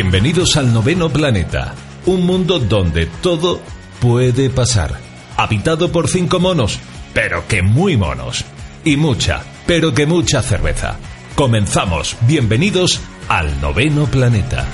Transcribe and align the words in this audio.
Bienvenidos 0.00 0.56
al 0.56 0.72
noveno 0.72 1.10
planeta, 1.10 1.74
un 2.06 2.24
mundo 2.24 2.60
donde 2.60 3.06
todo 3.06 3.60
puede 4.00 4.48
pasar. 4.48 4.94
Habitado 5.36 5.90
por 5.90 6.06
cinco 6.06 6.38
monos, 6.38 6.78
pero 7.12 7.48
que 7.48 7.62
muy 7.62 7.96
monos. 7.96 8.44
Y 8.84 8.96
mucha, 8.96 9.42
pero 9.66 9.92
que 9.92 10.06
mucha 10.06 10.40
cerveza. 10.40 10.98
Comenzamos, 11.34 12.16
bienvenidos 12.28 13.00
al 13.28 13.60
noveno 13.60 14.06
planeta. 14.06 14.68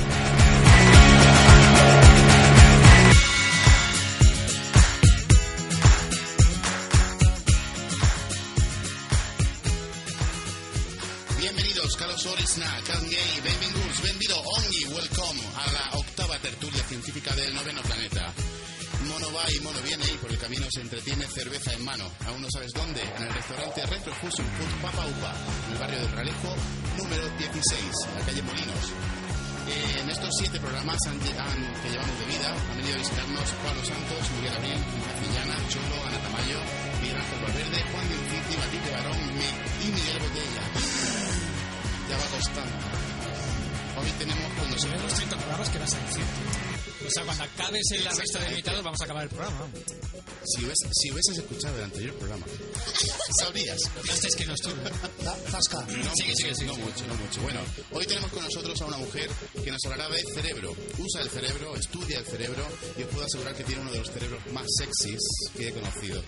Hoy 57.93 58.07
tenemos 58.07 58.31
con 58.31 58.43
nosotros 58.45 58.81
a 58.81 58.87
una 58.87 58.98
mujer 58.98 59.31
que 59.62 59.70
nos 59.70 59.84
hablará 59.84 60.09
de 60.09 60.23
cerebro. 60.34 60.75
Usa 60.98 61.23
el 61.23 61.31
cerebro, 61.31 61.77
estudia 61.77 62.19
el 62.19 62.27
cerebro 62.27 62.67
y 62.98 63.03
os 63.03 63.09
puedo 63.09 63.25
asegurar 63.25 63.55
que 63.55 63.65
tiene 63.65 63.83
uno 63.83 63.93
de 63.93 63.98
los 63.98 64.11
cerebros 64.11 64.41
más 64.53 64.67
sexys 64.79 65.20
que 65.57 65.69
he 65.69 65.73
conocido. 65.73 66.23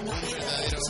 Un 0.00 0.06
verdadero, 0.06 0.78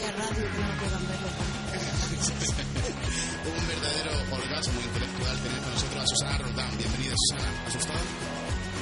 un 3.53 3.69
verdadero 3.69 4.13
orgasmo 4.33 4.81
intelectual 4.81 5.43
tener 5.43 5.61
con 5.61 5.73
nosotros 5.73 6.03
a 6.03 6.07
Susana 6.07 6.39
Roldán. 6.39 6.79
Bienvenida, 6.79 7.15
Susana. 7.17 7.65
¿Asustado? 7.67 8.01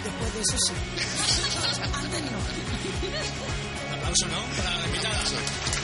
Después 0.04 0.34
de 0.34 0.40
eso 0.40 0.56
sí. 0.66 0.72
Antes 1.94 2.22
no. 2.22 2.38
Un 3.88 3.94
aplauso, 3.98 4.26
¿no? 4.28 4.40
Para 4.56 4.78
la 4.78 4.86
invitada. 4.86 5.79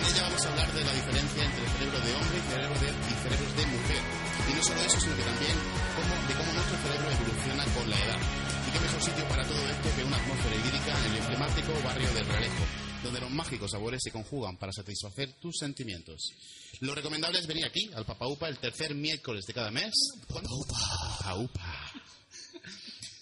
Con 0.00 0.08
ella 0.08 0.22
vamos 0.22 0.46
a 0.46 0.48
hablar 0.48 0.72
de 0.72 0.82
la 0.82 0.92
diferencia 0.94 1.44
entre 1.44 1.60
el 1.60 1.70
cerebro 1.76 2.00
de 2.00 2.14
hombre 2.14 2.38
y, 2.38 2.44
cerebro 2.48 2.80
de, 2.80 2.88
y 2.88 3.14
cerebros 3.20 3.52
de 3.52 3.66
mujer. 3.66 4.02
Y 4.48 4.52
no 4.56 4.62
solo 4.64 4.80
eso, 4.80 5.00
sino 5.00 5.16
que 5.16 5.22
también 5.28 5.56
cómo, 5.92 6.12
de 6.24 6.34
cómo 6.40 6.52
nuestro 6.56 6.76
cerebro 6.80 7.06
evoluciona 7.10 7.64
con 7.76 7.90
la 7.90 7.98
edad. 8.00 8.20
Y 8.64 8.70
qué 8.72 8.80
mejor 8.80 9.02
sitio 9.02 9.24
para 9.28 9.44
todo 9.44 9.60
esto 9.68 9.88
que 9.94 10.04
una 10.04 10.16
atmósfera 10.16 10.56
idílica 10.56 10.90
en 10.96 11.04
el 11.04 11.16
emblemático 11.20 11.72
barrio 11.84 12.10
del 12.14 12.26
Ralejo, 12.26 12.64
donde 13.04 13.20
los 13.20 13.30
mágicos 13.30 13.70
sabores 13.72 14.00
se 14.02 14.10
conjugan 14.10 14.56
para 14.56 14.72
satisfacer 14.72 15.34
tus 15.34 15.58
sentimientos. 15.58 16.32
Lo 16.80 16.94
recomendable 16.94 17.38
es 17.38 17.46
venir 17.46 17.66
aquí, 17.66 17.90
al 17.94 18.06
Papaupa, 18.06 18.48
el 18.48 18.56
tercer 18.56 18.94
miércoles 18.94 19.44
de 19.44 19.52
cada 19.52 19.70
mes. 19.70 19.92
Papaupa. 20.32 21.92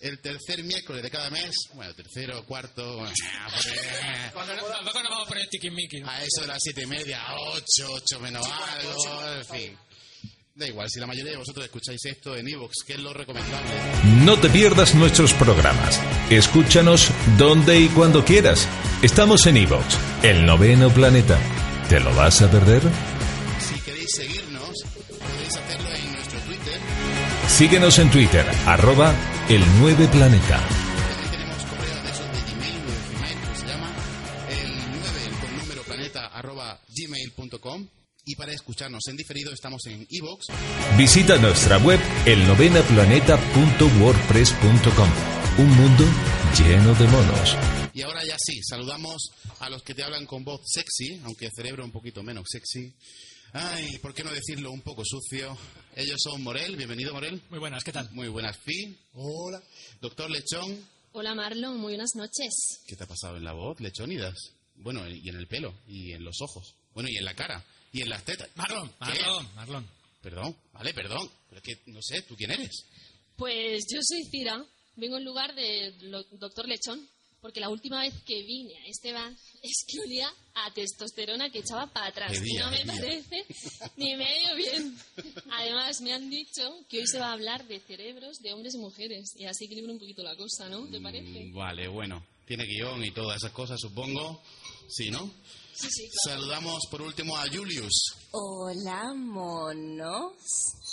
El 0.01 0.21
tercer 0.21 0.63
miércoles 0.63 1.03
de 1.03 1.11
cada 1.11 1.29
mes, 1.29 1.51
bueno, 1.75 1.93
tercero, 1.93 2.45
cuarto, 2.45 2.99
bueno, 2.99 3.13
Tampoco 4.33 5.03
nos 5.03 5.11
vamos 5.11 5.27
a 5.27 5.29
poner 5.29 5.49
tiquismiqui, 5.49 6.01
¿no? 6.01 6.09
a 6.09 6.23
eso 6.23 6.43
de 6.43 6.47
las 6.47 6.59
siete 6.63 6.83
y 6.83 6.87
media, 6.87 7.21
ocho, 7.37 7.93
ocho 7.93 8.21
menos 8.21 8.47
algo, 8.47 9.29
en 9.39 9.45
fin. 9.47 9.79
Da 10.55 10.69
igual, 10.69 10.89
si 10.89 11.01
la 11.01 11.07
mayoría 11.07 11.33
de 11.33 11.39
vosotros 11.39 11.65
escucháis 11.65 12.05
esto 12.05 12.37
en 12.37 12.49
Evox, 12.49 12.85
que 12.87 12.93
es 12.95 13.01
lo 13.01 13.13
recomendable. 13.13 13.71
No 14.25 14.39
te 14.39 14.49
pierdas 14.49 14.95
nuestros 14.95 15.33
programas. 15.35 16.01
Escúchanos 16.31 17.11
donde 17.37 17.81
y 17.81 17.89
cuando 17.89 18.25
quieras. 18.25 18.69
Estamos 19.03 19.47
en 19.47 19.57
iVoox, 19.57 19.85
el 20.25 20.47
noveno 20.47 20.91
planeta. 20.93 21.39
¿Te 21.89 22.01
lo 22.01 22.15
vas 22.15 22.43
a 22.43 22.51
perder? 22.51 22.83
Si 23.61 23.81
queréis 23.81 24.11
seguirnos, 24.13 24.83
podéis 25.09 25.57
hacerlo 25.57 25.95
en 25.95 26.13
nuestro 26.13 26.41
Twitter. 26.41 26.81
Síguenos 27.49 27.99
en 28.01 28.11
Twitter, 28.11 28.47
arroba 28.67 29.15
el 29.49 29.63
9 29.81 30.09
planeta. 30.09 30.61
Tenemos 31.31 31.65
correo 31.65 32.03
de 32.03 32.11
esos 32.11 32.31
de 32.33 32.41
Gmail, 32.53 32.83
Gmail, 33.15 33.39
que 33.41 33.57
se 33.59 33.67
llama 33.67 33.91
el 34.51 34.91
9 34.91 35.09
con 35.41 35.57
número 35.59 35.83
planeta 35.85 36.27
arroba 36.27 36.79
gmail.com. 36.95 37.89
Y 38.27 38.37
para 38.37 38.53
escucharnos 38.53 39.09
en 39.09 39.17
diferido 39.17 39.55
estamos 39.55 39.87
en 39.87 40.07
Evox. 40.11 40.49
Visita 40.99 41.39
nuestra 41.39 41.79
web 41.79 41.99
elnovenaplaneta.wordpress.com. 42.27 45.09
Un 45.57 45.77
mundo 45.77 46.05
lleno 46.59 46.95
de 46.95 47.07
monos. 47.07 47.57
Y 47.95 48.03
ahora 48.03 48.23
ya 48.23 48.37
sí, 48.39 48.61
saludamos 48.63 49.31
a 49.61 49.71
los 49.71 49.83
que 49.83 49.95
te 49.95 50.03
hablan 50.03 50.27
con 50.27 50.45
voz 50.45 50.61
sexy, 50.67 51.23
aunque 51.25 51.47
el 51.47 51.53
cerebro 51.53 51.87
un 51.87 51.91
poquito 51.91 52.23
menos 52.23 52.45
sexy. 52.49 52.95
Ay, 53.53 53.99
¿por 53.99 54.15
qué 54.15 54.23
no 54.25 54.31
decirlo 54.33 54.71
un 54.71 54.83
poco 54.83 55.03
sucio? 55.05 55.57
Ellos 55.97 56.19
son 56.23 56.43
Morel, 56.43 56.77
bienvenido 56.77 57.15
Morel. 57.15 57.41
Muy 57.51 57.59
buenas, 57.59 57.83
¿qué 57.83 57.93
tal? 57.93 58.11
Muy 58.13 58.29
buenas, 58.29 58.57
Fi. 58.59 58.97
Hola. 59.15 59.63
Doctor 60.01 60.31
Lechón, 60.31 60.87
Hola 61.13 61.35
Marlon, 61.35 61.79
muy 61.79 61.95
buenas 61.95 62.15
noches. 62.15 62.83
¿qué 62.87 62.95
te 62.95 63.05
ha 63.05 63.07
pasado 63.07 63.37
en 63.39 63.45
la 63.45 63.53
voz, 63.53 63.81
Lechónidas? 63.81 64.35
Bueno, 64.77 65.09
y 65.09 65.29
en 65.29 65.37
el 65.37 65.47
pelo, 65.49 65.75
y 65.89 66.13
en 66.13 66.23
los 66.23 66.41
ojos, 66.43 66.75
bueno, 66.93 67.09
y 67.09 67.17
en 67.17 67.25
la 67.25 67.35
cara, 67.35 67.65
y 67.91 68.03
en 68.03 68.11
las 68.11 68.23
tetas. 68.25 68.49
Marlon, 68.55 68.89
¿Qué? 68.91 68.97
Marlon, 69.01 69.55
Marlon. 69.55 69.87
Perdón, 70.21 70.57
vale, 70.73 70.93
perdón. 70.93 71.29
Pero 71.49 71.61
es 71.61 71.63
que, 71.63 71.91
no 71.91 72.01
sé, 72.03 72.23
¿tú 72.23 72.37
quién 72.37 72.51
eres? 72.51 72.85
Pues 73.37 73.85
yo 73.93 73.99
soy 74.03 74.25
Cira, 74.31 74.63
vengo 74.97 75.17
en 75.17 75.25
lugar 75.25 75.55
del 75.55 76.11
doctor 76.33 76.69
Lechón, 76.69 77.09
porque 77.41 77.61
la 77.61 77.69
última 77.69 78.01
vez 78.01 78.15
que 78.25 78.43
vine 78.43 78.75
a 78.79 78.87
este 78.87 79.13
bar 79.13 79.33
es 79.63 79.85
que 79.87 80.01
olía 80.01 80.29
a 80.55 80.73
testosterona 80.73 81.51
que 81.51 81.61
echaba 81.61 81.87
para 81.93 82.07
atrás. 82.09 82.41
Y 82.45 82.55
no 82.55 82.71
me 82.71 82.85
parece 82.85 83.45
ni 83.97 84.17
medio 84.17 84.55
bien. 84.57 84.97
Además, 85.53 86.01
me 86.01 86.13
han 86.13 86.29
dicho 86.29 86.63
que 86.89 87.01
hoy 87.01 87.07
se 87.07 87.19
va 87.19 87.29
a 87.29 87.33
hablar 87.33 87.67
de 87.67 87.81
cerebros 87.81 88.39
de 88.41 88.53
hombres 88.53 88.75
y 88.75 88.79
mujeres, 88.79 89.35
y 89.37 89.45
así 89.47 89.67
equilibra 89.67 89.93
un 89.93 89.99
poquito 89.99 90.23
la 90.23 90.37
cosa, 90.37 90.69
¿no? 90.69 90.87
¿Te 90.89 91.01
parece? 91.01 91.45
Mm, 91.45 91.55
Vale, 91.55 91.89
bueno. 91.89 92.25
Tiene 92.47 92.65
guion 92.65 93.05
y 93.05 93.11
todas 93.11 93.37
esas 93.37 93.53
cosas, 93.53 93.79
supongo. 93.79 94.43
Sí, 94.89 95.11
¿no? 95.11 95.31
Sí, 95.81 95.89
sí, 95.91 96.09
claro. 96.25 96.41
Saludamos 96.41 96.83
por 96.91 97.03
último 97.03 97.37
a 97.37 97.45
Julius. 97.53 98.17
Hola, 98.33 99.15
monos. 99.15 100.33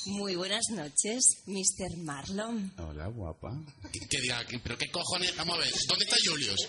Muy 0.06 0.35
buenas 0.35 0.66
noches, 0.69 1.41
Mr. 1.47 1.97
Marlon. 1.97 2.72
Hola, 2.78 3.07
guapa. 3.07 3.51
Que 4.09 4.22
diga, 4.22 4.46
¿pero 4.63 4.78
qué 4.78 4.91
cojones? 4.91 5.35
Vamos 5.35 5.56
a 5.56 5.59
ver, 5.62 5.73
¿dónde 5.88 6.06
está 6.06 6.18
Julius? 6.29 6.68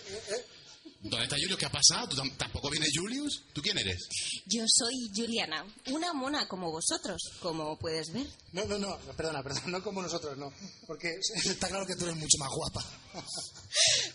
¿Dónde 1.03 1.25
está 1.25 1.37
Julius? 1.37 1.59
¿Qué 1.59 1.67
ha 1.67 1.71
pasado? 1.71 2.09
¿Tú 2.09 2.17
tam- 2.17 2.37
tampoco 2.37 2.69
viene 2.71 2.87
Julius? 2.93 3.43
¿Tú 3.53 3.63
quién 3.63 3.79
eres? 3.79 4.09
Yo 4.47 4.65
soy 4.67 4.95
Juliana, 5.15 5.65
una 5.87 6.13
mona 6.13 6.49
como 6.49 6.71
vosotros, 6.73 7.21
como 7.41 7.79
puedes 7.79 8.13
ver. 8.13 8.27
No, 8.53 8.65
no, 8.65 8.79
no, 8.79 8.99
perdona, 9.17 9.43
perdona, 9.43 9.67
no 9.69 9.83
como 9.85 10.03
nosotros, 10.03 10.37
no. 10.37 10.53
Porque 10.87 11.15
está 11.45 11.69
claro 11.69 11.87
que 11.87 11.95
tú 11.97 12.05
eres 12.05 12.17
mucho 12.17 12.39
más 12.39 12.51
guapa. 12.51 12.85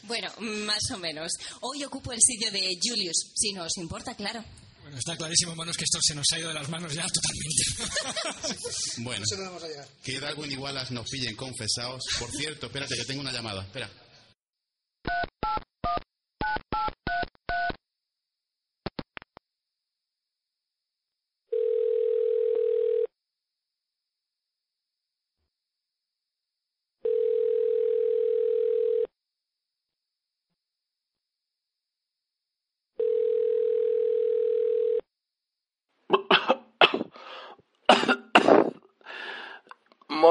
Bueno, 0.03 0.29
más 0.39 0.81
o 0.93 0.97
menos. 0.97 1.31
Hoy 1.61 1.83
ocupo 1.83 2.11
el 2.11 2.19
sitio 2.21 2.51
de 2.51 2.67
Julius, 2.83 3.31
si 3.35 3.53
no 3.53 3.63
os 3.63 3.77
importa, 3.77 4.15
claro. 4.15 4.43
Bueno, 4.81 4.97
está 4.97 5.15
clarísimo, 5.15 5.55
monos, 5.55 5.77
que 5.77 5.83
esto 5.85 5.99
se 6.01 6.15
nos 6.15 6.25
ha 6.33 6.39
ido 6.39 6.47
de 6.49 6.55
las 6.55 6.67
manos 6.69 6.93
ya 6.93 7.05
totalmente. 7.07 7.63
Bueno, 8.97 9.23
Eso 9.23 9.37
no 9.37 9.43
vamos 9.45 9.63
a 9.63 9.67
llegar. 9.67 9.87
que 10.03 10.19
Darwin 10.19 10.51
y 10.51 10.55
Wallace 10.57 10.93
nos 10.93 11.07
pillen 11.09 11.35
confesados. 11.35 12.03
Por 12.19 12.29
cierto, 12.31 12.65
espérate, 12.67 12.95
que 12.95 13.05
tengo 13.05 13.21
una 13.21 13.31
llamada. 13.31 13.61
Espera. 13.63 13.89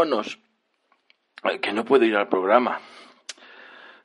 Monos. 0.00 0.38
Ay, 1.42 1.58
que 1.58 1.72
no 1.72 1.84
puedo 1.84 2.04
ir 2.06 2.16
al 2.16 2.28
programa. 2.28 2.80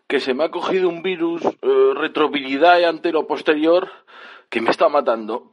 Que 0.08 0.20
se 0.20 0.34
me 0.34 0.44
ha 0.44 0.52
cogido 0.52 0.90
un 0.90 1.02
virus, 1.02 1.42
eh, 1.46 1.92
retrovirilidad 1.96 2.84
ante 2.84 3.14
lo 3.14 3.26
posterior, 3.26 3.90
que 4.50 4.62
me 4.62 4.72
está 4.72 4.90
matando. 4.90 5.50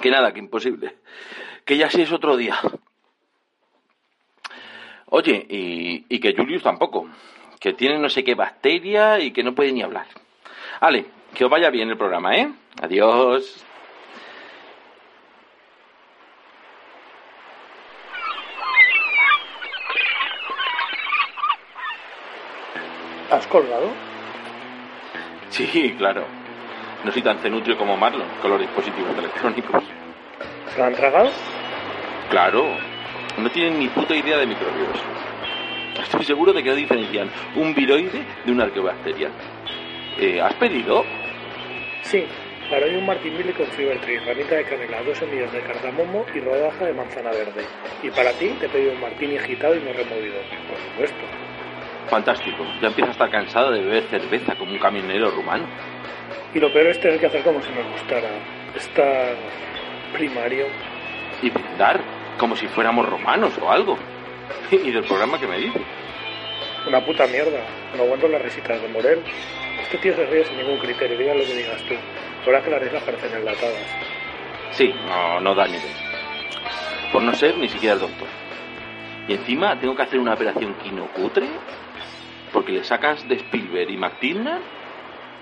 Que 0.00 0.10
nada, 0.10 0.32
que 0.32 0.38
imposible. 0.38 0.96
Que 1.64 1.76
ya 1.76 1.90
sí 1.90 2.02
es 2.02 2.12
otro 2.12 2.36
día. 2.36 2.56
Oye, 5.06 5.44
y, 5.50 6.06
y 6.08 6.20
que 6.20 6.34
Julius 6.34 6.62
tampoco. 6.62 7.08
Que 7.58 7.72
tiene 7.74 7.98
no 7.98 8.08
sé 8.08 8.22
qué 8.22 8.34
bacteria 8.34 9.18
y 9.18 9.32
que 9.32 9.42
no 9.42 9.54
puede 9.54 9.72
ni 9.72 9.82
hablar. 9.82 10.06
Ale, 10.78 11.04
que 11.34 11.44
os 11.44 11.50
vaya 11.50 11.68
bien 11.68 11.90
el 11.90 11.98
programa, 11.98 12.36
¿eh? 12.36 12.50
Adiós. 12.80 13.66
Colgado? 23.50 23.90
Sí, 25.50 25.94
claro. 25.98 26.24
No 27.04 27.12
soy 27.12 27.22
tan 27.22 27.38
cenutrio 27.40 27.76
como 27.76 27.96
Marlon 27.96 28.26
con 28.40 28.50
los 28.50 28.60
dispositivos 28.60 29.16
electrónicos. 29.18 29.84
¿Se 30.72 30.78
lo 30.78 30.84
han 30.84 30.94
tragado? 30.94 31.30
Claro. 32.30 32.64
No 33.38 33.50
tienen 33.50 33.78
ni 33.78 33.88
puta 33.88 34.14
idea 34.14 34.38
de 34.38 34.46
microbios. 34.46 34.98
Estoy 36.02 36.24
seguro 36.24 36.52
de 36.52 36.62
que 36.62 36.70
no 36.70 36.76
diferencian 36.76 37.30
un 37.56 37.74
viroide 37.74 38.24
de 38.44 38.52
una 38.52 38.64
arqueobacteria. 38.64 39.30
Eh, 40.18 40.40
¿Has 40.40 40.54
pedido? 40.54 41.04
Sí. 42.02 42.24
Para 42.70 42.86
hoy 42.86 42.94
un 42.94 43.04
Martín 43.04 43.36
Billy 43.36 43.52
con 43.52 43.66
Fibertree, 43.66 44.20
ramita 44.20 44.54
de 44.54 44.64
canela, 44.64 45.02
dos 45.02 45.18
semillas 45.18 45.52
de 45.52 45.60
cardamomo 45.60 46.24
y 46.32 46.38
rodaja 46.38 46.84
de 46.84 46.92
manzana 46.92 47.30
verde. 47.30 47.64
Y 48.02 48.10
para 48.10 48.30
ti 48.32 48.54
te 48.60 48.66
he 48.66 48.68
pedido 48.68 48.92
un 48.92 49.00
martini 49.00 49.36
agitado 49.38 49.74
y 49.74 49.80
no 49.80 49.92
removido. 49.92 50.38
Por 50.68 50.78
supuesto. 50.78 51.59
Fantástico. 52.10 52.66
Ya 52.82 52.88
empiezo 52.88 53.10
a 53.10 53.12
estar 53.12 53.30
cansado 53.30 53.70
de 53.70 53.82
beber 53.82 54.02
cerveza 54.10 54.56
como 54.56 54.72
un 54.72 54.78
camionero 54.78 55.30
rumano. 55.30 55.64
Y 56.52 56.58
lo 56.58 56.72
peor 56.72 56.88
es 56.88 57.00
tener 57.00 57.20
que 57.20 57.26
hacer 57.26 57.42
como 57.42 57.62
si 57.62 57.70
nos 57.70 57.86
gustara. 57.92 58.28
Estar 58.74 59.36
primario. 60.12 60.66
Y 61.40 61.50
brindar 61.50 62.00
como 62.36 62.56
si 62.56 62.66
fuéramos 62.66 63.08
romanos 63.08 63.56
o 63.62 63.70
algo. 63.70 63.96
¿Y 64.72 64.90
del 64.90 65.04
programa 65.04 65.38
que 65.38 65.46
me 65.46 65.58
dices? 65.58 65.82
Una 66.88 67.04
puta 67.04 67.28
mierda. 67.28 67.60
No 67.96 68.02
aguanto 68.02 68.26
las 68.26 68.42
risitas 68.42 68.82
de 68.82 68.88
Morel. 68.88 69.22
Este 69.80 69.98
tío 69.98 70.14
se 70.16 70.26
ríe 70.26 70.44
sin 70.44 70.56
ningún 70.56 70.78
criterio, 70.78 71.16
diga 71.16 71.34
lo 71.34 71.44
que 71.44 71.54
digas 71.54 71.80
tú. 71.82 71.94
Ahora 72.44 72.60
que 72.60 72.70
las 72.70 72.82
risas 72.82 73.02
parecen 73.04 73.32
enlatadas. 73.34 73.86
Sí, 74.72 74.92
no, 75.06 75.40
no 75.40 75.54
da 75.54 75.66
nivel. 75.66 75.92
Por 77.12 77.22
no 77.22 77.32
ser 77.34 77.56
ni 77.56 77.68
siquiera 77.68 77.94
el 77.94 78.00
doctor. 78.00 78.28
Y 79.28 79.34
encima 79.34 79.78
tengo 79.78 79.94
que 79.94 80.02
hacer 80.02 80.18
una 80.18 80.34
operación 80.34 80.74
quino 80.82 81.06
cutre 81.08 81.46
porque 82.52 82.72
le 82.72 82.84
sacas 82.84 83.26
de 83.28 83.36
Spielberg 83.36 83.90
y 83.90 83.96
McTiernan 83.96 84.60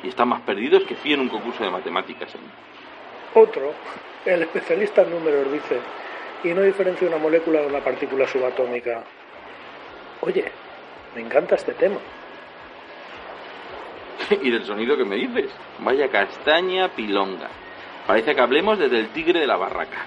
y 0.02 0.08
están 0.08 0.28
más 0.28 0.42
perdidos 0.42 0.84
que 0.84 0.94
fui 0.94 1.12
en 1.12 1.20
un 1.20 1.28
concurso 1.28 1.64
de 1.64 1.70
matemáticas. 1.70 2.32
Otro, 3.34 3.72
el 4.24 4.42
especialista 4.42 5.02
en 5.02 5.10
números, 5.10 5.50
dice, 5.52 5.78
y 6.44 6.48
no 6.48 6.62
diferencia 6.62 7.08
una 7.08 7.18
molécula 7.18 7.60
de 7.60 7.66
una 7.66 7.80
partícula 7.80 8.26
subatómica. 8.26 9.04
Oye, 10.20 10.44
me 11.14 11.22
encanta 11.22 11.54
este 11.56 11.72
tema. 11.72 11.98
y 14.42 14.50
del 14.50 14.64
sonido 14.64 14.96
que 14.96 15.04
me 15.04 15.16
dices. 15.16 15.50
Vaya 15.80 16.08
castaña 16.08 16.88
pilonga. 16.88 17.48
Parece 18.06 18.34
que 18.34 18.40
hablemos 18.40 18.78
desde 18.78 19.00
el 19.00 19.08
tigre 19.08 19.40
de 19.40 19.46
la 19.46 19.56
barraca. 19.56 20.04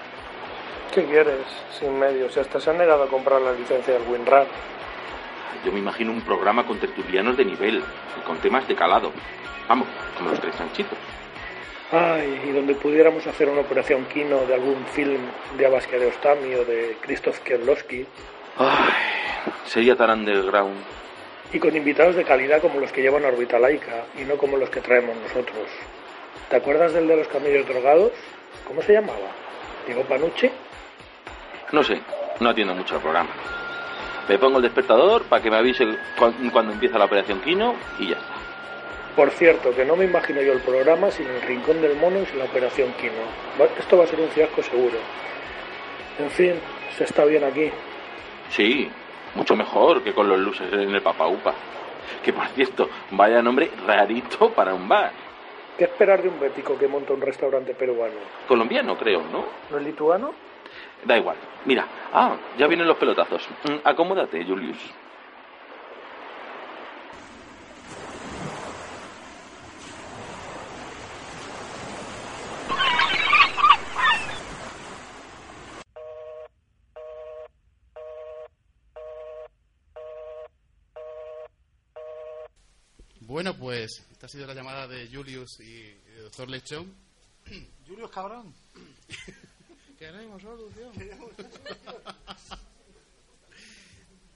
¿Qué 0.94 1.04
quieres? 1.04 1.46
Sin 1.78 1.98
medios. 1.98 2.32
Si 2.34 2.40
hasta 2.40 2.60
se 2.60 2.70
han 2.70 2.78
negado 2.78 3.04
a 3.04 3.08
comprar 3.08 3.40
la 3.40 3.52
licencia 3.52 3.94
del 3.94 4.08
WinRAR. 4.08 4.46
Yo 5.64 5.72
me 5.72 5.78
imagino 5.78 6.12
un 6.12 6.22
programa 6.22 6.66
con 6.66 6.78
tertulianos 6.78 7.36
de 7.36 7.44
nivel 7.44 7.82
y 8.18 8.20
con 8.26 8.38
temas 8.38 8.66
de 8.68 8.74
calado. 8.74 9.12
Vamos, 9.68 9.88
como 10.16 10.30
los 10.30 10.40
tres 10.40 10.54
sanchitos. 10.56 10.98
Ay, 11.92 12.42
y 12.48 12.52
donde 12.52 12.74
pudiéramos 12.74 13.26
hacer 13.26 13.48
una 13.48 13.60
operación 13.60 14.06
kino 14.06 14.46
de 14.46 14.54
algún 14.54 14.84
film 14.86 15.20
de 15.58 15.66
Abbas 15.66 15.86
Kiarostami 15.86 16.54
o 16.54 16.64
de 16.64 16.96
Krzysztof 17.02 17.40
Kierlowski. 17.40 18.06
Ay, 18.56 18.92
sería 19.66 19.94
tan 19.94 20.10
underground. 20.10 20.74
Y 21.52 21.58
con 21.58 21.76
invitados 21.76 22.16
de 22.16 22.24
calidad 22.24 22.62
como 22.62 22.80
los 22.80 22.90
que 22.92 23.02
llevan 23.02 23.26
órbita 23.26 23.58
laica 23.58 24.06
y 24.18 24.24
no 24.24 24.36
como 24.36 24.56
los 24.56 24.70
que 24.70 24.80
traemos 24.80 25.14
nosotros. 25.16 25.68
¿Te 26.48 26.56
acuerdas 26.56 26.94
del 26.94 27.06
de 27.06 27.16
los 27.16 27.28
camellos 27.28 27.66
drogados? 27.66 28.12
¿Cómo 28.66 28.80
se 28.80 28.94
llamaba? 28.94 29.28
¿Diego 29.86 30.02
Panucci? 30.04 30.50
No 31.72 31.82
sé, 31.82 32.00
no 32.40 32.48
atiendo 32.48 32.74
mucho 32.74 32.94
al 32.94 33.02
programa. 33.02 33.30
Me 34.28 34.38
pongo 34.38 34.58
el 34.58 34.62
despertador 34.62 35.22
para 35.24 35.42
que 35.42 35.50
me 35.50 35.56
avise 35.56 35.84
cu- 36.18 36.32
cuando 36.52 36.72
empieza 36.72 36.98
la 36.98 37.04
operación 37.06 37.40
Kino 37.40 37.74
y 37.98 38.08
ya 38.08 38.16
está. 38.16 38.32
Por 39.16 39.30
cierto, 39.30 39.74
que 39.74 39.84
no 39.84 39.94
me 39.96 40.04
imagino 40.06 40.40
yo 40.40 40.52
el 40.52 40.60
programa 40.60 41.10
sin 41.10 41.26
el 41.28 41.42
Rincón 41.42 41.82
del 41.82 41.96
Mono 41.96 42.20
y 42.22 42.26
sin 42.26 42.38
la 42.38 42.46
Operación 42.46 42.92
Kino. 42.94 43.66
Esto 43.78 43.98
va 43.98 44.04
a 44.04 44.06
ser 44.06 44.20
un 44.20 44.28
fiasco 44.30 44.62
seguro. 44.62 44.96
En 46.18 46.30
fin, 46.30 46.54
se 46.96 47.04
está 47.04 47.24
bien 47.26 47.44
aquí. 47.44 47.70
Sí, 48.50 48.90
mucho 49.34 49.54
mejor 49.54 50.02
que 50.02 50.14
con 50.14 50.28
los 50.28 50.38
luces 50.38 50.72
en 50.72 50.94
el 50.94 51.02
Papaupa. 51.02 51.52
Que 52.24 52.32
por 52.32 52.46
cierto, 52.48 52.88
vaya 53.10 53.42
nombre 53.42 53.70
rarito 53.86 54.50
para 54.50 54.72
un 54.72 54.88
bar. 54.88 55.12
¿Qué 55.76 55.84
esperar 55.84 56.22
de 56.22 56.28
un 56.28 56.38
bético 56.40 56.78
que 56.78 56.86
monta 56.88 57.12
un 57.12 57.20
restaurante 57.20 57.74
peruano? 57.74 58.14
Colombiano, 58.48 58.96
creo, 58.96 59.22
¿no? 59.32 59.44
¿No 59.70 59.78
es 59.78 59.84
lituano? 59.84 60.32
Da 61.04 61.16
igual. 61.18 61.36
Mira, 61.64 61.86
ah, 62.12 62.36
ya 62.58 62.66
vienen 62.66 62.86
los 62.86 62.96
pelotazos. 62.96 63.42
Mm, 63.64 63.78
Acomódate, 63.84 64.44
Julius. 64.44 64.78
Bueno, 83.20 83.56
pues 83.56 84.02
esta 84.10 84.26
ha 84.26 84.28
sido 84.28 84.46
la 84.46 84.54
llamada 84.54 84.86
de 84.86 85.08
Julius 85.08 85.60
y, 85.60 85.62
y 85.64 86.10
de 86.16 86.22
Doctor 86.22 86.48
Lechón. 86.50 86.92
Julius 87.86 88.10
cabrón. 88.10 88.52
Queremos 90.02 90.42
solución. 90.42 90.90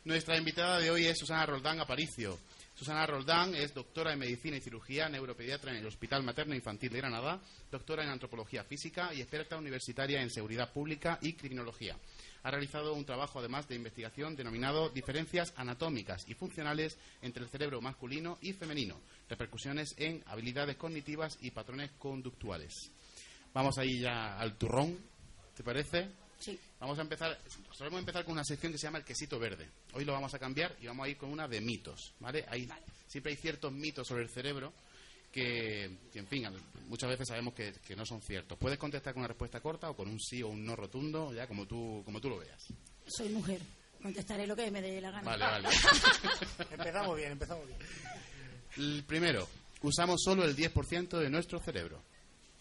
Nuestra 0.04 0.38
invitada 0.38 0.78
de 0.78 0.92
hoy 0.92 1.06
es 1.06 1.18
Susana 1.18 1.44
Roldán 1.44 1.80
Aparicio. 1.80 2.38
Susana 2.72 3.04
Roldán 3.04 3.52
es 3.56 3.74
doctora 3.74 4.12
en 4.12 4.20
Medicina 4.20 4.56
y 4.56 4.60
Cirugía, 4.60 5.08
neuropediatra 5.08 5.72
en 5.72 5.78
el 5.78 5.86
Hospital 5.86 6.22
Materno 6.22 6.54
Infantil 6.54 6.92
de 6.92 6.98
Granada, 6.98 7.40
doctora 7.68 8.04
en 8.04 8.10
Antropología 8.10 8.62
Física 8.62 9.12
y 9.12 9.20
experta 9.20 9.58
universitaria 9.58 10.22
en 10.22 10.30
Seguridad 10.30 10.72
Pública 10.72 11.18
y 11.20 11.32
Criminología. 11.32 11.96
Ha 12.44 12.50
realizado 12.52 12.94
un 12.94 13.04
trabajo, 13.04 13.40
además, 13.40 13.66
de 13.66 13.74
investigación 13.74 14.36
denominado 14.36 14.90
Diferencias 14.90 15.52
anatómicas 15.56 16.28
y 16.28 16.34
funcionales 16.34 16.96
entre 17.22 17.42
el 17.42 17.50
cerebro 17.50 17.80
masculino 17.80 18.38
y 18.40 18.52
femenino, 18.52 19.00
repercusiones 19.28 19.96
en 19.98 20.22
habilidades 20.26 20.76
cognitivas 20.76 21.38
y 21.40 21.50
patrones 21.50 21.90
conductuales. 21.98 22.92
Vamos 23.52 23.78
ahí 23.78 24.00
ya 24.00 24.38
al 24.38 24.56
turrón, 24.58 24.96
¿te 25.56 25.62
parece? 25.64 26.08
Sí. 26.38 26.58
Vamos 26.78 26.98
a 26.98 27.02
empezar, 27.02 27.38
solemos 27.72 28.00
empezar 28.00 28.24
con 28.24 28.32
una 28.32 28.44
sección 28.44 28.70
que 28.70 28.78
se 28.78 28.86
llama 28.86 28.98
el 28.98 29.04
quesito 29.04 29.38
verde. 29.38 29.68
Hoy 29.94 30.04
lo 30.04 30.12
vamos 30.12 30.34
a 30.34 30.38
cambiar 30.38 30.76
y 30.80 30.86
vamos 30.86 31.06
a 31.06 31.08
ir 31.08 31.16
con 31.16 31.30
una 31.30 31.48
de 31.48 31.60
mitos, 31.60 32.12
¿vale? 32.20 32.44
Hay, 32.48 32.68
Siempre 33.08 33.32
hay 33.32 33.38
ciertos 33.38 33.72
mitos 33.72 34.06
sobre 34.06 34.24
el 34.24 34.28
cerebro 34.28 34.72
que, 35.32 35.90
que, 36.12 36.18
en 36.18 36.26
fin, 36.26 36.46
muchas 36.88 37.08
veces 37.08 37.28
sabemos 37.28 37.54
que, 37.54 37.72
que 37.86 37.96
no 37.96 38.04
son 38.04 38.20
ciertos. 38.20 38.58
Puedes 38.58 38.78
contestar 38.78 39.14
con 39.14 39.20
una 39.20 39.28
respuesta 39.28 39.60
corta 39.60 39.88
o 39.90 39.96
con 39.96 40.08
un 40.08 40.20
sí 40.20 40.42
o 40.42 40.48
un 40.48 40.64
no 40.64 40.76
rotundo, 40.76 41.32
ya 41.32 41.46
como 41.46 41.66
tú, 41.66 42.02
como 42.04 42.20
tú 42.20 42.28
lo 42.28 42.38
veas. 42.38 42.66
Soy 43.06 43.30
mujer. 43.30 43.60
Contestaré 44.02 44.46
lo 44.46 44.54
que 44.54 44.70
me 44.70 44.82
dé 44.82 45.00
la 45.00 45.10
gana. 45.10 45.24
Vale, 45.24 45.44
vale. 45.44 45.68
empezamos 46.70 47.16
bien, 47.16 47.32
empezamos 47.32 47.66
bien. 47.66 47.78
El 48.76 49.04
primero, 49.04 49.48
usamos 49.82 50.20
solo 50.22 50.44
el 50.44 50.54
10% 50.54 51.18
de 51.18 51.30
nuestro 51.30 51.58
cerebro. 51.60 52.02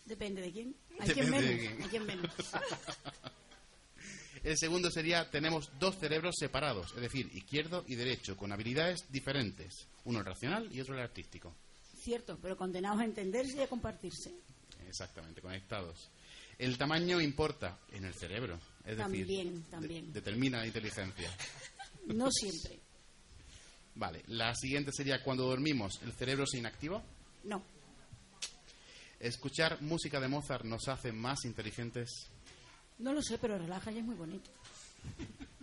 Depende 0.06 0.42
de 0.42 0.52
quién. 0.52 0.76
Hay 1.00 1.10
quien 1.10 1.30
menos. 1.30 1.90
quién. 1.90 2.06
Menos. 2.06 2.32
El 4.44 4.58
segundo 4.58 4.92
sería, 4.92 5.30
tenemos 5.32 5.72
dos 5.80 5.98
cerebros 5.98 6.36
separados, 6.38 6.94
es 6.96 7.02
decir, 7.02 7.28
izquierdo 7.34 7.84
y 7.88 7.96
derecho, 7.96 8.38
con 8.38 8.52
habilidades 8.52 9.06
diferentes. 9.10 9.88
Uno 10.04 10.20
el 10.20 10.26
racional 10.26 10.70
y 10.72 10.82
otro 10.82 10.94
el 10.94 11.02
artístico. 11.02 11.56
Cierto, 12.04 12.38
pero 12.40 12.56
condenados 12.56 13.02
a 13.02 13.06
entenderse 13.06 13.58
y 13.58 13.62
a 13.62 13.68
compartirse. 13.68 14.32
Exactamente, 14.88 15.42
conectados. 15.42 16.12
El 16.60 16.78
tamaño 16.78 17.20
importa 17.20 17.80
en 17.92 18.06
el 18.06 18.14
cerebro, 18.14 18.56
es 18.86 18.98
decir, 18.98 19.00
También, 19.26 19.64
también. 19.64 20.06
de- 20.08 20.14
determina 20.20 20.60
la 20.60 20.68
inteligencia. 20.68 21.32
No 22.06 22.30
siempre. 22.30 22.80
Vale, 23.96 24.22
la 24.28 24.54
siguiente 24.54 24.92
sería, 24.94 25.24
cuando 25.24 25.48
dormimos, 25.48 26.00
¿el 26.04 26.14
cerebro 26.14 26.46
se 26.46 26.60
inactiva? 26.60 27.02
No. 27.46 27.64
¿Escuchar 29.26 29.82
música 29.82 30.20
de 30.20 30.28
Mozart 30.28 30.66
nos 30.66 30.88
hace 30.88 31.12
más 31.12 31.46
inteligentes? 31.46 32.28
No 33.00 33.12
lo 33.12 33.24
sé, 33.24 33.40
pero 33.40 33.58
relaja 33.58 33.92
y 33.92 33.98
es 33.98 34.04
muy 34.04 34.14
bonito. 34.14 34.52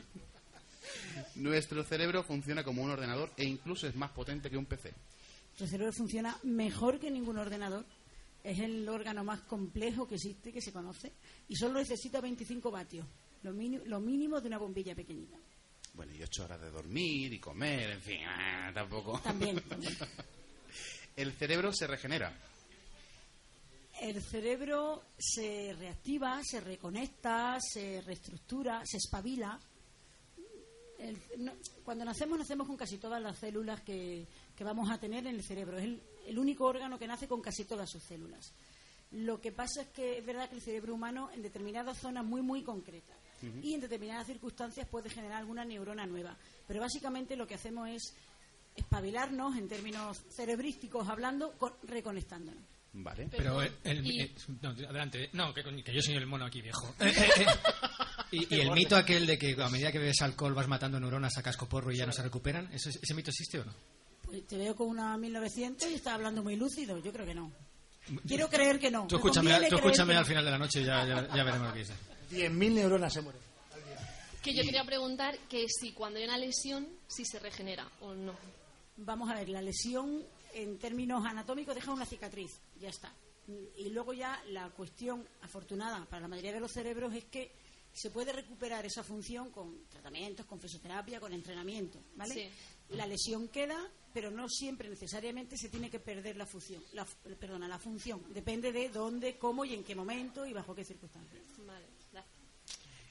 Nuestro 1.36 1.84
cerebro 1.84 2.24
funciona 2.24 2.64
como 2.64 2.82
un 2.82 2.90
ordenador 2.90 3.30
e 3.36 3.44
incluso 3.44 3.86
es 3.86 3.94
más 3.94 4.10
potente 4.10 4.50
que 4.50 4.56
un 4.56 4.66
PC. 4.66 4.92
Nuestro 5.50 5.68
cerebro 5.68 5.92
funciona 5.92 6.36
mejor 6.42 6.98
que 6.98 7.08
ningún 7.08 7.38
ordenador 7.38 7.86
Es 8.42 8.58
el 8.58 8.88
órgano 8.88 9.22
más 9.22 9.42
complejo 9.42 10.08
que 10.08 10.16
existe, 10.16 10.52
que 10.52 10.60
se 10.60 10.72
conoce, 10.72 11.12
y 11.46 11.54
solo 11.54 11.78
necesita 11.78 12.20
25 12.20 12.68
vatios, 12.68 13.06
lo, 13.44 13.52
mínimo 13.52 14.40
de 14.40 14.48
una 14.48 14.58
bombilla 14.58 14.96
pequeñita. 14.96 15.36
Bueno, 15.94 16.12
y 16.12 16.20
ocho 16.20 16.46
horas 16.46 16.60
de 16.60 16.70
dormir 16.72 17.32
y 17.32 17.38
comer, 17.38 17.90
en 17.90 18.00
fin, 18.00 18.20
ah, 18.26 18.72
tampoco. 18.74 19.20
También, 19.20 19.60
también. 19.60 19.96
El 21.14 21.30
cerebro 21.34 21.72
se 21.72 21.86
regenera. 21.86 22.36
El 24.02 24.20
cerebro 24.20 25.04
se 25.16 25.74
reactiva, 25.78 26.40
se 26.42 26.60
reconecta, 26.60 27.58
se 27.60 28.00
reestructura, 28.00 28.82
se 28.84 28.96
espabila. 28.96 29.58
El- 30.98 31.18
no- 31.38 31.52
cuando 31.84 32.04
nacemos, 32.04 32.36
nacemos 32.38 32.66
con 32.66 32.76
casi 32.76 32.98
todas 32.98 33.22
las 33.22 33.38
células 33.38 33.80
que, 33.82 34.26
que 34.56 34.64
vamos 34.64 34.90
a 34.90 34.98
tener 34.98 35.26
en 35.26 35.36
el 35.36 35.42
cerebro. 35.44 35.78
Es 35.78 35.84
el, 35.84 36.02
el 36.26 36.38
único 36.38 36.64
órgano 36.64 36.98
que 36.98 37.06
nace 37.06 37.28
con 37.28 37.40
casi 37.40 37.64
todas 37.64 37.88
sus 37.90 38.02
células. 38.02 38.52
Lo 39.12 39.40
que 39.40 39.52
pasa 39.52 39.82
es 39.82 39.88
que 39.88 40.18
es 40.18 40.26
verdad 40.26 40.48
que 40.48 40.56
el 40.56 40.62
cerebro 40.62 40.94
humano, 40.94 41.30
en 41.32 41.42
determinadas 41.42 41.98
zonas 41.98 42.24
muy, 42.24 42.40
muy 42.42 42.62
concretas 42.62 43.16
y 43.62 43.74
en 43.74 43.80
determinadas 43.80 44.26
circunstancias, 44.26 44.88
puede 44.88 45.10
generar 45.10 45.38
alguna 45.38 45.64
neurona 45.64 46.06
nueva. 46.06 46.36
Pero 46.66 46.80
básicamente 46.80 47.36
lo 47.36 47.46
que 47.46 47.54
hacemos 47.56 47.88
es 47.88 48.14
espabilarnos, 48.76 49.56
en 49.56 49.68
términos 49.68 50.18
cerebrísticos 50.30 51.08
hablando, 51.08 51.52
con- 51.58 51.74
reconectándonos. 51.82 52.62
Vale. 52.94 53.28
Pero 53.30 53.62
el, 53.62 53.72
el- 53.84 54.06
y- 54.06 54.20
eh, 54.20 54.34
no, 54.60 54.70
adelante. 54.70 55.30
No, 55.32 55.54
que, 55.54 55.62
que 55.82 55.94
yo 55.94 56.02
soy 56.02 56.14
el 56.14 56.26
mono 56.26 56.44
aquí, 56.44 56.60
viejo. 56.60 56.94
Eh, 57.00 57.08
eh, 57.16 57.30
eh. 57.40 57.46
Y, 58.32 58.54
y 58.56 58.60
el 58.60 58.70
mito 58.72 58.96
aquel 58.96 59.26
de 59.26 59.38
que 59.38 59.54
a 59.60 59.68
medida 59.68 59.92
que 59.92 59.98
bebes 59.98 60.22
alcohol 60.22 60.54
vas 60.54 60.66
matando 60.66 60.98
neuronas 60.98 61.36
a 61.36 61.42
cascoporro 61.42 61.92
y 61.92 61.96
ya 61.98 62.06
no 62.06 62.12
se 62.12 62.22
recuperan, 62.22 62.66
¿ese, 62.72 62.88
ese 62.88 63.14
mito 63.14 63.30
existe 63.30 63.58
o 63.60 63.64
no? 63.64 63.74
Pues 64.22 64.46
te 64.46 64.56
veo 64.56 64.74
con 64.74 64.88
una 64.88 65.16
1900 65.18 65.90
y 65.90 65.94
estás 65.94 66.14
hablando 66.14 66.42
muy 66.42 66.56
lúcido. 66.56 66.98
Yo 66.98 67.12
creo 67.12 67.26
que 67.26 67.34
no. 67.34 67.52
Quiero 68.26 68.48
creer 68.48 68.78
que 68.80 68.90
no. 68.90 69.06
Tú 69.06 69.16
Me 69.16 69.18
escúchame, 69.18 69.68
tú 69.68 69.76
escúchame 69.76 70.12
que 70.14 70.18
al 70.18 70.24
final 70.24 70.44
de 70.46 70.50
la 70.50 70.58
noche 70.58 70.80
y 70.80 70.84
ya, 70.84 71.06
ya, 71.06 71.28
ya 71.34 71.44
veremos 71.44 71.68
lo 71.68 71.72
que 71.74 71.78
dice. 71.80 71.92
10.000 72.30 72.72
neuronas 72.72 73.12
se 73.12 73.20
mueren. 73.20 73.40
Que 74.42 74.54
yo 74.54 74.62
quería 74.64 74.84
preguntar 74.84 75.36
que 75.50 75.66
si 75.68 75.92
cuando 75.92 76.18
hay 76.18 76.24
una 76.24 76.38
lesión, 76.38 76.88
si 77.06 77.24
se 77.26 77.38
regenera 77.38 77.86
o 78.00 78.14
no. 78.14 78.34
Vamos 78.96 79.30
a 79.30 79.34
ver, 79.34 79.50
la 79.50 79.60
lesión 79.62 80.22
en 80.54 80.78
términos 80.78 81.24
anatómicos 81.24 81.74
deja 81.74 81.92
una 81.92 82.06
cicatriz. 82.06 82.60
Ya 82.80 82.88
está. 82.88 83.12
Y 83.76 83.90
luego 83.90 84.12
ya 84.12 84.42
la 84.48 84.70
cuestión 84.70 85.26
afortunada 85.42 86.04
para 86.06 86.22
la 86.22 86.28
mayoría 86.28 86.52
de 86.52 86.60
los 86.60 86.72
cerebros 86.72 87.14
es 87.14 87.24
que 87.24 87.52
se 87.92 88.10
puede 88.10 88.32
recuperar 88.32 88.86
esa 88.86 89.02
función 89.02 89.50
con 89.50 89.86
tratamientos, 89.88 90.46
con 90.46 90.60
fisioterapia, 90.60 91.20
con 91.20 91.32
entrenamiento, 91.32 92.00
¿vale? 92.16 92.34
Sí. 92.34 92.96
La 92.96 93.06
lesión 93.06 93.48
queda, 93.48 93.78
pero 94.14 94.30
no 94.30 94.48
siempre 94.48 94.88
necesariamente 94.88 95.56
se 95.58 95.68
tiene 95.68 95.90
que 95.90 95.98
perder 95.98 96.36
la 96.36 96.46
función, 96.46 96.82
la, 96.92 97.04
perdona, 97.38 97.68
la 97.68 97.78
función. 97.78 98.22
Depende 98.32 98.72
de 98.72 98.88
dónde, 98.88 99.36
cómo 99.36 99.64
y 99.64 99.74
en 99.74 99.84
qué 99.84 99.94
momento 99.94 100.46
y 100.46 100.52
bajo 100.52 100.74
qué 100.74 100.84
circunstancias. 100.84 101.42
Vale. 101.66 101.86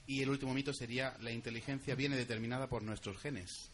Y 0.06 0.20
el 0.20 0.30
último 0.30 0.52
mito 0.52 0.74
sería 0.74 1.16
la 1.20 1.30
inteligencia 1.30 1.94
viene 1.94 2.16
determinada 2.16 2.68
por 2.68 2.82
nuestros 2.82 3.18
genes. 3.18 3.70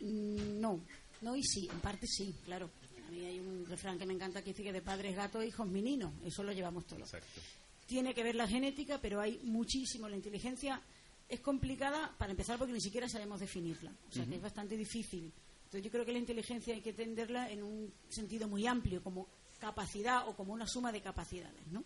No, 0.00 0.80
no 1.22 1.36
y 1.36 1.42
sí, 1.42 1.68
en 1.70 1.80
parte 1.80 2.06
sí, 2.06 2.34
claro. 2.44 2.70
A 3.06 3.10
mí 3.10 3.24
hay 3.24 3.38
un 3.38 3.64
refrán 3.66 3.98
que 3.98 4.06
me 4.06 4.14
encanta 4.14 4.42
que 4.42 4.50
dice 4.50 4.62
que 4.62 4.72
de 4.72 4.82
padres 4.82 5.14
gatos, 5.14 5.44
hijos 5.44 5.66
meninos, 5.68 6.12
eso 6.24 6.42
lo 6.42 6.52
llevamos 6.52 6.86
todos. 6.86 7.02
Exacto. 7.02 7.40
Tiene 7.86 8.14
que 8.14 8.24
ver 8.24 8.34
la 8.34 8.48
genética, 8.48 8.98
pero 9.00 9.20
hay 9.20 9.40
muchísimo. 9.44 10.08
La 10.08 10.16
inteligencia 10.16 10.80
es 11.28 11.40
complicada 11.40 12.12
para 12.18 12.32
empezar 12.32 12.58
porque 12.58 12.72
ni 12.72 12.80
siquiera 12.80 13.08
sabemos 13.08 13.40
definirla, 13.40 13.92
o 14.08 14.12
sea 14.12 14.24
que 14.24 14.36
es 14.36 14.42
bastante 14.42 14.76
difícil. 14.76 15.32
Entonces 15.64 15.82
yo 15.82 15.90
creo 15.90 16.04
que 16.04 16.12
la 16.12 16.18
inteligencia 16.18 16.74
hay 16.74 16.80
que 16.80 16.90
entenderla 16.90 17.50
en 17.50 17.62
un 17.62 17.92
sentido 18.08 18.46
muy 18.48 18.66
amplio, 18.66 19.02
como 19.02 19.26
capacidad 19.58 20.28
o 20.28 20.36
como 20.36 20.52
una 20.52 20.66
suma 20.66 20.92
de 20.92 21.00
capacidades, 21.00 21.66
¿no? 21.70 21.82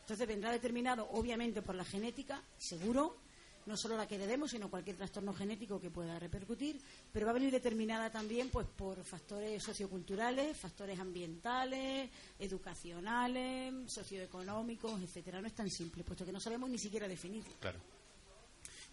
Entonces 0.00 0.26
vendrá 0.26 0.50
determinado, 0.50 1.08
obviamente, 1.12 1.62
por 1.62 1.74
la 1.74 1.84
genética, 1.84 2.42
seguro, 2.58 3.16
no 3.66 3.76
solo 3.76 3.96
la 3.96 4.06
que 4.06 4.16
heredemos, 4.16 4.50
sino 4.50 4.70
cualquier 4.70 4.96
trastorno 4.96 5.32
genético 5.32 5.80
que 5.80 5.90
pueda 5.90 6.18
repercutir, 6.18 6.80
pero 7.12 7.26
va 7.26 7.30
a 7.30 7.34
venir 7.34 7.50
determinada 7.50 8.10
también 8.10 8.48
pues 8.50 8.66
por 8.66 9.02
factores 9.04 9.62
socioculturales, 9.62 10.56
factores 10.56 10.98
ambientales, 10.98 12.10
educacionales, 12.38 13.92
socioeconómicos, 13.92 15.00
etcétera. 15.02 15.40
No 15.40 15.46
es 15.46 15.54
tan 15.54 15.70
simple, 15.70 16.04
puesto 16.04 16.24
que 16.24 16.32
no 16.32 16.40
sabemos 16.40 16.68
ni 16.70 16.78
siquiera 16.78 17.08
definirlo. 17.08 17.52
Claro. 17.60 17.78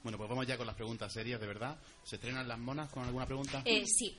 Bueno, 0.03 0.17
pues 0.17 0.29
vamos 0.29 0.47
ya 0.47 0.57
con 0.57 0.65
las 0.65 0.75
preguntas 0.75 1.11
serias, 1.11 1.41
de 1.41 1.47
verdad. 1.47 1.77
¿Se 2.03 2.15
estrenan 2.15 2.47
las 2.47 2.57
monas 2.57 2.89
con 2.89 3.03
alguna 3.03 3.25
pregunta? 3.25 3.61
Eh, 3.65 3.83
sí. 3.85 4.17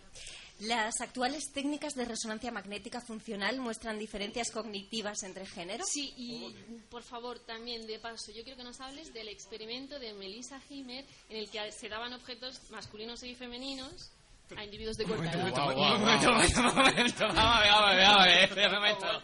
Las 0.61 1.01
actuales 1.01 1.53
técnicas 1.53 1.95
de 1.95 2.05
resonancia 2.05 2.53
magnética 2.53 3.01
funcional 3.01 3.59
muestran 3.59 3.99
diferencias 3.99 4.51
cognitivas 4.51 5.23
entre 5.23 5.47
géneros. 5.47 5.89
Sí, 5.91 6.13
y 6.17 6.55
por 6.91 7.03
favor, 7.03 7.39
también 7.41 7.87
de 7.87 7.99
paso, 7.99 8.31
yo 8.31 8.43
quiero 8.43 8.59
que 8.59 8.65
nos 8.65 8.81
hables 8.81 9.13
del 9.15 9.29
experimento 9.29 9.99
de 9.99 10.13
Melissa 10.13 10.61
Himer 10.69 11.07
en 11.31 11.37
el 11.39 11.51
que 11.51 11.73
se 11.73 11.89
daban 11.89 12.13
objetos 12.13 12.61
masculinos 12.71 13.23
y 13.23 13.35
femeninos 13.35 14.11
a 14.57 14.65
individuos 14.65 14.97
de 14.97 15.05
corta 15.05 15.33
edad. 15.33 15.37
Un 15.39 16.01
momento, 16.01 16.29
un 16.29 16.37
momento, 16.37 16.61
un 16.61 16.67
momento, 16.67 16.69
un 16.69 16.75
momento, 16.75 17.27
un 17.27 18.73
momento, 18.75 19.23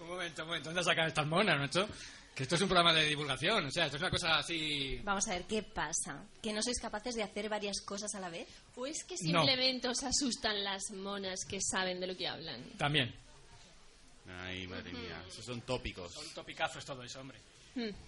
un 0.00 0.08
momento, 0.46 0.64
¿dónde 0.64 0.82
sacan 0.84 1.08
estas 1.08 1.26
monas, 1.26 1.58
macho? 1.58 1.88
Que 2.34 2.42
esto 2.42 2.56
es 2.56 2.62
un 2.62 2.68
programa 2.68 2.92
de 2.92 3.06
divulgación, 3.06 3.66
o 3.66 3.70
sea, 3.70 3.84
esto 3.84 3.96
es 3.96 4.02
una 4.02 4.10
cosa 4.10 4.38
así... 4.38 5.00
Vamos 5.04 5.26
a 5.28 5.34
ver 5.34 5.44
qué 5.44 5.62
pasa. 5.62 6.24
¿Que 6.42 6.52
no 6.52 6.62
sois 6.62 6.80
capaces 6.80 7.14
de 7.14 7.22
hacer 7.22 7.48
varias 7.48 7.80
cosas 7.82 8.12
a 8.16 8.20
la 8.20 8.28
vez? 8.28 8.48
¿O 8.74 8.86
es 8.86 9.04
que 9.04 9.14
No. 9.30 9.42
simplemente 9.44 9.86
os 9.88 10.02
asustan 10.02 10.64
las 10.64 10.90
monas 10.90 11.44
que 11.48 11.60
saben 11.60 12.00
de 12.00 12.08
lo 12.08 12.16
que 12.16 12.26
hablan? 12.26 12.60
También. 12.76 13.14
Ay, 14.40 14.66
madre 14.66 14.92
mía, 14.92 15.22
esos 15.28 15.44
son 15.44 15.60
tópicos. 15.60 16.12
Son 16.12 16.24
topicazos 16.34 16.84
todo 16.84 17.02
eso, 17.04 17.20
hombre. 17.20 17.38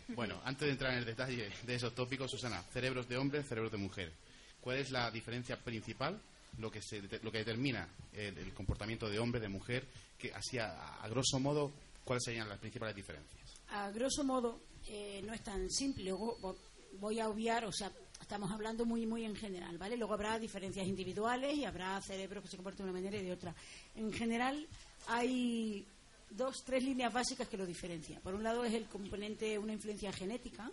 Bueno, 0.08 0.40
antes 0.44 0.66
de 0.66 0.72
entrar 0.72 0.92
en 0.92 0.98
el 0.98 1.04
detalle 1.04 1.50
de 1.62 1.74
esos 1.74 1.94
tópicos, 1.94 2.30
Susana, 2.30 2.62
cerebros 2.72 3.08
de 3.08 3.16
hombre, 3.18 3.42
cerebros 3.44 3.70
de 3.70 3.78
mujer. 3.78 4.12
¿Cuál 4.60 4.78
es 4.78 4.90
la 4.90 5.08
diferencia 5.10 5.56
principal, 5.56 6.20
lo 6.58 6.70
que, 6.70 6.80
se, 6.82 7.00
lo 7.22 7.30
que 7.30 7.38
determina 7.38 7.88
el, 8.12 8.36
el 8.38 8.52
comportamiento 8.54 9.08
de 9.08 9.18
hombre, 9.20 9.40
de 9.40 9.48
mujer, 9.48 9.84
que 10.18 10.32
así 10.32 10.58
a, 10.58 10.96
a 11.02 11.08
grosso 11.08 11.38
modo, 11.38 11.72
cuáles 12.04 12.24
serían 12.24 12.48
las 12.48 12.58
principales 12.58 12.96
diferencias? 12.96 13.45
A 13.76 13.90
grosso 13.90 14.24
modo, 14.24 14.58
eh, 14.88 15.20
no 15.26 15.32
es 15.34 15.42
tan 15.42 15.68
simple. 15.70 16.04
Luego 16.04 16.38
vo- 16.40 16.56
voy 16.98 17.20
a 17.20 17.28
obviar, 17.28 17.64
o 17.66 17.72
sea, 17.72 17.90
estamos 18.20 18.50
hablando 18.50 18.84
muy, 18.86 19.04
muy 19.06 19.24
en 19.24 19.36
general, 19.36 19.76
¿vale? 19.76 19.96
Luego 19.96 20.14
habrá 20.14 20.38
diferencias 20.38 20.86
individuales 20.86 21.56
y 21.56 21.64
habrá 21.64 22.00
cerebros 22.00 22.42
que 22.44 22.50
se 22.50 22.56
comportan 22.56 22.86
de 22.86 22.90
una 22.92 23.00
manera 23.00 23.18
y 23.20 23.24
de 23.26 23.32
otra. 23.32 23.54
En 23.96 24.12
general, 24.12 24.66
hay 25.08 25.84
dos, 26.30 26.62
tres 26.64 26.82
líneas 26.84 27.12
básicas 27.12 27.48
que 27.48 27.56
lo 27.58 27.66
diferencian. 27.66 28.20
Por 28.22 28.34
un 28.34 28.42
lado 28.42 28.64
es 28.64 28.72
el 28.74 28.86
componente, 28.86 29.58
una 29.58 29.72
influencia 29.74 30.12
genética. 30.12 30.70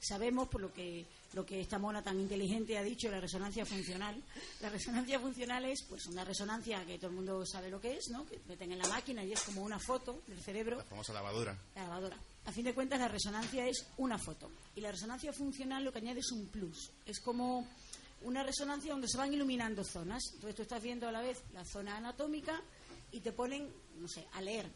Sabemos, 0.00 0.48
por 0.48 0.60
lo 0.60 0.72
que, 0.72 1.06
lo 1.32 1.46
que 1.46 1.60
esta 1.60 1.78
mona 1.78 2.02
tan 2.02 2.20
inteligente 2.20 2.76
ha 2.76 2.82
dicho, 2.82 3.10
la 3.10 3.20
resonancia 3.20 3.64
funcional. 3.64 4.14
La 4.60 4.68
resonancia 4.68 5.18
funcional 5.18 5.64
es 5.64 5.82
pues 5.88 6.06
una 6.06 6.24
resonancia 6.24 6.84
que 6.84 6.98
todo 6.98 7.08
el 7.10 7.16
mundo 7.16 7.44
sabe 7.46 7.70
lo 7.70 7.80
que 7.80 7.96
es, 7.96 8.10
¿no? 8.10 8.26
Que 8.26 8.38
meten 8.46 8.70
en 8.72 8.78
la 8.78 8.88
máquina 8.88 9.24
y 9.24 9.32
es 9.32 9.40
como 9.42 9.62
una 9.62 9.78
foto 9.78 10.20
del 10.26 10.38
cerebro 10.40 10.76
La 10.76 10.84
famosa 10.84 11.12
lavadora. 11.14 11.56
la 11.74 11.82
lavadora. 11.84 12.16
A 12.46 12.52
fin 12.52 12.64
de 12.64 12.74
cuentas, 12.74 12.98
la 12.98 13.08
resonancia 13.08 13.66
es 13.66 13.86
una 13.96 14.18
foto. 14.18 14.50
Y 14.74 14.80
la 14.80 14.92
resonancia 14.92 15.32
funcional 15.32 15.82
lo 15.82 15.92
que 15.92 15.98
añade 15.98 16.20
es 16.20 16.30
un 16.30 16.46
plus. 16.48 16.90
Es 17.06 17.20
como 17.20 17.66
una 18.22 18.42
resonancia 18.42 18.92
donde 18.92 19.08
se 19.08 19.16
van 19.16 19.32
iluminando 19.32 19.82
zonas. 19.84 20.22
Entonces 20.34 20.56
tú 20.56 20.62
estás 20.62 20.82
viendo 20.82 21.08
a 21.08 21.12
la 21.12 21.22
vez 21.22 21.42
la 21.52 21.64
zona 21.64 21.96
anatómica 21.96 22.60
y 23.12 23.20
te 23.20 23.32
ponen, 23.32 23.72
no 23.98 24.08
sé, 24.08 24.26
a 24.32 24.42
leer, 24.42 24.70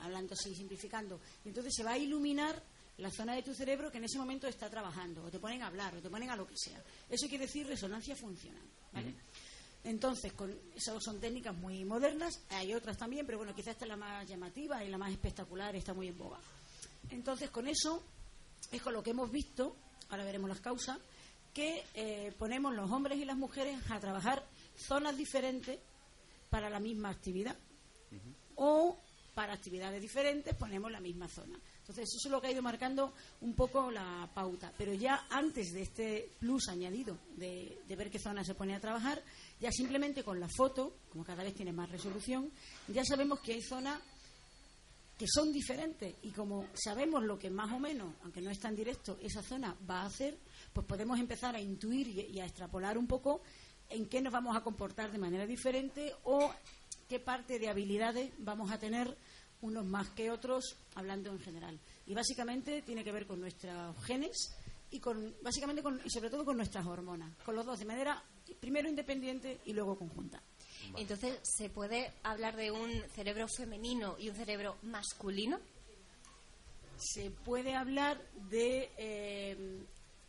hablando 0.00 0.34
así, 0.34 0.54
simplificando. 0.54 1.20
Y 1.44 1.48
entonces 1.48 1.74
se 1.74 1.84
va 1.84 1.92
a 1.92 1.98
iluminar 1.98 2.62
la 2.98 3.10
zona 3.10 3.34
de 3.34 3.42
tu 3.42 3.54
cerebro 3.54 3.90
que 3.90 3.98
en 3.98 4.04
ese 4.04 4.18
momento 4.18 4.46
está 4.46 4.70
trabajando. 4.70 5.24
O 5.24 5.30
te 5.30 5.38
ponen 5.38 5.62
a 5.62 5.66
hablar, 5.66 5.94
o 5.94 6.00
te 6.00 6.08
ponen 6.08 6.30
a 6.30 6.36
lo 6.36 6.46
que 6.46 6.56
sea. 6.56 6.82
Eso 7.08 7.28
quiere 7.28 7.46
decir 7.46 7.66
resonancia 7.66 8.16
funcional. 8.16 8.64
¿vale? 8.92 9.14
Entonces, 9.84 10.32
con, 10.32 10.54
esas 10.74 11.02
son 11.02 11.20
técnicas 11.20 11.56
muy 11.56 11.84
modernas, 11.84 12.42
hay 12.50 12.74
otras 12.74 12.96
también, 12.98 13.24
pero 13.24 13.38
bueno, 13.38 13.54
quizás 13.54 13.72
esta 13.72 13.84
es 13.84 13.88
la 13.88 13.96
más 13.96 14.28
llamativa 14.28 14.84
y 14.84 14.88
la 14.88 14.98
más 14.98 15.12
espectacular, 15.12 15.74
está 15.76 15.94
muy 15.94 16.08
en 16.08 16.18
boga. 16.18 16.38
Entonces, 17.10 17.50
con 17.50 17.68
eso 17.68 18.02
es 18.70 18.82
con 18.82 18.92
lo 18.92 19.02
que 19.02 19.10
hemos 19.10 19.30
visto, 19.30 19.76
ahora 20.10 20.24
veremos 20.24 20.48
las 20.48 20.60
causas, 20.60 20.98
que 21.54 21.84
eh, 21.94 22.32
ponemos 22.38 22.74
los 22.74 22.90
hombres 22.90 23.18
y 23.18 23.24
las 23.24 23.36
mujeres 23.36 23.78
a 23.90 23.98
trabajar 23.98 24.44
zonas 24.76 25.16
diferentes 25.16 25.78
para 26.50 26.70
la 26.70 26.80
misma 26.80 27.10
actividad. 27.10 27.56
O 28.56 28.96
para 29.34 29.52
actividades 29.52 30.02
diferentes 30.02 30.54
ponemos 30.56 30.90
la 30.90 31.00
misma 31.00 31.28
zona. 31.28 31.58
Entonces, 31.78 32.08
eso 32.08 32.28
es 32.28 32.32
lo 32.32 32.40
que 32.40 32.48
ha 32.48 32.52
ido 32.52 32.60
marcando 32.60 33.14
un 33.40 33.54
poco 33.54 33.90
la 33.90 34.28
pauta. 34.34 34.72
Pero 34.76 34.92
ya 34.94 35.26
antes 35.30 35.72
de 35.72 35.82
este 35.82 36.32
plus 36.40 36.68
añadido 36.68 37.16
de, 37.36 37.78
de 37.86 37.96
ver 37.96 38.10
qué 38.10 38.18
zona 38.18 38.42
se 38.44 38.54
pone 38.54 38.74
a 38.74 38.80
trabajar, 38.80 39.22
ya 39.60 39.70
simplemente 39.70 40.24
con 40.24 40.40
la 40.40 40.48
foto, 40.48 40.96
como 41.08 41.24
cada 41.24 41.44
vez 41.44 41.54
tiene 41.54 41.72
más 41.72 41.88
resolución, 41.88 42.50
ya 42.88 43.04
sabemos 43.04 43.40
que 43.40 43.54
hay 43.54 43.62
zonas 43.62 44.00
que 45.18 45.26
son 45.26 45.52
diferentes 45.52 46.14
y 46.22 46.30
como 46.30 46.66
sabemos 46.74 47.24
lo 47.24 47.38
que 47.38 47.50
más 47.50 47.72
o 47.72 47.80
menos, 47.80 48.14
aunque 48.22 48.40
no 48.40 48.50
es 48.50 48.60
tan 48.60 48.76
directo, 48.76 49.18
esa 49.20 49.42
zona 49.42 49.76
va 49.88 50.02
a 50.02 50.06
hacer, 50.06 50.38
pues 50.72 50.86
podemos 50.86 51.18
empezar 51.18 51.56
a 51.56 51.60
intuir 51.60 52.06
y, 52.08 52.38
a 52.38 52.46
extrapolar 52.46 52.96
un 52.96 53.08
poco 53.08 53.42
en 53.88 54.08
qué 54.08 54.20
nos 54.20 54.32
vamos 54.32 54.56
a 54.56 54.62
comportar 54.62 55.10
de 55.10 55.18
manera 55.18 55.44
diferente 55.44 56.14
o 56.22 56.54
qué 57.08 57.18
parte 57.18 57.58
de 57.58 57.68
habilidades 57.68 58.32
vamos 58.38 58.70
a 58.70 58.78
tener 58.78 59.18
unos 59.60 59.84
más 59.84 60.08
que 60.10 60.30
otros, 60.30 60.76
hablando 60.94 61.32
en 61.32 61.40
general. 61.40 61.80
Y 62.06 62.14
básicamente 62.14 62.82
tiene 62.82 63.02
que 63.02 63.10
ver 63.10 63.26
con 63.26 63.40
nuestros 63.40 64.00
genes 64.04 64.54
y 64.90 65.00
con, 65.00 65.34
básicamente 65.42 65.82
con, 65.82 66.00
y 66.04 66.10
sobre 66.10 66.30
todo 66.30 66.44
con 66.44 66.56
nuestras 66.56 66.86
hormonas, 66.86 67.36
con 67.44 67.56
los 67.56 67.66
dos 67.66 67.80
de 67.80 67.86
manera 67.86 68.22
primero 68.60 68.88
independiente 68.88 69.60
y 69.64 69.72
luego 69.72 69.98
conjunta. 69.98 70.40
Entonces, 70.96 71.38
¿se 71.42 71.68
puede 71.68 72.12
hablar 72.22 72.56
de 72.56 72.70
un 72.70 72.90
cerebro 73.14 73.46
femenino 73.48 74.16
y 74.18 74.28
un 74.28 74.36
cerebro 74.36 74.76
masculino? 74.82 75.58
Se 76.96 77.30
puede 77.30 77.74
hablar 77.74 78.20
de 78.50 78.90
eh, 78.96 79.56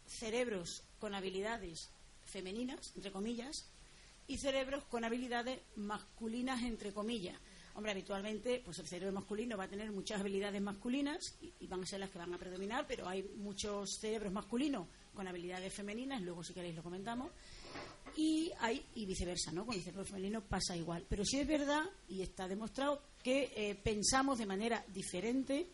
cerebros 0.05 0.83
con 0.99 1.15
habilidades 1.15 1.89
femeninas, 2.25 2.93
entre 2.95 3.11
comillas, 3.11 3.65
y 4.27 4.37
cerebros 4.37 4.83
con 4.85 5.03
habilidades 5.03 5.59
masculinas, 5.75 6.61
entre 6.61 6.93
comillas. 6.93 7.37
Hombre, 7.73 7.93
habitualmente, 7.93 8.61
pues 8.63 8.77
el 8.79 8.87
cerebro 8.87 9.13
masculino 9.13 9.57
va 9.57 9.63
a 9.63 9.69
tener 9.69 9.91
muchas 9.91 10.19
habilidades 10.19 10.61
masculinas 10.61 11.35
y, 11.41 11.53
y 11.61 11.67
van 11.67 11.83
a 11.83 11.85
ser 11.85 11.99
las 11.99 12.09
que 12.09 12.17
van 12.17 12.33
a 12.33 12.37
predominar, 12.37 12.85
pero 12.87 13.07
hay 13.07 13.23
muchos 13.37 13.97
cerebros 13.99 14.33
masculinos 14.33 14.87
con 15.13 15.27
habilidades 15.27 15.73
femeninas, 15.73 16.21
luego 16.21 16.43
si 16.43 16.53
queréis 16.53 16.75
lo 16.75 16.83
comentamos, 16.83 17.31
y 18.19 18.51
hay 18.59 18.83
y 18.95 19.05
viceversa, 19.05 19.51
¿no? 19.51 19.65
Con 19.65 19.75
el 19.75 19.81
cerebro 19.81 20.03
femenino 20.05 20.41
pasa 20.41 20.75
igual. 20.75 21.05
Pero 21.07 21.23
sí 21.23 21.39
es 21.39 21.47
verdad 21.47 21.83
y 22.09 22.21
está 22.21 22.47
demostrado 22.47 23.01
que 23.23 23.51
eh, 23.55 23.75
pensamos 23.75 24.37
de 24.39 24.45
manera 24.45 24.83
diferente 24.93 25.67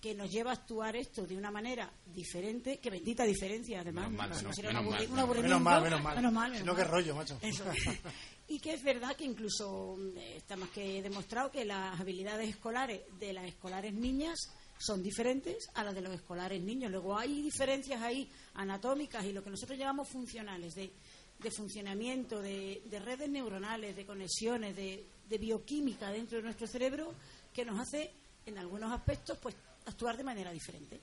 que 0.00 0.14
nos 0.14 0.30
lleva 0.30 0.50
a 0.50 0.54
actuar 0.54 0.94
esto 0.94 1.26
de 1.26 1.36
una 1.36 1.50
manera 1.50 1.90
diferente, 2.14 2.78
que 2.78 2.88
bendita 2.90 3.24
diferencia, 3.24 3.80
además. 3.80 4.10
Menos 4.10 4.16
mal, 4.16 4.28
menos- 4.28 4.84
mal. 4.84 5.42
Menos 5.42 5.60
mal, 5.62 5.82
menos 5.82 6.02
mal. 6.02 6.16
Menos 6.16 6.32
mal, 6.32 6.50
Si 6.52 6.58
menos 6.60 6.66
no, 6.66 6.76
qué 6.76 6.82
mal. 6.82 6.90
rollo, 6.92 7.14
macho. 7.16 7.38
Eso. 7.42 7.64
Y 8.50 8.60
que 8.60 8.72
es 8.72 8.82
verdad 8.82 9.14
que 9.14 9.24
incluso 9.24 9.98
eh, 10.16 10.36
está 10.38 10.56
más 10.56 10.70
que 10.70 11.02
demostrado 11.02 11.50
que 11.50 11.66
las 11.66 12.00
habilidades 12.00 12.48
escolares 12.48 13.02
de 13.20 13.34
las 13.34 13.44
escolares 13.46 13.92
niñas 13.92 14.38
son 14.78 15.02
diferentes 15.02 15.68
a 15.74 15.84
las 15.84 15.94
de 15.94 16.00
los 16.00 16.14
escolares 16.14 16.62
niños. 16.62 16.90
Luego 16.90 17.18
hay 17.18 17.42
diferencias 17.42 18.00
ahí 18.00 18.26
anatómicas 18.54 19.22
y 19.26 19.32
lo 19.34 19.42
que 19.44 19.50
nosotros 19.50 19.78
llamamos 19.78 20.08
funcionales, 20.08 20.74
de, 20.76 20.90
de 21.38 21.50
funcionamiento, 21.50 22.40
de, 22.40 22.82
de 22.90 22.98
redes 22.98 23.28
neuronales, 23.28 23.94
de 23.94 24.04
conexiones, 24.04 24.74
de, 24.74 25.04
de 25.28 25.38
bioquímica 25.38 26.10
dentro 26.10 26.38
de 26.38 26.44
nuestro 26.44 26.66
cerebro 26.66 27.12
que 27.52 27.64
nos 27.64 27.78
hace, 27.80 28.10
en 28.46 28.58
algunos 28.58 28.92
aspectos, 28.92 29.38
pues 29.38 29.54
actuar 29.86 30.16
de 30.16 30.24
manera 30.24 30.52
diferente. 30.52 31.00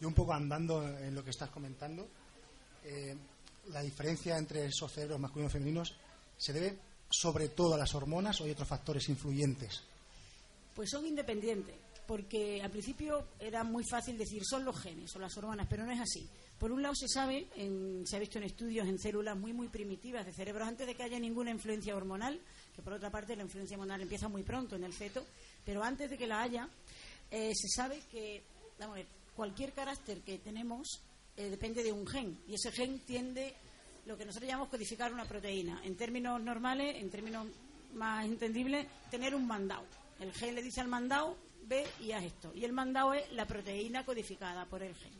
Yo 0.00 0.08
un 0.08 0.14
poco 0.14 0.32
andando 0.32 0.86
en 0.98 1.14
lo 1.14 1.24
que 1.24 1.30
estás 1.30 1.50
comentando, 1.50 2.08
eh, 2.84 3.16
la 3.70 3.82
diferencia 3.82 4.38
entre 4.38 4.64
esos 4.66 4.92
cerebros 4.92 5.20
masculinos 5.20 5.52
y 5.52 5.58
femeninos 5.58 5.96
se 6.36 6.52
debe 6.52 6.78
sobre 7.10 7.48
todo 7.48 7.74
a 7.74 7.78
las 7.78 7.94
hormonas 7.94 8.40
o 8.40 8.44
hay 8.44 8.50
otros 8.50 8.68
factores 8.68 9.08
influyentes. 9.08 9.82
Pues 10.74 10.90
son 10.90 11.06
independientes, 11.06 11.74
porque 12.06 12.62
al 12.62 12.70
principio 12.70 13.28
era 13.40 13.64
muy 13.64 13.84
fácil 13.84 14.16
decir 14.16 14.42
son 14.44 14.64
los 14.64 14.78
genes 14.80 15.14
o 15.16 15.18
las 15.18 15.36
hormonas, 15.36 15.66
pero 15.68 15.84
no 15.84 15.92
es 15.92 16.00
así. 16.00 16.28
Por 16.58 16.72
un 16.72 16.82
lado 16.82 16.94
se 16.96 17.06
sabe, 17.06 17.46
se 18.04 18.16
ha 18.16 18.18
visto 18.18 18.38
en 18.38 18.44
estudios 18.44 18.88
en 18.88 18.98
células 18.98 19.36
muy 19.36 19.52
muy 19.52 19.68
primitivas 19.68 20.26
de 20.26 20.32
cerebros 20.32 20.66
antes 20.66 20.86
de 20.86 20.94
que 20.94 21.04
haya 21.04 21.18
ninguna 21.20 21.52
influencia 21.52 21.96
hormonal, 21.96 22.40
que 22.74 22.82
por 22.82 22.94
otra 22.94 23.10
parte 23.10 23.36
la 23.36 23.44
influencia 23.44 23.76
hormonal 23.76 24.00
empieza 24.00 24.28
muy 24.28 24.42
pronto 24.42 24.74
en 24.74 24.82
el 24.82 24.92
feto, 24.92 25.24
pero 25.64 25.84
antes 25.84 26.10
de 26.10 26.18
que 26.18 26.26
la 26.26 26.42
haya, 26.42 26.68
eh, 27.30 27.52
se 27.54 27.68
sabe 27.68 28.02
que 28.10 28.42
vamos 28.78 28.94
a 28.94 28.98
ver, 28.98 29.06
cualquier 29.36 29.72
carácter 29.72 30.20
que 30.22 30.38
tenemos 30.38 31.00
eh, 31.36 31.48
depende 31.48 31.84
de 31.84 31.92
un 31.92 32.04
gen 32.06 32.36
y 32.48 32.54
ese 32.54 32.72
gen 32.72 32.98
tiende 33.00 33.54
lo 34.06 34.16
que 34.16 34.24
nosotros 34.24 34.48
llamamos 34.48 34.70
codificar 34.70 35.12
una 35.12 35.26
proteína. 35.26 35.80
En 35.84 35.96
términos 35.96 36.40
normales, 36.40 36.96
en 36.96 37.10
términos 37.10 37.46
más 37.94 38.24
entendibles, 38.24 38.86
tener 39.10 39.34
un 39.34 39.46
mandado. 39.46 39.84
El 40.18 40.32
gen 40.32 40.54
le 40.54 40.62
dice 40.62 40.80
al 40.80 40.88
mandado, 40.88 41.36
ve 41.66 41.86
y 42.00 42.12
haz 42.12 42.24
esto. 42.24 42.52
Y 42.54 42.64
el 42.64 42.72
mandado 42.72 43.12
es 43.14 43.30
la 43.32 43.46
proteína 43.46 44.04
codificada 44.04 44.64
por 44.64 44.82
el 44.82 44.94
gen. 44.94 45.17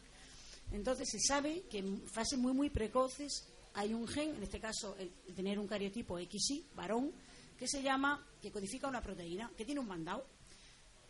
Entonces 0.72 1.08
se 1.10 1.18
sabe 1.20 1.62
que 1.70 1.78
en 1.78 2.02
fases 2.08 2.38
muy 2.38 2.52
muy 2.52 2.70
precoces 2.70 3.48
hay 3.74 3.94
un 3.94 4.06
gen, 4.06 4.34
en 4.34 4.42
este 4.42 4.60
caso 4.60 4.96
el, 4.98 5.10
el 5.26 5.34
tener 5.34 5.58
un 5.58 5.66
cariotipo 5.66 6.18
XY, 6.18 6.66
varón, 6.74 7.12
que 7.58 7.66
se 7.66 7.82
llama, 7.82 8.24
que 8.40 8.52
codifica 8.52 8.86
una 8.86 9.02
proteína, 9.02 9.50
que 9.56 9.64
tiene 9.64 9.80
un 9.80 9.88
mandado. 9.88 10.24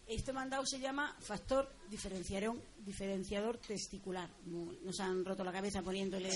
Este 0.07 0.33
mandado 0.33 0.64
se 0.64 0.81
llama 0.81 1.14
factor 1.21 1.71
diferenciador, 1.90 2.57
diferenciador 2.79 3.59
testicular. 3.59 4.31
Nos 4.47 4.99
han 5.01 5.23
roto 5.23 5.44
la 5.44 5.53
cabeza 5.53 5.83
poniéndole 5.83 6.31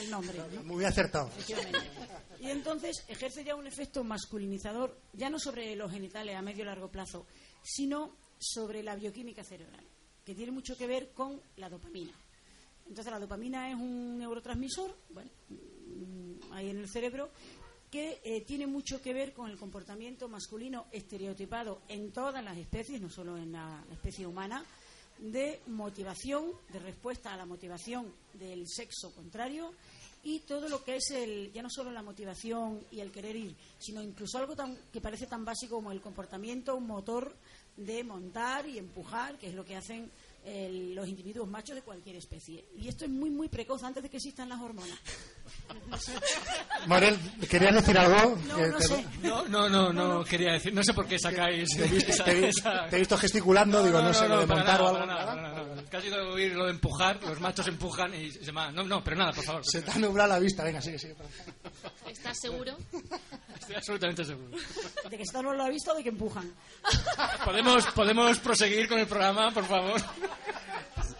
el 0.00 0.10
nombre. 0.10 0.38
¿no? 0.54 0.62
Muy 0.62 0.82
acertado. 0.86 1.30
Y 2.40 2.48
entonces 2.48 3.04
ejerce 3.06 3.44
ya 3.44 3.54
un 3.54 3.66
efecto 3.66 4.02
masculinizador, 4.02 4.98
ya 5.12 5.28
no 5.28 5.38
sobre 5.38 5.76
los 5.76 5.92
genitales 5.92 6.36
a 6.36 6.40
medio 6.40 6.62
y 6.62 6.66
largo 6.66 6.88
plazo, 6.90 7.26
sino 7.62 8.16
sobre 8.38 8.82
la 8.82 8.96
bioquímica 8.96 9.44
cerebral, 9.44 9.84
que 10.24 10.34
tiene 10.34 10.52
mucho 10.52 10.74
que 10.74 10.86
ver 10.86 11.12
con 11.12 11.38
la 11.56 11.68
dopamina. 11.68 12.14
Entonces 12.88 13.12
la 13.12 13.20
dopamina 13.20 13.70
es 13.70 13.76
un 13.76 14.18
neurotransmisor, 14.18 14.96
bueno, 15.10 15.30
mm, 15.48 16.52
ahí 16.52 16.70
en 16.70 16.78
el 16.78 16.88
cerebro, 16.88 17.30
que 17.90 18.20
eh, 18.24 18.42
tiene 18.42 18.66
mucho 18.66 19.00
que 19.00 19.14
ver 19.14 19.32
con 19.32 19.50
el 19.50 19.58
comportamiento 19.58 20.28
masculino 20.28 20.86
estereotipado 20.92 21.82
en 21.88 22.12
todas 22.12 22.42
las 22.44 22.56
especies, 22.56 23.00
no 23.00 23.08
solo 23.08 23.36
en 23.36 23.52
la 23.52 23.84
especie 23.90 24.26
humana, 24.26 24.64
de 25.18 25.60
motivación, 25.66 26.52
de 26.72 26.78
respuesta 26.78 27.32
a 27.32 27.36
la 27.36 27.46
motivación 27.46 28.12
del 28.34 28.68
sexo 28.68 29.12
contrario 29.14 29.72
y 30.22 30.40
todo 30.40 30.68
lo 30.68 30.84
que 30.84 30.96
es 30.96 31.10
el, 31.10 31.52
ya 31.52 31.62
no 31.62 31.70
solo 31.70 31.90
la 31.90 32.02
motivación 32.02 32.80
y 32.90 33.00
el 33.00 33.10
querer 33.10 33.36
ir, 33.36 33.56
sino 33.78 34.02
incluso 34.02 34.38
algo 34.38 34.54
tan, 34.54 34.76
que 34.92 35.00
parece 35.00 35.26
tan 35.26 35.44
básico 35.44 35.76
como 35.76 35.92
el 35.92 36.00
comportamiento 36.00 36.78
motor 36.80 37.34
de 37.76 38.02
montar 38.04 38.68
y 38.68 38.78
empujar, 38.78 39.38
que 39.38 39.48
es 39.48 39.54
lo 39.54 39.64
que 39.64 39.76
hacen 39.76 40.10
el- 40.44 40.94
los 40.94 41.06
individuos 41.08 41.48
machos 41.48 41.74
de 41.76 41.82
cualquier 41.82 42.16
especie. 42.16 42.64
Y 42.76 42.88
esto 42.88 43.04
es 43.04 43.10
muy, 43.10 43.30
muy 43.30 43.48
precoz, 43.48 43.82
antes 43.82 44.02
de 44.02 44.08
que 44.08 44.16
existan 44.18 44.48
las 44.48 44.60
hormonas. 44.60 44.98
Morel, 46.86 47.16
¿querías 47.48 47.74
decir 47.74 47.98
algo? 47.98 48.36
No, 48.46 48.66
no 48.66 48.76
te- 48.78 48.84
sé. 48.84 49.04
No, 49.22 49.48
no, 49.48 49.68
no, 49.68 49.92
no 49.92 50.24
quería 50.24 50.52
decir. 50.52 50.72
No 50.72 50.82
sé 50.82 50.94
por 50.94 51.06
qué 51.06 51.18
sacáis 51.18 51.68
Te 51.76 51.84
he 51.84 51.88
visto, 51.88 52.10
esa- 52.12 52.24
te 52.24 52.32
he- 52.38 52.48
esa- 52.48 52.86
te 52.88 52.96
he 52.96 52.98
visto 53.00 53.16
gesticulando, 53.18 53.82
digo, 53.84 54.00
no, 54.00 54.12
sé, 54.14 54.28
lo 54.28 54.40
de 54.40 54.46
montar 54.46 54.80
o 54.82 54.88
algo. 54.88 55.78
Casi 55.90 56.08
de 56.10 56.18
oír 56.20 56.54
lo 56.54 56.64
de 56.66 56.72
empujar, 56.72 57.22
los 57.22 57.40
machos 57.40 57.66
empujan 57.68 58.14
y 58.14 58.30
se. 58.30 58.52
No, 58.52 58.70
no, 58.70 59.02
pero 59.04 59.16
nada, 59.16 59.32
por 59.32 59.44
favor. 59.44 59.62
Se 59.64 59.82
te 59.82 59.90
ha 59.90 59.98
nublado 59.98 60.28
la 60.30 60.38
vista, 60.38 60.64
venga, 60.64 60.80
sigue, 60.82 60.98
sigue. 60.98 61.16
¿Estás 62.08 62.38
seguro? 62.40 62.76
Estoy 63.68 63.76
absolutamente 63.76 64.24
seguro. 64.24 64.56
De 65.10 65.16
que 65.16 65.22
están 65.22 65.44
no 65.44 65.52
lo 65.52 65.62
ha 65.64 65.68
visto 65.68 65.92
o 65.92 65.94
de 65.94 66.02
que 66.02 66.08
empujan. 66.08 66.50
¿Podemos, 67.44 67.84
¿Podemos 67.88 68.38
proseguir 68.38 68.88
con 68.88 68.98
el 68.98 69.06
programa, 69.06 69.50
por 69.52 69.64
favor? 69.66 70.00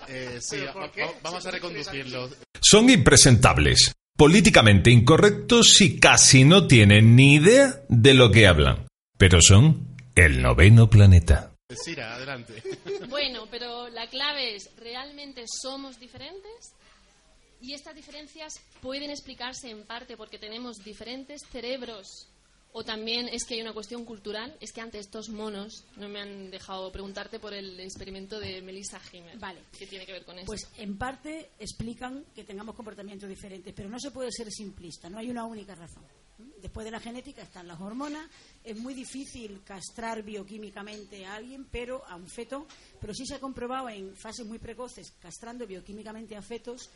Eh, 0.09 0.39
sí, 0.41 0.57
va- 0.65 0.73
va- 0.87 0.91
vamos 1.23 1.45
a 1.47 1.51
reconducirlo. 1.51 2.31
Son 2.61 2.89
impresentables, 2.89 3.93
políticamente 4.17 4.91
incorrectos 4.91 5.81
y 5.83 6.01
casi 6.01 6.45
no 6.45 6.67
tienen 6.67 7.15
ni 7.15 7.35
idea 7.35 7.83
de 7.89 8.15
lo 8.15 8.31
que 8.31 8.47
hablan. 8.47 8.87
Pero 9.19 9.41
son 9.43 9.97
el 10.15 10.41
noveno 10.41 10.89
planeta. 10.89 11.53
Sira, 11.85 12.15
adelante. 12.15 12.63
Bueno, 13.11 13.47
pero 13.51 13.89
la 13.91 14.07
clave 14.09 14.57
es, 14.57 14.71
¿realmente 14.79 15.45
somos 15.47 15.99
diferentes? 16.01 16.73
Y 17.61 17.75
estas 17.75 17.95
diferencias 17.95 18.55
pueden 18.81 19.11
explicarse 19.11 19.69
en 19.69 19.85
parte 19.85 20.17
porque 20.17 20.39
tenemos 20.39 20.77
diferentes 20.79 21.43
cerebros 21.51 22.29
o 22.73 22.85
también 22.85 23.29
es 23.29 23.45
que 23.45 23.55
hay 23.55 23.63
una 23.63 23.73
cuestión 23.73 24.05
cultural. 24.05 24.57
Es 24.61 24.73
que 24.73 24.81
antes 24.81 25.01
estos 25.01 25.31
monos 25.31 25.85
no 25.97 26.09
me 26.09 26.21
han 26.21 26.51
dejado 26.51 26.93
preguntarte 26.93 27.39
por 27.39 27.55
el 27.55 27.81
experimento 27.81 28.39
de 28.39 28.61
Melissa 28.63 29.01
Himmel. 29.13 29.39
Vale. 29.39 29.61
¿Qué 29.77 29.87
tiene 29.87 30.05
que 30.05 30.13
ver 30.13 30.25
con 30.25 30.39
eso? 30.39 30.47
Pues 30.47 30.69
en 30.77 30.97
parte 30.99 31.51
explican 31.59 32.25
que 32.35 32.45
tengamos 32.45 32.75
comportamientos 32.75 33.29
diferentes, 33.29 33.73
pero 33.75 33.89
no 33.89 33.99
se 33.99 34.11
puede 34.11 34.31
ser 34.31 34.51
simplista, 34.51 35.09
no 35.09 35.19
hay 35.19 35.31
una 35.31 35.45
única 35.45 35.75
razón. 35.75 36.05
Después 36.63 36.85
de 36.85 36.93
la 36.93 37.01
genética 37.01 37.43
están 37.43 37.67
las 37.67 37.81
hormonas, 37.81 38.29
es 38.63 38.77
muy 38.77 38.95
difícil 38.95 39.61
castrar 39.65 40.23
bioquímicamente 40.23 41.27
a 41.27 41.35
alguien, 41.35 41.67
pero 41.71 42.07
a 42.07 42.15
un 42.15 42.29
feto, 42.29 42.67
pero 43.01 43.13
sí 43.13 43.27
se 43.27 43.35
ha 43.35 43.41
comprobado 43.41 43.89
en 43.89 44.15
fases 44.15 44.47
muy 44.47 44.59
precoces, 44.59 45.13
castrando 45.21 45.67
bioquímicamente 45.67 46.37
a 46.37 46.43
fetos, 46.43 46.91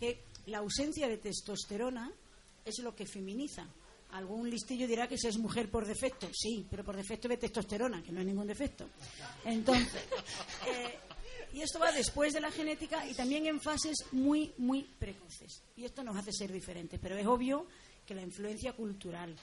que 0.00 0.22
la 0.46 0.58
ausencia 0.58 1.08
de 1.08 1.18
testosterona 1.18 2.10
es 2.64 2.78
lo 2.80 2.94
que 2.94 3.06
feminiza. 3.06 3.66
Algún 4.10 4.48
listillo 4.48 4.86
dirá 4.86 5.06
que 5.06 5.18
se 5.18 5.28
es 5.28 5.38
mujer 5.38 5.70
por 5.70 5.86
defecto, 5.86 6.28
sí, 6.32 6.66
pero 6.70 6.82
por 6.82 6.96
defecto 6.96 7.28
de 7.28 7.36
testosterona, 7.36 8.02
que 8.02 8.10
no 8.10 8.20
es 8.20 8.26
ningún 8.26 8.46
defecto. 8.46 8.88
Entonces, 9.44 10.02
eh, 10.66 10.98
y 11.52 11.60
esto 11.60 11.78
va 11.78 11.92
después 11.92 12.32
de 12.32 12.40
la 12.40 12.50
genética 12.50 13.06
y 13.06 13.14
también 13.14 13.46
en 13.46 13.60
fases 13.60 13.96
muy, 14.12 14.52
muy 14.58 14.84
precoces. 14.98 15.62
Y 15.76 15.84
esto 15.84 16.02
nos 16.02 16.16
hace 16.16 16.32
ser 16.32 16.52
diferentes, 16.52 16.98
pero 17.00 17.16
es 17.16 17.26
obvio 17.26 17.66
que 18.06 18.14
la 18.14 18.22
influencia 18.22 18.72
cultural, 18.72 19.36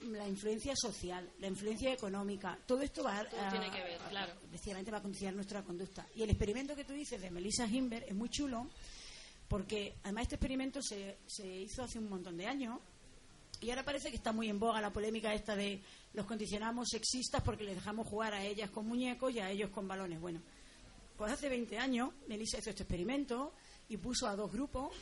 la 0.00 0.26
influencia 0.26 0.74
social, 0.76 1.28
la 1.40 1.48
influencia 1.48 1.92
económica, 1.92 2.58
todo 2.66 2.80
esto 2.82 3.02
va 3.02 3.24
Todo 3.24 3.40
a, 3.40 3.50
tiene 3.50 3.70
que 3.70 3.82
ver, 3.82 3.98
claro. 4.08 4.32
efectivamente 4.46 4.90
va 4.90 4.98
a 4.98 5.02
condicionar 5.02 5.34
nuestra 5.34 5.62
conducta. 5.62 6.06
Y 6.14 6.22
el 6.22 6.30
experimento 6.30 6.74
que 6.74 6.84
tú 6.84 6.92
dices 6.92 7.20
de 7.20 7.30
Melissa 7.30 7.66
Himber 7.66 8.04
es 8.04 8.14
muy 8.14 8.30
chulo 8.30 8.66
porque 9.48 9.96
además 10.04 10.22
este 10.24 10.34
experimento 10.36 10.80
se, 10.82 11.18
se 11.26 11.46
hizo 11.46 11.82
hace 11.82 11.98
un 11.98 12.08
montón 12.08 12.36
de 12.36 12.46
años 12.46 12.78
Y 13.60 13.70
ahora 13.70 13.84
parece 13.84 14.10
que 14.10 14.16
está 14.16 14.32
muy 14.32 14.48
en 14.48 14.58
boga 14.58 14.80
la 14.80 14.92
polémica 14.92 15.34
esta 15.34 15.56
de 15.56 15.82
los 16.12 16.26
condicionamos 16.26 16.88
sexistas 16.90 17.42
porque 17.42 17.64
les 17.64 17.74
dejamos 17.74 18.06
jugar 18.06 18.34
a 18.34 18.44
ellas 18.44 18.70
con 18.70 18.86
muñecos 18.86 19.34
y 19.34 19.40
a 19.40 19.50
ellos 19.50 19.70
con 19.70 19.88
balones. 19.88 20.20
Bueno, 20.20 20.40
pues 21.16 21.32
hace 21.32 21.48
20 21.48 21.78
años 21.78 22.10
Melissa 22.28 22.58
hizo 22.58 22.70
este 22.70 22.84
experimento 22.84 23.52
y 23.88 23.96
puso 23.96 24.28
a 24.28 24.36
dos 24.36 24.52
grupos, 24.52 24.94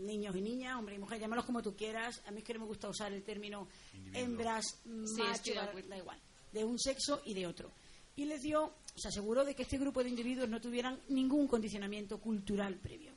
niños 0.00 0.34
y 0.36 0.40
niñas, 0.40 0.76
hombre 0.76 0.94
y 0.94 0.98
mujer, 0.98 1.20
llámalos 1.20 1.44
como 1.44 1.62
tú 1.62 1.76
quieras. 1.76 2.22
A 2.26 2.30
mí 2.30 2.38
es 2.38 2.44
que 2.44 2.54
no 2.54 2.60
me 2.60 2.66
gusta 2.66 2.88
usar 2.88 3.12
el 3.12 3.22
término 3.22 3.68
hembras, 4.14 4.64
Sí, 4.84 5.22
macho, 5.22 5.52
da 5.54 5.96
igual, 5.98 6.18
de 6.52 6.64
un 6.64 6.78
sexo 6.78 7.20
y 7.26 7.34
de 7.34 7.46
otro. 7.46 7.70
Y 8.16 8.24
les 8.24 8.42
dio, 8.42 8.72
se 8.96 9.08
aseguró 9.08 9.44
de 9.44 9.54
que 9.54 9.62
este 9.62 9.78
grupo 9.78 10.02
de 10.02 10.08
individuos 10.08 10.48
no 10.48 10.60
tuvieran 10.60 10.98
ningún 11.08 11.46
condicionamiento 11.46 12.18
cultural 12.18 12.76
previo. 12.76 13.12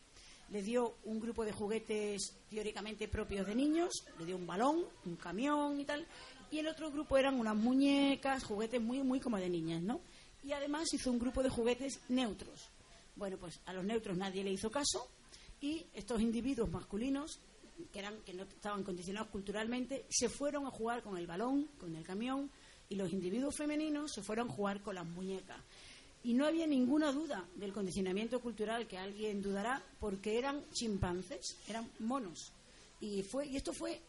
Les 0.51 0.65
dio 0.65 0.97
un 1.05 1.19
grupo 1.19 1.45
de 1.45 1.51
juguetes 1.51 2.35
teóricamente 2.49 3.07
propios 3.07 3.47
de 3.47 3.55
niños, 3.55 3.91
le 4.19 4.25
dio 4.25 4.35
un 4.35 4.45
balón, 4.45 4.83
un 5.05 5.15
camión 5.15 5.79
y 5.79 5.85
tal, 5.85 6.05
y 6.51 6.59
el 6.59 6.67
otro 6.67 6.91
grupo 6.91 7.17
eran 7.17 7.39
unas 7.39 7.55
muñecas, 7.55 8.43
juguetes 8.43 8.81
muy, 8.81 9.01
muy 9.01 9.19
como 9.19 9.37
de 9.37 9.49
niñas, 9.49 9.81
¿no? 9.81 10.01
Y 10.43 10.51
además 10.51 10.93
hizo 10.93 11.09
un 11.09 11.19
grupo 11.19 11.41
de 11.41 11.49
juguetes 11.49 12.01
neutros. 12.09 12.69
Bueno, 13.15 13.37
pues 13.37 13.59
a 13.65 13.73
los 13.73 13.85
neutros 13.85 14.17
nadie 14.17 14.43
le 14.43 14.51
hizo 14.51 14.69
caso 14.69 15.07
y 15.61 15.85
estos 15.93 16.21
individuos 16.21 16.69
masculinos 16.69 17.39
que 17.91 17.99
eran 17.99 18.21
que 18.21 18.33
no 18.33 18.43
estaban 18.43 18.83
condicionados 18.83 19.29
culturalmente 19.29 20.05
se 20.09 20.29
fueron 20.29 20.65
a 20.65 20.71
jugar 20.71 21.01
con 21.01 21.17
el 21.17 21.27
balón, 21.27 21.67
con 21.79 21.95
el 21.95 22.03
camión 22.03 22.51
y 22.89 22.95
los 22.95 23.11
individuos 23.13 23.55
femeninos 23.55 24.11
se 24.11 24.21
fueron 24.21 24.49
a 24.49 24.53
jugar 24.53 24.81
con 24.81 24.95
las 24.95 25.05
muñecas. 25.05 25.57
Y 26.23 26.33
no 26.33 26.45
había 26.45 26.67
ninguna 26.67 27.11
duda 27.11 27.43
del 27.55 27.73
condicionamiento 27.73 28.39
cultural 28.41 28.87
que 28.87 28.97
alguien 28.97 29.41
dudará 29.41 29.81
porque 29.99 30.37
eran 30.37 30.63
chimpancés, 30.71 31.57
eran 31.67 31.89
monos. 31.99 32.51
Y 32.99 33.23
fue 33.23 33.47
y 33.47 33.55
esto 33.57 33.73
fue 33.73 33.99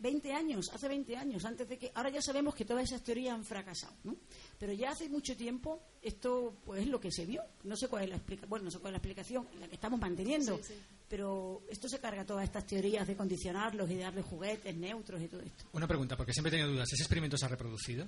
20 0.00 0.32
años, 0.32 0.70
hace 0.72 0.88
20 0.88 1.16
años, 1.16 1.44
antes 1.44 1.68
de 1.68 1.78
que 1.78 1.92
ahora 1.94 2.08
ya 2.10 2.22
sabemos 2.22 2.54
que 2.54 2.64
todas 2.64 2.84
esas 2.84 3.02
teorías 3.02 3.34
han 3.34 3.44
fracasado, 3.44 3.92
¿no? 4.04 4.16
Pero 4.58 4.72
ya 4.72 4.90
hace 4.90 5.08
mucho 5.08 5.36
tiempo 5.36 5.80
esto 6.02 6.56
pues 6.64 6.80
es 6.82 6.88
lo 6.88 6.98
que 7.00 7.12
se 7.12 7.26
vio. 7.26 7.42
No 7.64 7.76
sé 7.76 7.86
cuál 7.86 8.04
es 8.04 8.08
la 8.08 8.16
explicación, 8.16 8.48
bueno, 8.50 8.64
no 8.64 8.70
sé 8.70 8.78
cuál 8.78 8.92
es 8.92 8.94
la 8.94 8.98
explicación, 8.98 9.46
la 9.60 9.68
que 9.68 9.74
estamos 9.74 10.00
manteniendo, 10.00 10.56
Sí, 10.56 10.62
sí. 10.68 10.74
pero 11.08 11.62
esto 11.68 11.86
se 11.88 12.00
carga 12.00 12.24
todas 12.24 12.44
estas 12.44 12.66
teorías 12.66 13.06
de 13.06 13.14
condicionarlos 13.14 13.90
y 13.90 13.94
de 13.94 14.00
darles 14.02 14.24
juguetes 14.24 14.74
neutros 14.74 15.20
y 15.22 15.28
todo 15.28 15.42
esto. 15.42 15.64
Una 15.74 15.86
pregunta, 15.86 16.16
porque 16.16 16.32
siempre 16.32 16.48
he 16.48 16.52
tenido 16.52 16.72
dudas. 16.72 16.88
¿Ese 16.92 17.02
experimento 17.02 17.36
se 17.36 17.44
ha 17.44 17.48
reproducido? 17.48 18.06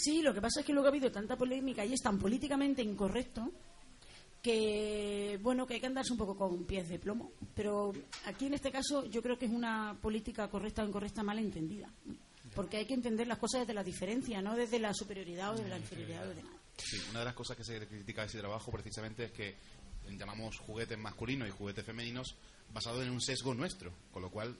Sí, 0.00 0.22
lo 0.22 0.32
que 0.32 0.40
pasa 0.40 0.60
es 0.60 0.66
que 0.66 0.72
luego 0.72 0.86
ha 0.86 0.90
habido 0.90 1.10
tanta 1.10 1.36
polémica 1.36 1.84
y 1.84 1.92
es 1.92 2.00
tan 2.00 2.20
políticamente 2.20 2.82
incorrecto 2.82 3.52
que, 4.40 5.40
bueno, 5.42 5.66
que 5.66 5.74
hay 5.74 5.80
que 5.80 5.88
andarse 5.88 6.12
un 6.12 6.18
poco 6.18 6.36
con 6.36 6.64
pies 6.64 6.88
de 6.88 7.00
plomo. 7.00 7.32
Pero 7.52 7.92
aquí 8.24 8.46
en 8.46 8.54
este 8.54 8.70
caso 8.70 9.04
yo 9.06 9.20
creo 9.22 9.36
que 9.36 9.46
es 9.46 9.50
una 9.50 9.98
política 10.00 10.48
correcta 10.48 10.84
o 10.84 10.86
incorrecta 10.86 11.24
mal 11.24 11.40
entendida. 11.40 11.90
Porque 12.54 12.76
hay 12.76 12.86
que 12.86 12.94
entender 12.94 13.26
las 13.26 13.38
cosas 13.38 13.62
desde 13.62 13.74
la 13.74 13.82
diferencia, 13.82 14.40
no 14.40 14.54
desde 14.54 14.78
la 14.78 14.94
superioridad 14.94 15.50
o 15.50 15.56
desde 15.56 15.68
la 15.68 15.78
inferioridad 15.78 16.28
o 16.28 16.34
de 16.34 16.42
nada. 16.44 16.56
Sí, 16.76 16.96
una 17.10 17.18
de 17.18 17.24
las 17.24 17.34
cosas 17.34 17.56
que 17.56 17.64
se 17.64 17.84
critica 17.88 18.20
de 18.20 18.28
ese 18.28 18.38
trabajo 18.38 18.70
precisamente 18.70 19.24
es 19.24 19.32
que 19.32 19.56
llamamos 20.16 20.58
juguetes 20.58 20.96
masculinos 20.96 21.48
y 21.48 21.50
juguetes 21.50 21.84
femeninos 21.84 22.36
basados 22.72 23.02
en 23.02 23.10
un 23.10 23.20
sesgo 23.20 23.52
nuestro, 23.52 23.92
con 24.12 24.22
lo 24.22 24.30
cual 24.30 24.56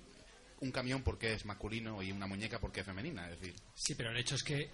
un 0.61 0.73
camión 0.73 1.05
porque 1.05 1.35
es 1.35 1.45
masculino 1.45 2.03
y 2.03 2.11
una 2.11 2.27
muñeca 2.27 2.59
porque 2.59 2.81
es 2.81 2.87
femenina, 2.87 3.31
es 3.31 3.41
decir, 3.41 3.55
Sí, 3.75 3.95
pero 3.95 4.11
el 4.11 4.17
hecho 4.17 4.35
es 4.35 4.43
que 4.43 4.71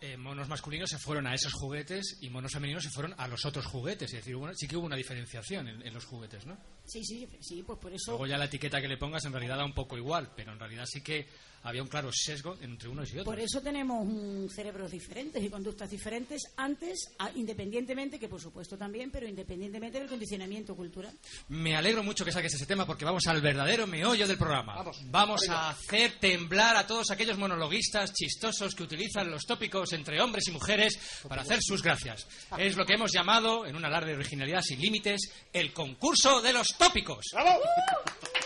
eh, 0.00 0.16
monos 0.16 0.48
masculinos 0.48 0.90
se 0.90 0.98
fueron 0.98 1.26
a 1.26 1.34
esos 1.34 1.52
juguetes 1.54 2.18
y 2.20 2.28
monos 2.30 2.52
femeninos 2.52 2.82
se 2.84 2.90
fueron 2.90 3.14
a 3.18 3.26
los 3.28 3.44
otros 3.44 3.66
juguetes. 3.66 4.10
Es 4.12 4.18
decir, 4.20 4.34
hubo- 4.36 4.52
sí 4.54 4.68
que 4.68 4.76
hubo 4.76 4.86
una 4.86 4.96
diferenciación 4.96 5.68
en, 5.68 5.86
en 5.86 5.94
los 5.94 6.04
juguetes, 6.04 6.44
¿no? 6.46 6.56
Sí, 6.84 7.02
sí, 7.04 7.28
sí, 7.40 7.62
pues 7.62 7.78
por 7.78 7.92
eso. 7.92 8.12
Luego 8.12 8.26
ya 8.26 8.38
la 8.38 8.44
etiqueta 8.44 8.80
que 8.80 8.88
le 8.88 8.96
pongas 8.98 9.24
en 9.24 9.32
realidad 9.32 9.56
da 9.56 9.64
un 9.64 9.74
poco 9.74 9.96
igual, 9.96 10.30
pero 10.36 10.52
en 10.52 10.58
realidad 10.58 10.84
sí 10.86 11.00
que 11.02 11.26
había 11.62 11.82
un 11.82 11.88
claro 11.88 12.10
sesgo 12.12 12.56
entre 12.60 12.88
unos 12.88 13.08
y 13.12 13.18
otros. 13.18 13.24
Por 13.26 13.40
eso 13.40 13.60
tenemos 13.60 14.06
cerebros 14.52 14.90
diferentes 14.90 15.42
y 15.42 15.48
conductas 15.50 15.90
diferentes 15.90 16.42
antes, 16.56 17.10
a- 17.18 17.30
independientemente, 17.34 18.18
que 18.18 18.28
por 18.28 18.40
supuesto 18.40 18.76
también, 18.78 19.10
pero 19.10 19.26
independientemente 19.26 19.98
del 19.98 20.08
condicionamiento 20.08 20.74
cultural. 20.76 21.12
Me 21.48 21.76
alegro 21.76 22.02
mucho 22.02 22.24
que 22.24 22.32
saques 22.32 22.54
ese 22.54 22.66
tema 22.66 22.86
porque 22.86 23.04
vamos 23.04 23.26
al 23.26 23.40
verdadero 23.40 23.86
meollo 23.86 24.26
del 24.28 24.38
programa. 24.38 24.84
Vamos, 25.06 25.48
a 25.48 25.70
hacer 25.70 26.12
temblar 26.20 26.76
a 26.76 26.86
todos 26.86 27.10
aquellos 27.10 27.38
monologuistas 27.38 28.12
chistosos 28.12 28.74
que 28.74 28.82
utilizan 28.84 29.30
los 29.30 29.44
tópicos 29.44 29.92
entre 29.92 30.20
hombres 30.20 30.46
y 30.48 30.52
mujeres 30.52 30.98
para 31.28 31.42
hacer 31.42 31.58
sus 31.62 31.82
gracias. 31.82 32.26
Es 32.58 32.76
lo 32.76 32.86
que 32.86 32.94
hemos 32.94 33.12
llamado, 33.12 33.66
en 33.66 33.76
un 33.76 33.84
alarde 33.84 34.10
de 34.12 34.16
originalidad 34.18 34.62
sin 34.62 34.80
límites, 34.80 35.30
el 35.52 35.72
concurso 35.72 36.40
de 36.40 36.52
los 36.52 36.66
tópicos. 36.78 37.24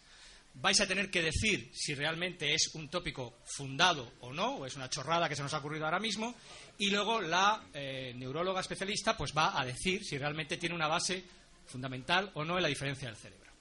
Vais 0.61 0.79
a 0.79 0.87
tener 0.87 1.09
que 1.09 1.23
decir 1.23 1.71
si 1.73 1.95
realmente 1.95 2.53
es 2.53 2.75
un 2.75 2.87
tópico 2.87 3.39
fundado 3.45 4.13
o 4.19 4.31
no, 4.31 4.57
o 4.57 4.65
es 4.67 4.75
una 4.75 4.89
chorrada 4.89 5.27
que 5.27 5.35
se 5.35 5.41
nos 5.41 5.53
ha 5.55 5.57
ocurrido 5.57 5.85
ahora 5.85 5.99
mismo, 5.99 6.35
y 6.77 6.91
luego 6.91 7.19
la 7.19 7.63
eh, 7.73 8.13
neuróloga 8.15 8.61
especialista 8.61 9.17
pues 9.17 9.33
va 9.35 9.59
a 9.59 9.65
decir 9.65 10.03
si 10.03 10.19
realmente 10.19 10.57
tiene 10.57 10.75
una 10.75 10.87
base 10.87 11.23
fundamental 11.65 12.29
o 12.35 12.45
no 12.45 12.57
en 12.57 12.63
la 12.63 12.69
diferencia 12.69 13.07
del 13.07 13.17
cerebro. 13.17 13.51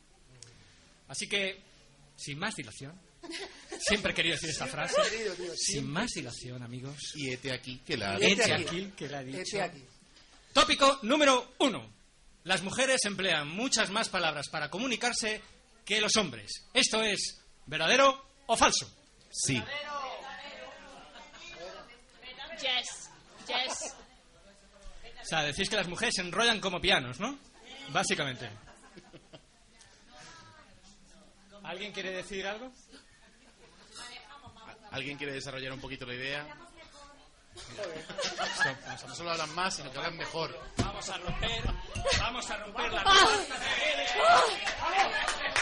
Así 1.09 1.27
que, 1.27 1.63
sin 2.17 2.39
más 2.39 2.55
dilación, 2.55 2.93
siempre 3.79 4.13
he 4.13 4.15
querido 4.15 4.35
decir 4.35 4.51
esta 4.51 4.67
frase, 4.67 5.01
sin 5.57 5.91
más 5.91 6.11
dilación, 6.11 6.63
amigos, 6.63 7.13
y 7.17 7.31
este 7.31 7.51
aquí 7.51 7.79
que 7.79 7.97
la 7.97 8.17
Este 8.17 8.53
aquí 8.53 8.93
que 8.95 9.09
la 9.09 9.21
ha 9.21 9.25
dicho. 9.25 9.39
Este 9.41 9.63
aquí. 9.63 9.83
Tópico 10.53 10.99
número 11.03 11.55
uno. 11.61 11.91
Las 12.45 12.63
mujeres 12.63 13.05
emplean 13.05 13.49
muchas 13.49 13.91
más 13.91 14.09
palabras 14.09 14.49
para 14.49 14.69
comunicarse 14.71 15.41
que 15.85 16.01
los 16.01 16.17
hombres. 16.17 16.69
¿Esto 16.73 17.03
es 17.03 17.43
verdadero 17.67 18.33
o 18.47 18.57
falso? 18.57 18.91
Sí. 19.31 19.63
Yes, 22.61 23.11
yes. 23.47 23.95
O 25.23 25.25
sea, 25.25 25.43
decís 25.43 25.71
que 25.71 25.77
las 25.77 25.89
mujeres 25.89 26.15
se 26.15 26.23
enrollan 26.23 26.61
como 26.61 26.81
pianos, 26.81 27.21
¿no? 27.21 27.39
Básicamente. 27.91 28.51
¿Alguien 31.63 31.93
quiere 31.93 32.11
decir 32.11 32.47
algo? 32.47 32.73
¿Alguien 34.91 35.17
quiere 35.17 35.33
desarrollar 35.33 35.73
un 35.73 35.81
poquito 35.81 36.05
la 36.05 36.15
idea? 36.15 36.47
No 39.07 39.15
solo 39.15 39.31
hablan 39.31 39.55
más, 39.55 39.75
sino 39.75 39.91
que 39.91 39.99
hablan 39.99 40.17
mejor. 40.17 40.59
Vamos 40.77 41.09
a 41.09 41.19
romper, 41.19 41.65
vamos 42.21 42.51
a 42.51 42.57
romper 42.59 42.93
la 42.93 43.05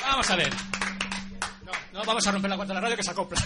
Vamos 0.03 0.31
a 0.31 0.37
ver. 0.37 0.55
No, 1.63 1.73
no 1.93 2.05
vamos 2.05 2.27
a 2.27 2.33
romper 2.33 2.51
la 2.51 2.57
cuarta 2.57 2.75
de 2.75 2.81
la 2.81 2.81
radio 2.81 2.97
que 2.97 3.03
se 3.03 3.11
acopla. 3.11 3.41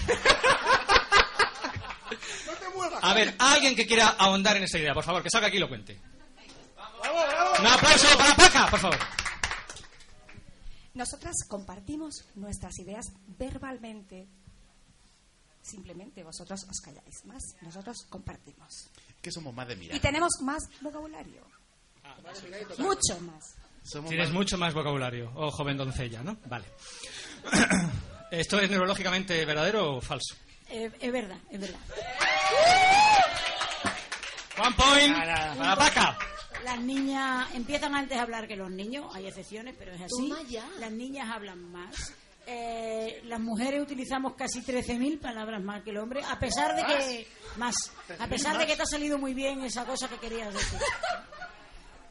A 3.02 3.14
ver, 3.14 3.34
alguien 3.38 3.74
que 3.74 3.86
quiera 3.86 4.08
ahondar 4.18 4.56
en 4.56 4.64
esta 4.64 4.78
idea, 4.78 4.94
por 4.94 5.04
favor, 5.04 5.22
que 5.22 5.30
salga 5.30 5.48
aquí 5.48 5.56
y 5.56 5.60
lo 5.60 5.68
cuente. 5.68 6.00
Un 7.58 7.66
aplauso 7.66 8.16
para 8.16 8.34
Paca, 8.36 8.70
por 8.70 8.78
favor. 8.78 8.98
Nosotras 10.94 11.36
compartimos 11.48 12.24
nuestras 12.34 12.78
ideas 12.78 13.12
verbalmente. 13.26 14.28
Simplemente 15.62 16.22
vosotros 16.24 16.66
os 16.68 16.80
calláis 16.80 17.24
más, 17.24 17.42
nosotros 17.62 18.04
compartimos. 18.10 18.90
Que 19.22 19.30
somos 19.30 19.54
más 19.54 19.68
de 19.68 19.76
mirar. 19.76 19.96
Y 19.96 20.00
tenemos 20.00 20.30
más 20.42 20.62
vocabulario. 20.80 21.42
Mucho 22.78 23.20
más. 23.20 23.54
Somos 23.84 24.10
Tienes 24.10 24.28
más- 24.28 24.34
mucho 24.36 24.58
más 24.58 24.74
vocabulario, 24.74 25.32
oh 25.34 25.50
joven 25.50 25.76
doncella, 25.76 26.22
¿no? 26.22 26.36
Vale. 26.46 26.66
¿Esto 28.30 28.58
es 28.60 28.70
neurológicamente 28.70 29.44
verdadero 29.44 29.96
o 29.96 30.00
falso? 30.00 30.34
Eh, 30.68 30.90
es 31.00 31.12
verdad, 31.12 31.38
es 31.50 31.60
verdad. 31.60 31.80
One 34.58 34.74
point 34.76 35.16
para 35.16 35.76
Paca. 35.76 36.18
Las 36.64 36.80
niñas 36.80 37.48
empiezan 37.54 37.94
antes 37.94 38.16
a 38.18 38.22
hablar 38.22 38.46
que 38.46 38.56
los 38.56 38.70
niños, 38.70 39.06
hay 39.14 39.26
excepciones, 39.26 39.74
pero 39.78 39.92
es 39.92 40.00
así. 40.02 40.32
Las 40.78 40.92
niñas 40.92 41.28
hablan 41.30 41.58
más. 41.72 42.12
Eh, 42.46 43.22
las 43.26 43.40
mujeres 43.40 43.80
utilizamos 43.80 44.34
casi 44.34 44.60
13.000 44.62 45.20
palabras 45.20 45.62
más 45.62 45.82
que 45.82 45.90
el 45.90 45.98
hombre, 45.98 46.22
a 46.28 46.38
pesar 46.38 46.74
de 46.74 46.84
que 46.84 47.26
más, 47.56 47.74
a 48.18 48.26
pesar 48.26 48.58
de 48.58 48.66
que 48.66 48.74
te 48.76 48.82
ha 48.82 48.86
salido 48.86 49.16
muy 49.18 49.32
bien 49.34 49.62
esa 49.62 49.84
cosa 49.84 50.08
que 50.08 50.16
querías 50.16 50.52
decir. 50.52 50.78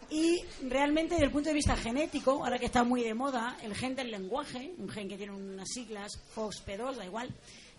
Y 0.09 0.43
realmente, 0.67 1.13
desde 1.15 1.25
el 1.27 1.31
punto 1.31 1.49
de 1.49 1.55
vista 1.55 1.75
genético, 1.77 2.43
ahora 2.43 2.59
que 2.59 2.65
está 2.65 2.83
muy 2.83 3.01
de 3.01 3.13
moda, 3.13 3.57
el 3.63 3.73
gen 3.75 3.95
del 3.95 4.11
lenguaje, 4.11 4.73
un 4.77 4.89
gen 4.89 5.07
que 5.07 5.15
tiene 5.17 5.31
unas 5.33 5.69
siglas 5.69 6.11
FOXP2, 6.35 6.95
da 6.95 7.05
igual, 7.05 7.29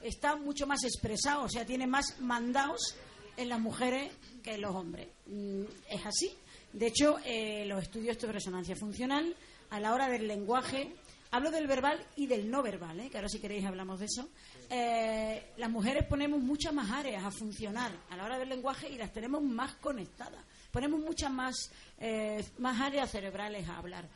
está 0.03 0.37
mucho 0.37 0.67
más 0.67 0.83
expresado, 0.85 1.45
o 1.45 1.49
sea, 1.49 1.67
tiene 1.67 1.87
más 1.87 2.21
mandados 2.21 2.97
en 3.37 3.51
las 3.51 3.61
mujeres 3.61 4.11
que 4.43 4.55
en 4.55 4.63
los 4.63 4.75
hombres. 4.75 5.09
Mm, 5.27 5.65
Es 5.91 6.07
así. 6.07 6.35
De 6.73 6.87
hecho, 6.87 7.19
eh, 7.25 7.67
los 7.67 7.83
estudios 7.83 8.19
de 8.19 8.33
resonancia 8.33 8.77
funcional, 8.77 9.37
a 9.69 9.79
la 9.79 9.93
hora 9.93 10.09
del 10.09 10.27
lenguaje, 10.27 10.95
hablo 11.33 11.51
del 11.51 11.67
verbal 11.67 11.99
y 12.17 12.27
del 12.27 12.51
no 12.51 12.63
verbal, 12.63 13.01
¿eh? 13.01 13.11
que 13.11 13.17
ahora 13.17 13.29
si 13.29 13.41
queréis 13.41 13.65
hablamos 13.65 13.99
de 13.99 14.07
eso, 14.07 14.29
eh, 14.71 15.53
las 15.57 15.71
mujeres 15.71 16.07
ponemos 16.07 16.41
muchas 16.41 16.73
más 16.73 16.91
áreas 16.91 17.25
a 17.25 17.31
funcionar 17.31 17.91
a 18.11 18.17
la 18.17 18.25
hora 18.25 18.39
del 18.39 18.51
lenguaje 18.51 18.89
y 18.89 18.99
las 18.99 19.13
tenemos 19.13 19.43
más 19.43 19.75
conectadas. 19.77 20.45
Ponemos 20.71 21.01
muchas 21.01 21.31
más, 21.31 21.71
eh, 21.99 22.45
más 22.59 22.81
áreas 22.81 23.11
cerebrales 23.11 23.69
a 23.69 23.79
hablar. 23.79 24.09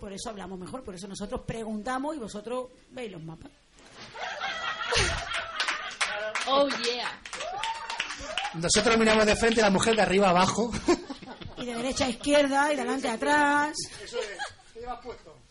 Por 0.00 0.12
eso 0.12 0.30
hablamos 0.30 0.58
mejor, 0.58 0.82
por 0.82 0.94
eso 0.94 1.06
nosotros 1.06 1.42
preguntamos 1.46 2.16
y 2.16 2.18
vosotros 2.18 2.70
veis 2.90 3.12
los 3.12 3.22
mapas. 3.22 3.52
Oh, 6.46 6.68
yeah. 6.68 7.20
Nosotros 8.54 8.98
miramos 8.98 9.26
de 9.26 9.36
frente 9.36 9.60
a 9.60 9.64
la 9.64 9.70
mujer 9.70 9.96
de 9.96 10.02
arriba 10.02 10.28
a 10.28 10.30
abajo. 10.30 10.70
Y 11.56 11.66
de 11.66 11.74
derecha 11.74 12.06
a 12.06 12.08
izquierda 12.08 12.72
y 12.72 12.76
de 12.76 12.82
delante 12.82 13.08
a 13.08 13.14
atrás. 13.14 13.76
Eso 14.02 14.18
es. 14.18 14.38
¿Qué 14.72 14.80
llevas 14.80 15.00
puesto? 15.02 15.43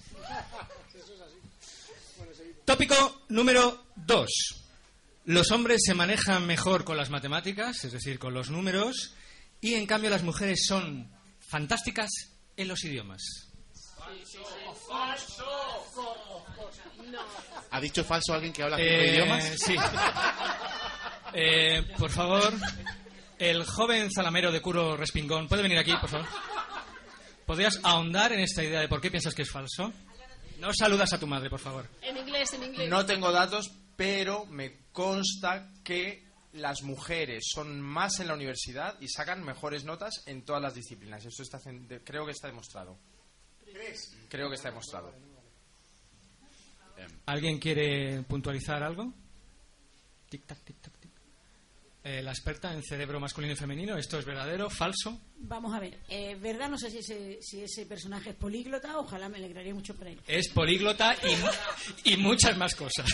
Tópico 2.65 3.23
número 3.29 3.85
2. 3.95 4.29
Los 5.25 5.51
hombres 5.51 5.81
se 5.85 5.93
manejan 5.93 6.45
mejor 6.45 6.83
con 6.83 6.97
las 6.97 7.09
matemáticas, 7.09 7.83
es 7.83 7.91
decir, 7.91 8.19
con 8.19 8.33
los 8.33 8.49
números, 8.49 9.13
y 9.61 9.75
en 9.75 9.85
cambio 9.85 10.09
las 10.09 10.23
mujeres 10.23 10.65
son 10.67 11.09
fantásticas 11.39 12.09
en 12.57 12.67
los 12.67 12.83
idiomas. 12.83 13.21
¿Ha 17.71 17.79
dicho 17.81 18.03
falso 18.03 18.33
alguien 18.33 18.53
que 18.53 18.63
habla 18.63 18.77
cinco 18.77 18.89
Eh, 18.89 19.11
idiomas? 19.13 19.43
Sí. 19.57 19.75
Eh, 21.33 21.83
por 21.97 22.11
favor, 22.11 22.53
el 23.39 23.65
joven 23.65 24.09
zalamero 24.11 24.51
de 24.51 24.61
Curo 24.61 24.95
Respingón, 24.95 25.47
¿puede 25.47 25.63
venir 25.63 25.77
aquí, 25.79 25.93
por 25.99 26.09
favor? 26.09 26.27
¿Podrías 27.45 27.79
ahondar 27.83 28.31
en 28.33 28.39
esta 28.41 28.63
idea 28.63 28.79
de 28.81 28.87
por 28.87 29.01
qué 29.01 29.09
piensas 29.09 29.33
que 29.33 29.41
es 29.41 29.51
falso? 29.51 29.91
No 30.59 30.73
saludas 30.73 31.11
a 31.13 31.19
tu 31.19 31.27
madre, 31.27 31.49
por 31.49 31.59
favor. 31.59 31.87
En 32.01 32.17
inglés, 32.17 32.53
en 32.53 32.63
inglés. 32.63 32.89
No 32.89 33.05
tengo 33.05 33.31
datos, 33.31 33.71
pero 33.95 34.45
me 34.45 34.77
consta 34.91 35.69
que 35.83 36.23
las 36.53 36.83
mujeres 36.83 37.43
son 37.53 37.81
más 37.81 38.19
en 38.19 38.27
la 38.27 38.33
universidad 38.35 38.95
y 39.01 39.07
sacan 39.07 39.43
mejores 39.43 39.83
notas 39.83 40.23
en 40.27 40.43
todas 40.45 40.61
las 40.61 40.73
disciplinas. 40.75 41.25
Está, 41.25 41.57
de- 41.65 42.01
creo 42.03 42.25
que 42.25 42.31
está 42.31 42.47
demostrado. 42.47 42.97
Creo 44.29 44.49
que 44.49 44.55
está 44.55 44.69
demostrado. 44.69 45.11
¿Alguien 47.25 47.59
quiere 47.59 48.21
puntualizar 48.23 48.83
algo? 48.83 49.11
Tic 50.29 50.45
tac, 50.45 50.59
tic 50.63 50.77
tac, 50.79 50.93
tic. 50.99 51.02
Eh, 52.05 52.21
la 52.21 52.31
experta 52.31 52.73
en 52.73 52.83
cerebro 52.83 53.17
masculino 53.21 53.53
y 53.53 53.55
femenino, 53.55 53.97
¿esto 53.97 54.19
es 54.19 54.25
verdadero, 54.25 54.69
falso? 54.69 55.21
Vamos 55.37 55.73
a 55.73 55.79
ver, 55.79 55.99
eh, 56.09 56.35
verdad, 56.35 56.69
no 56.69 56.77
sé 56.77 56.91
si 56.91 56.97
ese, 56.97 57.39
si 57.41 57.61
ese 57.61 57.85
personaje 57.85 58.31
es 58.31 58.35
políglota, 58.35 58.97
ojalá 58.97 59.29
me 59.29 59.37
alegraría 59.37 59.73
mucho 59.73 59.95
por 59.95 60.07
él. 60.07 60.19
Es 60.27 60.49
políglota 60.49 61.15
y, 62.03 62.11
y 62.13 62.17
muchas 62.17 62.57
más 62.57 62.75
cosas. 62.75 63.05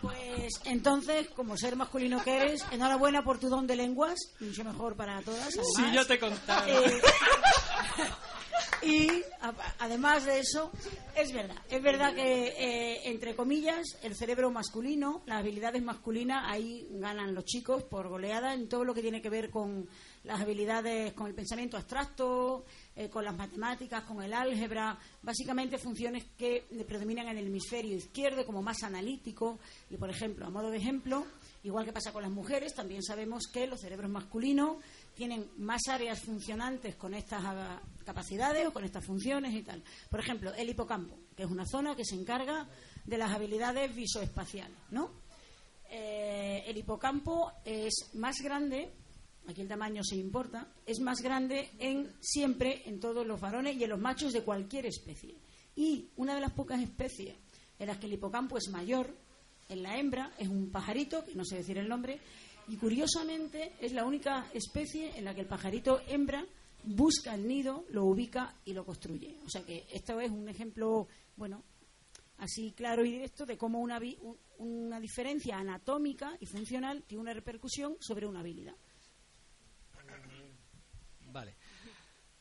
Pues 0.00 0.60
entonces, 0.64 1.28
como 1.36 1.56
ser 1.56 1.76
masculino 1.76 2.22
que 2.22 2.36
eres, 2.36 2.64
enhorabuena 2.70 3.22
por 3.22 3.38
tu 3.38 3.48
don 3.48 3.66
de 3.66 3.76
lenguas, 3.76 4.18
mucho 4.40 4.64
mejor 4.64 4.96
para 4.96 5.20
todas. 5.22 5.48
Además. 5.48 5.66
Si 5.76 5.92
yo 5.94 6.06
te 6.06 6.18
contara. 6.18 6.70
Eh, 6.70 7.00
y 8.82 9.08
además 9.78 10.24
de 10.24 10.40
eso, 10.40 10.70
es 11.16 11.32
verdad, 11.32 11.56
es 11.68 11.82
verdad 11.82 12.14
que, 12.14 12.48
eh, 12.48 13.08
entre 13.08 13.34
comillas, 13.34 13.98
el 14.02 14.14
cerebro 14.14 14.50
masculino, 14.50 15.22
las 15.26 15.40
habilidades 15.40 15.82
masculinas, 15.82 16.44
ahí 16.46 16.86
ganan 16.90 17.34
los 17.34 17.44
chicos 17.44 17.84
por 17.84 18.08
goleada 18.08 18.54
en 18.54 18.68
todo 18.68 18.84
lo 18.84 18.94
que 18.94 19.02
tiene 19.02 19.22
que 19.22 19.30
ver 19.30 19.50
con 19.50 19.88
las 20.24 20.40
habilidades, 20.40 21.12
con 21.12 21.26
el 21.26 21.34
pensamiento 21.34 21.76
abstracto, 21.76 22.64
eh, 22.96 23.08
con 23.10 23.24
las 23.24 23.36
matemáticas, 23.36 24.04
con 24.04 24.22
el 24.22 24.32
álgebra, 24.32 24.98
básicamente 25.22 25.78
funciones 25.78 26.24
que 26.36 26.64
predominan 26.86 27.28
en 27.28 27.38
el 27.38 27.46
hemisferio 27.46 27.96
izquierdo 27.96 28.46
como 28.46 28.62
más 28.62 28.82
analítico. 28.82 29.58
Y, 29.90 29.96
por 29.96 30.10
ejemplo, 30.10 30.46
a 30.46 30.50
modo 30.50 30.70
de 30.70 30.78
ejemplo, 30.78 31.26
igual 31.62 31.84
que 31.84 31.92
pasa 31.92 32.12
con 32.12 32.22
las 32.22 32.30
mujeres, 32.30 32.74
también 32.74 33.02
sabemos 33.02 33.44
que 33.52 33.66
los 33.66 33.80
cerebros 33.80 34.10
masculinos 34.10 34.78
tienen 35.14 35.50
más 35.56 35.82
áreas 35.88 36.20
funcionantes 36.20 36.96
con 36.96 37.14
estas 37.14 37.42
ah, 37.44 37.80
capacidades 38.04 38.66
o 38.66 38.72
con 38.72 38.84
estas 38.84 39.04
funciones 39.04 39.54
y 39.54 39.62
tal. 39.62 39.82
Por 40.10 40.20
ejemplo, 40.20 40.52
el 40.54 40.68
hipocampo, 40.68 41.18
que 41.36 41.44
es 41.44 41.50
una 41.50 41.66
zona 41.66 41.96
que 41.96 42.04
se 42.04 42.14
encarga 42.14 42.68
de 43.04 43.18
las 43.18 43.32
habilidades 43.32 43.94
visoespaciales, 43.94 44.76
¿no? 44.90 45.10
Eh, 45.90 46.64
el 46.66 46.76
hipocampo 46.76 47.52
es 47.64 48.10
más 48.14 48.36
grande, 48.42 48.90
aquí 49.46 49.60
el 49.60 49.68
tamaño 49.68 50.02
se 50.02 50.16
importa, 50.16 50.66
es 50.86 50.98
más 51.00 51.20
grande 51.20 51.70
en 51.78 52.12
siempre 52.20 52.82
en 52.86 52.98
todos 52.98 53.26
los 53.26 53.40
varones 53.40 53.76
y 53.76 53.84
en 53.84 53.90
los 53.90 54.00
machos 54.00 54.32
de 54.32 54.42
cualquier 54.42 54.86
especie. 54.86 55.36
Y 55.76 56.10
una 56.16 56.34
de 56.34 56.40
las 56.40 56.52
pocas 56.52 56.80
especies 56.80 57.36
en 57.78 57.86
las 57.86 57.98
que 57.98 58.06
el 58.06 58.14
hipocampo 58.14 58.56
es 58.56 58.68
mayor, 58.70 59.14
en 59.68 59.82
la 59.82 59.98
hembra, 59.98 60.32
es 60.38 60.48
un 60.48 60.70
pajarito, 60.70 61.24
que 61.24 61.34
no 61.34 61.44
sé 61.44 61.56
decir 61.56 61.78
el 61.78 61.88
nombre, 61.88 62.20
y 62.68 62.76
curiosamente 62.76 63.72
es 63.80 63.92
la 63.92 64.04
única 64.04 64.46
especie 64.54 65.16
en 65.16 65.24
la 65.24 65.34
que 65.34 65.42
el 65.42 65.46
pajarito 65.46 66.00
hembra 66.08 66.44
busca 66.84 67.34
el 67.34 67.46
nido, 67.46 67.84
lo 67.90 68.04
ubica 68.04 68.54
y 68.64 68.72
lo 68.72 68.84
construye. 68.84 69.38
O 69.44 69.50
sea 69.50 69.62
que 69.62 69.86
esto 69.92 70.20
es 70.20 70.30
un 70.30 70.48
ejemplo, 70.48 71.08
bueno, 71.36 71.62
así 72.38 72.72
claro 72.72 73.04
y 73.04 73.12
directo 73.12 73.46
de 73.46 73.56
cómo 73.56 73.80
una, 73.80 74.00
una 74.58 75.00
diferencia 75.00 75.56
anatómica 75.58 76.36
y 76.40 76.46
funcional 76.46 77.02
tiene 77.06 77.22
una 77.22 77.34
repercusión 77.34 77.96
sobre 78.00 78.26
una 78.26 78.40
habilidad. 78.40 78.74
Vale. 81.32 81.56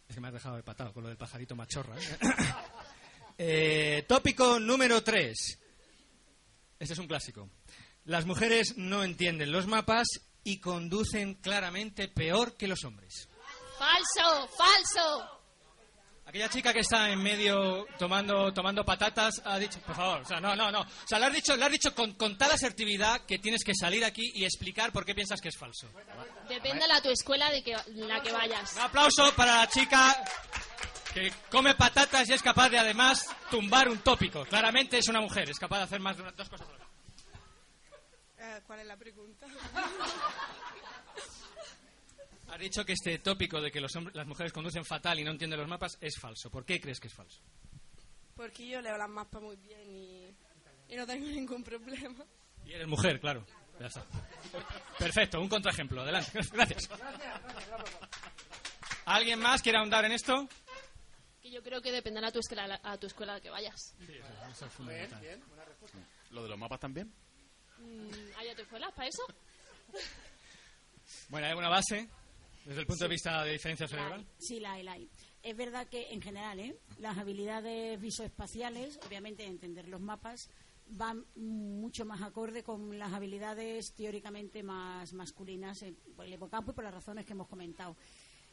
Es 0.08 0.16
que 0.16 0.22
me 0.22 0.28
has 0.28 0.34
dejado 0.34 0.58
de 0.58 0.64
patado 0.64 0.94
con 0.94 1.04
lo 1.04 1.10
del 1.10 1.18
pajarito 1.18 1.56
machorra. 1.56 1.96
¿eh? 1.98 2.18
Eh, 3.36 4.06
tópico 4.08 4.60
número 4.60 5.04
3. 5.04 5.60
Este 6.80 6.94
es 6.94 7.00
un 7.00 7.08
clásico. 7.08 7.50
Las 8.06 8.26
mujeres 8.26 8.74
no 8.78 9.04
entienden 9.04 9.52
los 9.52 9.68
mapas 9.68 10.08
y 10.44 10.60
conducen 10.60 11.36
claramente 11.36 12.08
peor 12.10 12.58
que 12.58 12.68
los 12.68 12.84
hombres. 12.84 13.30
Falso, 13.78 14.48
falso. 14.50 15.40
Aquella 16.26 16.50
chica 16.50 16.74
que 16.74 16.80
está 16.80 17.10
en 17.12 17.22
medio 17.22 17.86
tomando 18.00 18.52
tomando 18.54 18.84
patatas 18.84 19.42
ha 19.46 19.58
dicho, 19.60 19.80
por 19.82 19.96
favor, 19.96 20.22
o 20.22 20.26
sea, 20.26 20.40
no, 20.40 20.56
no, 20.56 20.72
no. 20.72 20.82
O 20.82 20.88
sea, 21.08 21.20
le 21.20 21.26
has 21.28 21.34
dicho, 21.34 21.56
le 21.56 21.66
has 21.66 21.72
dicho 21.72 21.94
con, 21.94 22.14
con 22.14 22.38
tal 22.38 22.52
asertividad 22.52 23.22
que 23.26 23.40
tienes 23.40 23.64
que 23.64 23.74
salir 23.76 24.04
aquí 24.04 24.32
y 24.34 24.44
explicar 24.46 24.92
por 24.92 25.06
qué 25.06 25.14
piensas 25.14 25.40
que 25.42 25.50
es 25.50 25.58
falso. 25.58 25.88
Depende 26.50 26.86
de 26.88 27.02
tu 27.02 27.10
escuela 27.10 27.52
de 27.52 27.62
que, 27.64 27.76
la 27.96 28.22
que 28.22 28.32
vayas. 28.32 28.74
Un 28.76 28.82
aplauso 28.82 29.34
para 29.36 29.58
la 29.60 29.68
chica 29.70 30.16
que 31.14 31.32
come 31.52 31.76
patatas 31.76 32.28
y 32.30 32.34
es 32.34 32.42
capaz 32.42 32.70
de 32.70 32.80
además 32.80 33.28
tumbar 33.52 33.88
un 33.90 34.00
tópico. 34.00 34.44
Claramente 34.46 34.98
es 34.98 35.08
una 35.10 35.22
mujer, 35.22 35.50
es 35.50 35.60
capaz 35.60 35.78
de 35.80 35.84
hacer 35.84 36.00
más 36.00 36.16
de 36.18 36.24
una- 36.24 36.32
dos 36.32 36.50
cosas. 36.50 36.68
a 36.68 36.72
la 36.72 36.78
vez. 36.80 36.88
Eh, 38.46 38.62
¿Cuál 38.68 38.80
es 38.82 38.86
la 38.88 38.98
pregunta? 38.98 39.46
Has 42.50 42.60
dicho 42.60 42.84
que 42.86 42.92
este 42.94 43.18
tópico 43.20 43.62
de 43.62 43.72
que 43.72 43.80
los 43.82 43.96
hombres- 43.96 44.16
las 44.16 44.28
mujeres 44.28 44.52
conducen 44.54 44.84
fatal 44.86 45.18
y 45.20 45.24
no 45.24 45.32
entienden 45.32 45.60
los 45.60 45.68
mapas 45.70 45.98
es 46.02 46.20
falso. 46.20 46.50
¿Por 46.52 46.66
qué 46.66 46.80
crees 46.82 47.00
que 47.00 47.08
es 47.08 47.14
falso? 47.14 47.40
Porque 48.36 48.68
yo 48.68 48.82
leo 48.82 48.98
las 48.98 49.10
mapas 49.10 49.42
muy 49.42 49.56
bien 49.56 49.90
y, 49.90 50.36
y 50.90 50.96
no 50.96 51.08
tengo 51.08 51.26
ningún 51.28 51.64
problema. 51.64 52.26
Y 52.66 52.74
eres 52.74 52.88
mujer, 52.88 53.20
claro. 53.20 53.46
Ya 53.80 53.88
está. 53.88 54.06
Perfecto, 55.00 55.40
un 55.42 55.48
contraejemplo. 55.50 56.02
Adelante. 56.02 56.32
Gracias. 56.52 56.90
¿Alguien 59.06 59.40
más 59.40 59.62
quiere 59.62 59.78
ahondar 59.80 60.06
en 60.06 60.12
esto? 60.12 60.48
Que 61.42 61.50
yo 61.50 61.64
creo 61.64 61.82
que 61.82 61.92
dependerá 61.92 62.28
a 62.28 62.32
tu 62.32 62.40
escuela, 62.40 62.80
a 62.84 62.98
tu 62.98 63.08
escuela 63.08 63.40
que 63.42 63.50
vayas. 63.50 63.96
Eso 64.52 64.66
es 64.66 64.72
fundamental. 64.74 65.42
¿Lo 66.32 66.44
de 66.44 66.50
los 66.50 66.58
mapas 66.60 66.80
también? 66.80 67.12
Mm, 67.84 68.38
¿Hay 68.38 68.50
a 68.50 68.56
tu 68.56 68.62
escuela 68.62 68.92
para 68.92 69.08
eso? 69.08 69.24
Bueno, 71.30 71.48
hay 71.48 71.54
una 71.54 71.70
base 71.70 72.10
desde 72.66 72.82
el 72.82 72.88
punto 72.88 73.04
de 73.04 73.10
vista 73.10 73.44
de 73.44 73.52
diferencia 73.52 73.88
cerebral. 73.88 74.26
Sí, 74.40 74.60
la 74.60 74.74
hay, 74.74 74.84
la 74.84 74.94
hay. 74.94 75.10
Es 75.44 75.56
verdad 75.56 75.88
que 75.88 76.12
en 76.12 76.22
general, 76.22 76.60
¿eh? 76.60 76.78
las 76.98 77.18
habilidades 77.18 78.00
visoespaciales, 78.00 79.00
obviamente 79.06 79.46
entender 79.46 79.88
los 79.90 80.00
mapas, 80.00 80.50
van 80.88 81.26
mucho 81.36 82.06
más 82.06 82.22
acorde 82.22 82.64
con 82.64 82.98
las 82.98 83.12
habilidades 83.14 83.94
teóricamente 83.96 84.64
más 84.64 85.14
masculinas 85.14 85.84
por 86.16 86.26
el 86.26 86.34
hipocampo 86.34 86.72
y 86.72 86.74
por 86.74 86.84
las 86.84 86.94
razones 86.94 87.26
que 87.26 87.34
hemos 87.34 87.48
comentado. 87.48 87.98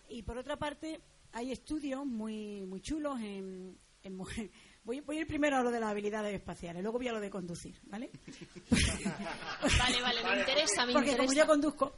Y 0.09 0.23
por 0.23 0.39
otra 0.39 0.57
parte, 0.57 1.01
hay 1.33 1.53
estudios 1.53 2.05
muy, 2.05 2.67
muy 2.67 2.81
chulos 2.81 3.21
en, 3.21 3.79
en 4.03 4.17
mujeres. 4.17 4.51
Voy, 4.85 5.01
voy 5.01 5.19
a 5.19 5.21
ir 5.21 5.27
primero 5.27 5.57
a 5.59 5.63
lo 5.63 5.71
de 5.71 5.79
las 5.79 5.91
habilidades 5.91 6.35
espaciales, 6.35 6.83
luego 6.83 6.99
voy 6.99 7.09
a 7.09 7.13
lo 7.13 7.21
de 7.21 7.31
conducir, 7.31 7.77
¿vale? 7.85 8.11
Vale, 9.79 10.01
vale, 10.03 10.25
me 10.25 10.41
interesa, 10.41 10.87
me 10.87 10.93
Porque 10.93 11.17
como 11.17 11.33
yo 11.33 11.47
conduzco. 11.47 11.97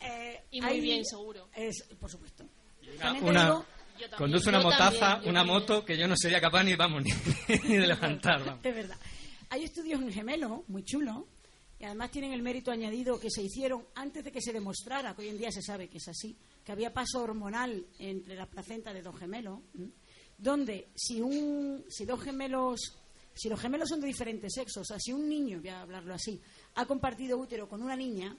eh, 0.00 0.44
Y 0.50 0.60
muy 0.60 0.70
hay- 0.70 0.80
bien, 0.80 1.04
seguro. 1.04 1.48
Es, 1.54 1.84
por 1.98 2.10
supuesto. 2.10 2.44
Una, 2.96 3.12
una- 3.22 3.44
digo- 3.44 4.16
conduce 4.16 4.48
una 4.48 4.58
yo 4.58 4.64
motaza, 4.64 4.98
también, 4.98 5.30
una 5.30 5.40
también. 5.40 5.46
moto 5.60 5.84
que 5.84 5.96
yo 5.98 6.08
no 6.08 6.14
sería 6.16 6.40
capaz 6.40 6.64
ni, 6.64 6.74
vamos, 6.76 7.02
ni, 7.04 7.10
ni 7.68 7.76
de 7.76 7.86
levantar. 7.86 8.44
vamos. 8.44 8.64
Es 8.64 8.74
verdad. 8.74 8.96
Hay 9.50 9.64
estudios 9.64 10.00
en 10.02 10.12
gemelo 10.12 10.64
muy 10.68 10.84
chulos 10.84 11.24
y 11.78 11.84
además 11.84 12.10
tienen 12.10 12.32
el 12.32 12.42
mérito 12.42 12.70
añadido 12.70 13.18
que 13.20 13.30
se 13.30 13.42
hicieron 13.42 13.86
antes 13.94 14.24
de 14.24 14.32
que 14.32 14.40
se 14.42 14.52
demostrara, 14.52 15.14
que 15.14 15.22
hoy 15.22 15.28
en 15.28 15.38
día 15.38 15.50
se 15.50 15.62
sabe 15.62 15.88
que 15.88 15.98
es 15.98 16.08
así, 16.08 16.36
que 16.64 16.72
había 16.72 16.92
paso 16.92 17.22
hormonal 17.22 17.86
entre 17.98 18.34
la 18.34 18.46
placenta 18.46 18.92
de 18.92 19.02
dos 19.02 19.16
gemelos, 19.18 19.60
¿m? 19.74 19.88
Donde 20.38 20.88
si, 20.94 21.20
un, 21.20 21.84
si 21.88 22.04
dos 22.04 22.22
gemelos, 22.22 22.96
si 23.34 23.48
los 23.48 23.60
gemelos 23.60 23.88
son 23.88 24.00
de 24.00 24.06
diferentes 24.06 24.54
sexos, 24.54 24.82
o 24.82 24.84
sea, 24.84 24.98
si 24.98 25.12
un 25.12 25.28
niño, 25.28 25.58
voy 25.58 25.68
a 25.68 25.82
hablarlo 25.82 26.14
así, 26.14 26.40
ha 26.76 26.86
compartido 26.86 27.36
útero 27.36 27.68
con 27.68 27.82
una 27.82 27.96
niña, 27.96 28.36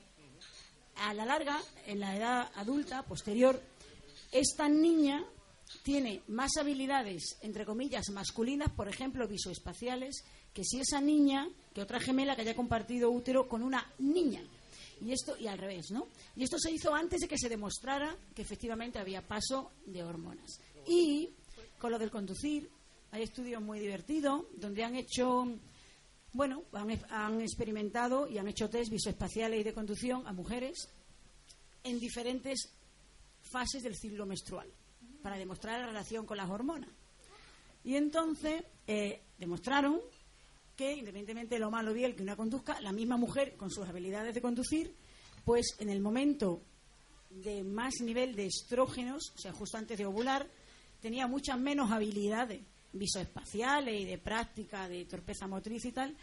a 0.96 1.14
la 1.14 1.26
larga, 1.26 1.60
en 1.86 2.00
la 2.00 2.16
edad 2.16 2.52
adulta, 2.56 3.04
posterior, 3.04 3.62
esta 4.32 4.68
niña 4.68 5.26
tiene 5.84 6.22
más 6.28 6.58
habilidades, 6.58 7.38
entre 7.42 7.66
comillas, 7.66 8.10
masculinas, 8.10 8.72
por 8.72 8.88
ejemplo, 8.88 9.28
visoespaciales, 9.28 10.24
que 10.54 10.64
si 10.64 10.80
esa 10.80 11.00
niña, 11.00 11.48
que 11.74 11.82
otra 11.82 12.00
gemela 12.00 12.36
que 12.36 12.42
haya 12.42 12.56
compartido 12.56 13.12
útero 13.12 13.48
con 13.48 13.62
una 13.64 13.92
niña. 14.00 14.42
Y 15.02 15.14
esto, 15.14 15.38
y 15.38 15.48
al 15.48 15.58
revés, 15.58 15.92
¿no? 15.92 16.08
Y 16.36 16.44
esto 16.44 16.58
se 16.60 16.72
hizo 16.72 16.94
antes 16.94 17.22
de 17.22 17.28
que 17.28 17.38
se 17.38 17.48
demostrara 17.48 18.16
que 18.36 18.42
efectivamente 18.42 19.00
había 19.00 19.26
paso 19.26 19.72
de 19.86 20.04
hormonas. 20.04 20.60
Y 20.86 21.30
con 21.80 21.92
lo 21.92 21.98
del 21.98 22.12
conducir, 22.12 22.70
hay 23.12 23.24
estudios 23.24 23.62
muy 23.62 23.80
divertidos 23.80 24.44
donde 24.56 24.84
han 24.84 24.96
hecho, 24.96 25.48
bueno, 26.34 26.64
han, 26.74 26.92
han 27.10 27.42
experimentado 27.42 28.28
y 28.28 28.38
han 28.38 28.48
hecho 28.48 28.70
test 28.70 28.92
visoespaciales 28.92 29.60
y 29.60 29.64
de 29.64 29.74
conducción 29.74 30.28
a 30.28 30.34
mujeres 30.34 30.90
en 31.84 32.00
diferentes 32.00 32.74
fases 33.42 33.82
del 33.84 33.96
ciclo 33.96 34.26
menstrual 34.26 34.70
para 35.24 35.38
demostrar 35.38 35.80
la 35.80 35.88
relación 35.88 36.26
con 36.26 36.38
las 36.38 36.50
hormonas. 36.50 36.90
Y 37.84 37.96
entonces 37.96 38.64
eh, 38.88 39.22
demostraron 39.38 40.00
que, 40.76 40.94
independientemente 40.94 41.56
de 41.56 41.60
lo 41.60 41.72
malo 41.72 41.92
o 41.92 41.94
bien 41.94 42.16
que 42.16 42.24
una 42.24 42.36
conduzca, 42.36 42.80
la 42.82 42.92
misma 42.92 43.18
mujer 43.18 43.56
con 43.58 43.70
sus 43.70 43.88
habilidades 43.88 44.34
de 44.34 44.42
conducir, 44.42 44.94
pues 45.46 45.76
en 45.80 45.90
el 45.90 46.02
momento 46.02 46.62
de 47.30 47.64
más 47.64 47.94
nivel 48.02 48.36
de 48.36 48.46
estrógenos, 48.46 49.34
o 49.36 49.38
sea, 49.38 49.52
justo 49.54 49.78
antes 49.78 49.98
de 49.98 50.06
ovular, 50.06 50.48
tenía 51.02 51.28
muchas 51.28 51.58
menos 51.58 51.92
habilidades 51.92 52.62
visoespaciales 52.92 54.02
y 54.02 54.06
de 54.06 54.18
práctica, 54.18 54.88
de 54.88 55.06
torpeza 55.06 55.48
motriz 55.48 55.86
y 55.86 55.92
tal, 55.92 56.16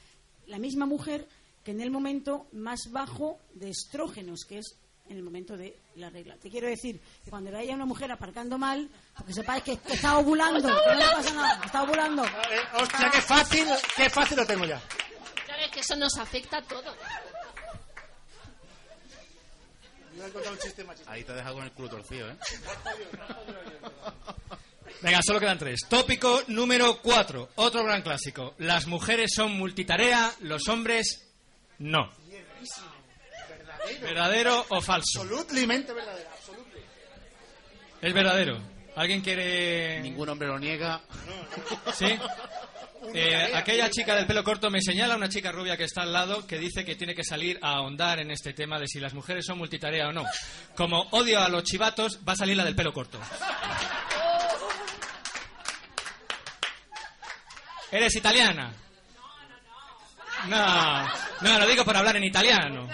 la 0.46 0.58
misma 0.58 0.86
mujer 0.86 1.28
que 1.64 1.72
en 1.72 1.80
el 1.80 1.90
momento 1.90 2.48
más 2.52 2.90
bajo 2.92 3.40
de 3.54 3.70
estrógenos, 3.70 4.44
que 4.44 4.58
es 4.58 4.76
en 5.08 5.16
el 5.16 5.22
momento 5.22 5.56
de 5.56 5.78
la 5.96 6.10
regla. 6.10 6.36
Te 6.36 6.50
quiero 6.50 6.68
decir 6.68 7.00
que 7.24 7.30
cuando 7.30 7.50
veáis 7.50 7.70
a 7.70 7.74
una 7.74 7.86
mujer 7.86 8.10
aparcando 8.10 8.58
mal, 8.58 8.88
porque 9.16 9.32
sepáis 9.32 9.62
que, 9.62 9.76
que 9.78 9.94
está 9.94 10.18
ovulando, 10.18 10.60
que 10.62 10.90
no 10.90 10.94
le 10.94 11.04
pasa 11.04 11.34
nada, 11.34 11.60
que 11.60 11.66
está 11.66 11.82
ovulando. 11.82 12.22
Hostia, 12.74 13.10
qué 13.12 13.20
fácil, 13.20 13.66
qué 13.96 14.10
fácil 14.10 14.36
lo 14.36 14.46
tengo 14.46 14.64
ya. 14.64 14.80
Claro, 15.44 15.62
es 15.64 15.70
que 15.70 15.80
eso 15.80 15.96
nos 15.96 16.16
afecta 16.18 16.58
a 16.58 16.62
todos. 16.62 16.94
Ahí 21.06 21.22
te 21.22 21.32
ha 21.32 21.34
dejado 21.34 21.56
con 21.56 21.64
el 21.64 21.72
culo 21.72 21.90
torcido, 21.90 22.30
¿eh? 22.30 22.36
Venga, 25.02 25.20
solo 25.24 25.40
quedan 25.40 25.58
tres. 25.58 25.80
Tópico 25.88 26.42
número 26.48 27.00
cuatro. 27.02 27.50
Otro 27.56 27.84
gran 27.84 28.02
clásico. 28.02 28.54
Las 28.58 28.86
mujeres 28.86 29.32
son 29.34 29.52
multitarea, 29.52 30.32
los 30.40 30.68
hombres 30.68 31.26
no. 31.78 32.10
¿Verdadero 34.00 34.66
o 34.68 34.80
falso? 34.80 35.20
Absolutamente 35.20 35.92
verdadero, 35.92 36.30
absolutamente. 36.30 36.86
Es 38.02 38.14
verdadero. 38.14 38.58
¿Alguien 38.96 39.20
quiere...? 39.20 40.00
Ningún 40.00 40.28
hombre 40.28 40.48
lo 40.48 40.58
niega. 40.58 41.02
¿Sí? 41.94 42.06
Eh, 43.14 43.52
aquella 43.54 43.88
chica 43.88 44.16
del 44.16 44.26
pelo 44.26 44.42
corto 44.42 44.68
me 44.68 44.80
señala, 44.80 45.14
una 45.14 45.28
chica 45.28 45.52
rubia 45.52 45.76
que 45.76 45.84
está 45.84 46.02
al 46.02 46.12
lado, 46.12 46.44
que 46.44 46.58
dice 46.58 46.84
que 46.84 46.96
tiene 46.96 47.14
que 47.14 47.22
salir 47.22 47.56
a 47.62 47.76
ahondar 47.76 48.18
en 48.18 48.32
este 48.32 48.52
tema 48.52 48.80
de 48.80 48.88
si 48.88 48.98
las 48.98 49.14
mujeres 49.14 49.46
son 49.46 49.58
multitarea 49.58 50.08
o 50.08 50.12
no. 50.12 50.24
Como 50.74 51.02
odio 51.12 51.40
a 51.40 51.48
los 51.48 51.62
chivatos, 51.62 52.18
va 52.28 52.32
a 52.32 52.36
salir 52.36 52.56
la 52.56 52.64
del 52.64 52.74
pelo 52.74 52.92
corto. 52.92 53.20
¿Eres 57.90 58.14
italiana? 58.16 58.72
No, 60.48 61.08
no, 61.40 61.58
lo 61.58 61.66
digo 61.66 61.84
por 61.84 61.96
hablar 61.96 62.16
en 62.16 62.24
italiano. 62.24 62.88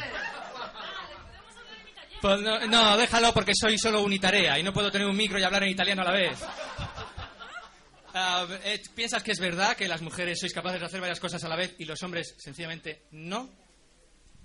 Pues 2.20 2.40
no, 2.40 2.60
no, 2.66 2.96
déjalo 2.96 3.32
porque 3.34 3.52
soy 3.54 3.76
solo 3.78 4.00
unitarea 4.02 4.58
y 4.58 4.62
no 4.62 4.72
puedo 4.72 4.90
tener 4.92 5.06
un 5.08 5.16
micro 5.16 5.38
y 5.38 5.42
hablar 5.42 5.64
en 5.64 5.70
italiano 5.70 6.02
a 6.02 6.04
la 6.06 6.12
vez. 6.12 6.38
Ah, 8.14 8.46
eh, 8.64 8.80
¿Piensas 8.94 9.22
que 9.22 9.32
es 9.32 9.40
verdad 9.40 9.74
que 9.76 9.88
las 9.88 10.02
mujeres 10.02 10.38
sois 10.38 10.52
capaces 10.52 10.78
de 10.78 10.86
hacer 10.86 11.00
varias 11.00 11.18
cosas 11.18 11.42
a 11.44 11.48
la 11.48 11.56
vez 11.56 11.74
y 11.78 11.84
los 11.86 12.00
hombres 12.02 12.34
sencillamente 12.38 13.02
no? 13.12 13.48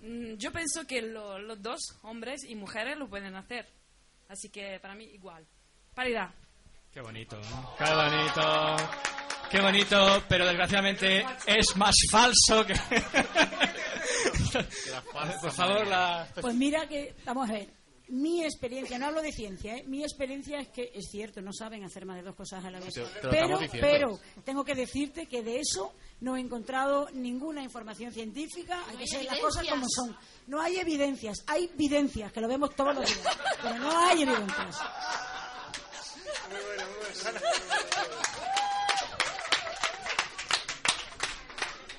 Mm, 0.02 0.36
Yo 0.38 0.52
pienso 0.52 0.88
que 0.88 1.02
lo- 1.02 1.38
los 1.38 1.62
dos, 1.62 1.80
hombres 2.04 2.44
y 2.46 2.56
mujeres, 2.56 2.98
lo 2.98 3.08
pueden 3.10 3.36
hacer. 3.36 3.68
Así 4.30 4.50
que 4.50 4.80
para 4.80 4.96
mí 4.96 5.04
igual. 5.06 5.46
Paridad. 5.94 6.30
Qué 6.94 7.02
bonito, 7.02 7.38
¿no? 7.52 7.76
qué 7.78 7.94
bonito, 7.94 8.76
qué 9.50 9.62
bonito, 9.62 10.24
pero 10.28 10.46
desgraciadamente 10.46 11.26
es 11.46 11.76
más 11.76 11.96
falso 12.12 12.66
que... 12.66 12.74
Por 15.42 15.52
favor, 15.52 15.86
la... 15.88 16.28
Pues 16.42 16.56
mira 16.56 16.88
que, 16.88 17.16
vamos 17.26 17.50
a 17.50 17.54
ver, 17.54 17.70
mi 18.10 18.44
experiencia, 18.44 18.98
no 18.98 19.08
hablo 19.08 19.22
de 19.22 19.32
ciencia, 19.34 19.76
¿eh? 19.76 19.84
mi 19.88 20.02
experiencia 20.02 20.60
es 20.60 20.70
que 20.70 20.92
es 20.94 21.10
cierto, 21.12 21.42
no 21.42 21.52
saben 21.52 21.84
hacer 21.84 22.06
más 22.06 22.16
de 22.16 22.24
dos 22.24 22.36
cosas 22.36 22.64
a 22.64 22.72
la 22.72 22.80
vez. 22.80 22.94
Te- 22.94 23.02
te 23.02 23.48
lo 23.48 23.60
pero, 23.60 23.60
pero 23.82 24.20
tengo 24.46 24.64
que 24.64 24.76
decirte 24.76 25.26
que 25.28 25.44
de 25.44 25.60
eso 25.60 25.94
no 26.22 26.38
he 26.38 26.40
encontrado 26.40 27.10
ninguna 27.14 27.62
información 27.62 28.14
científica, 28.14 28.80
hay 28.90 28.96
que 28.98 29.08
ser 29.08 29.26
las 29.26 29.38
cosas 29.40 29.68
como 29.68 29.86
son. 29.90 30.16
No 30.48 30.62
hay 30.62 30.78
evidencias, 30.78 31.44
hay 31.48 31.70
evidencias, 31.74 32.32
que 32.32 32.40
lo 32.42 32.48
vemos 32.48 32.74
todos 32.76 32.96
los 32.96 33.06
días, 33.06 33.38
pero 33.62 33.76
no 33.78 34.00
hay 34.08 34.22
evidencias. 34.24 34.80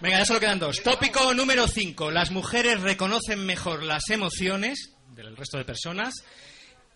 Venga, 0.01 0.19
ya 0.19 0.25
solo 0.25 0.39
quedan 0.39 0.61
dos. 0.61 0.81
Tópico 0.83 1.35
número 1.35 1.67
5. 1.67 2.13
Las 2.13 2.31
mujeres 2.31 2.81
reconocen 2.81 3.45
mejor 3.45 3.83
las 3.83 4.09
emociones 4.11 4.93
del 5.09 5.37
resto 5.37 5.59
de 5.59 5.65
personas 5.65 6.15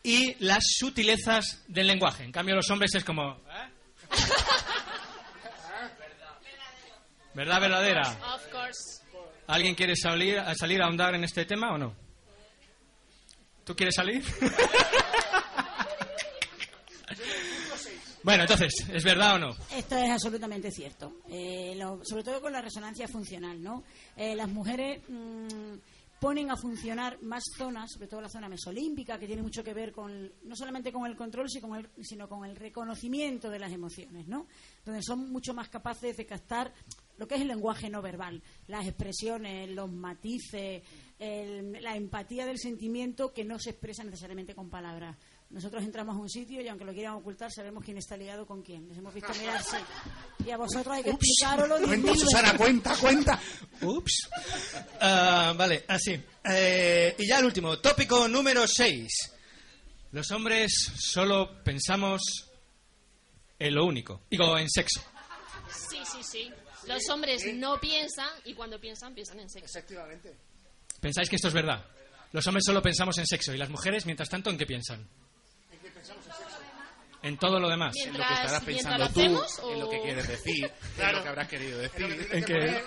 y 0.05 0.37
las 0.45 0.63
sutilezas 0.79 1.65
del 1.67 1.89
lenguaje. 1.89 2.23
En 2.23 2.31
cambio, 2.31 2.55
los 2.55 2.71
hombres 2.71 2.95
es 2.95 3.03
como... 3.03 3.33
¿eh? 3.33 3.71
¿Verdad 7.35 7.61
verdadera? 7.61 8.03
Of 8.35 8.47
course. 8.53 9.03
¿Alguien 9.49 9.75
quiere 9.75 9.97
salir 9.97 10.41
salir 10.57 10.81
a 10.81 10.85
ahondar 10.85 11.15
en 11.17 11.25
este 11.25 11.45
tema 11.45 11.73
o 11.73 11.79
no? 11.79 11.97
¿Tú 13.65 13.75
quieres 13.75 13.97
salir? 13.97 14.23
bueno, 18.25 18.43
entonces, 18.45 18.75
¿es 18.93 19.05
verdad 19.05 19.35
o 19.37 19.39
no? 19.39 19.51
Esto 19.75 19.97
es 19.97 20.11
absolutamente 20.11 20.71
cierto, 20.71 21.17
Eh, 21.29 21.75
lo- 21.77 22.01
sobre 22.05 22.23
todo 22.25 22.41
con 22.41 22.53
la 22.53 22.61
resonancia 22.63 23.09
funcional, 23.09 23.63
¿no? 23.63 23.83
Eh, 24.17 24.35
las 24.35 24.49
mujeres 24.49 25.03
mm, 25.09 25.75
ponen 26.21 26.51
a 26.53 26.57
funcionar 26.57 27.21
más 27.23 27.43
zonas, 27.59 27.91
sobre 27.93 28.07
todo 28.07 28.21
la 28.21 28.29
zona 28.29 28.49
mesolímbica, 28.49 29.19
que 29.19 29.27
tiene 29.27 29.43
mucho 29.43 29.65
que 29.65 29.75
ver 29.75 29.91
con 29.91 30.31
no 30.45 30.55
solamente 30.55 30.93
con 30.93 31.05
el 31.07 31.17
control, 31.17 31.51
sino 31.51 31.69
con 31.69 31.79
el, 31.79 31.89
sino 32.05 32.29
con 32.29 32.45
el 32.45 32.55
reconocimiento 32.55 33.51
de 33.51 33.59
las 33.59 33.73
emociones, 33.73 34.29
¿no? 34.29 34.47
Donde 34.85 35.03
son 35.03 35.31
mucho 35.33 35.53
más 35.53 35.69
capaces 35.69 36.17
de 36.17 36.25
captar 36.25 36.73
lo 37.19 37.27
que 37.27 37.35
es 37.35 37.41
el 37.41 37.49
lenguaje 37.49 37.91
no 37.91 38.01
verbal, 38.03 38.41
las 38.69 38.87
expresiones, 38.87 39.69
los 39.71 39.91
matices, 39.91 40.83
el- 41.19 41.73
la 41.83 41.97
empatía 41.97 42.47
del 42.47 42.59
sentimiento 42.59 43.33
que 43.33 43.45
no 43.45 43.59
se 43.59 43.71
expresa 43.71 44.05
necesariamente 44.05 44.55
con 44.55 44.71
palabras. 44.71 45.17
Nosotros 45.53 45.83
entramos 45.85 46.17
a 46.17 46.19
un 46.19 46.31
sitio 46.31 46.63
y 46.63 46.69
aunque 46.69 46.85
lo 46.85 46.93
quieran 46.95 47.13
ocultar 47.15 47.51
sabemos 47.53 47.85
quién 47.85 47.99
está 47.99 48.17
ligado 48.17 48.47
con 48.47 48.63
quién. 48.63 48.89
Les 48.89 48.97
hemos 48.97 49.13
visto 49.13 49.33
mirarse. 49.35 49.77
Y 50.47 50.51
a 50.51 50.57
vosotros 50.57 50.97
hay 50.97 51.03
que 51.05 51.11
explicaroslo 51.11 51.77
Cuenta, 51.87 51.97
mil 52.11 52.19
Susana, 52.19 52.53
veces. 52.53 52.59
cuenta, 52.59 52.97
cuenta. 52.97 53.41
Ups. 53.83 54.29
Ah, 55.01 55.53
vale, 55.57 55.85
así. 55.89 56.19
Eh, 56.45 57.15
y 57.19 57.29
ya 57.29 57.39
el 57.39 57.45
último, 57.45 57.79
tópico 57.79 58.27
número 58.29 58.67
6. 58.67 59.09
Los 60.13 60.31
hombres 60.31 60.73
solo 60.99 61.63
pensamos 61.63 62.23
en 63.59 63.75
lo 63.75 63.85
único. 63.85 64.23
Digo, 64.31 64.59
en 64.59 64.71
sexo. 64.71 65.03
Sí, 65.91 65.99
sí, 66.11 66.23
sí. 66.23 66.51
Los 66.87 67.07
hombres 67.11 67.45
no 67.55 67.79
piensan 67.79 68.29
y 68.47 68.55
cuando 68.55 68.81
piensan, 68.81 69.15
piensan 69.15 69.39
en 69.41 69.51
sexo. 69.51 69.79
Efectivamente. 69.79 70.35
¿Pensáis 71.01 71.29
que 71.29 71.37
esto 71.37 71.49
es 71.49 71.55
verdad? 71.55 71.85
Los 72.33 72.47
hombres 72.47 72.65
solo 72.67 72.81
pensamos 72.81 73.19
en 73.19 73.27
sexo 73.27 73.53
y 73.55 73.59
las 73.59 73.69
mujeres, 73.69 74.07
mientras 74.07 74.31
tanto, 74.31 74.49
¿en 74.49 74.57
qué 74.57 74.65
piensan? 74.67 75.07
En 77.23 77.39
todo 77.39 77.61
lo 77.61 77.69
demás. 77.69 77.95
En 78.05 78.13
lo 78.13 78.19
que 78.19 78.23
estarás 78.35 78.63
Mientras- 78.65 78.65
pensando 78.65 78.99
mientras 78.99 79.15
tú, 79.15 79.21
hacemos, 79.21 79.73
en 79.73 79.81
lo 79.81 79.89
que 79.91 79.97
o- 79.99 80.03
quieres 80.03 80.29
decir, 80.29 80.65
en 80.65 80.73
Claro. 80.97 81.17
lo 81.19 81.23
que 81.23 81.29
habrás 81.29 81.49
querido 81.49 81.79
decir. 81.79 82.29
En 82.33 82.45
que 82.45 82.83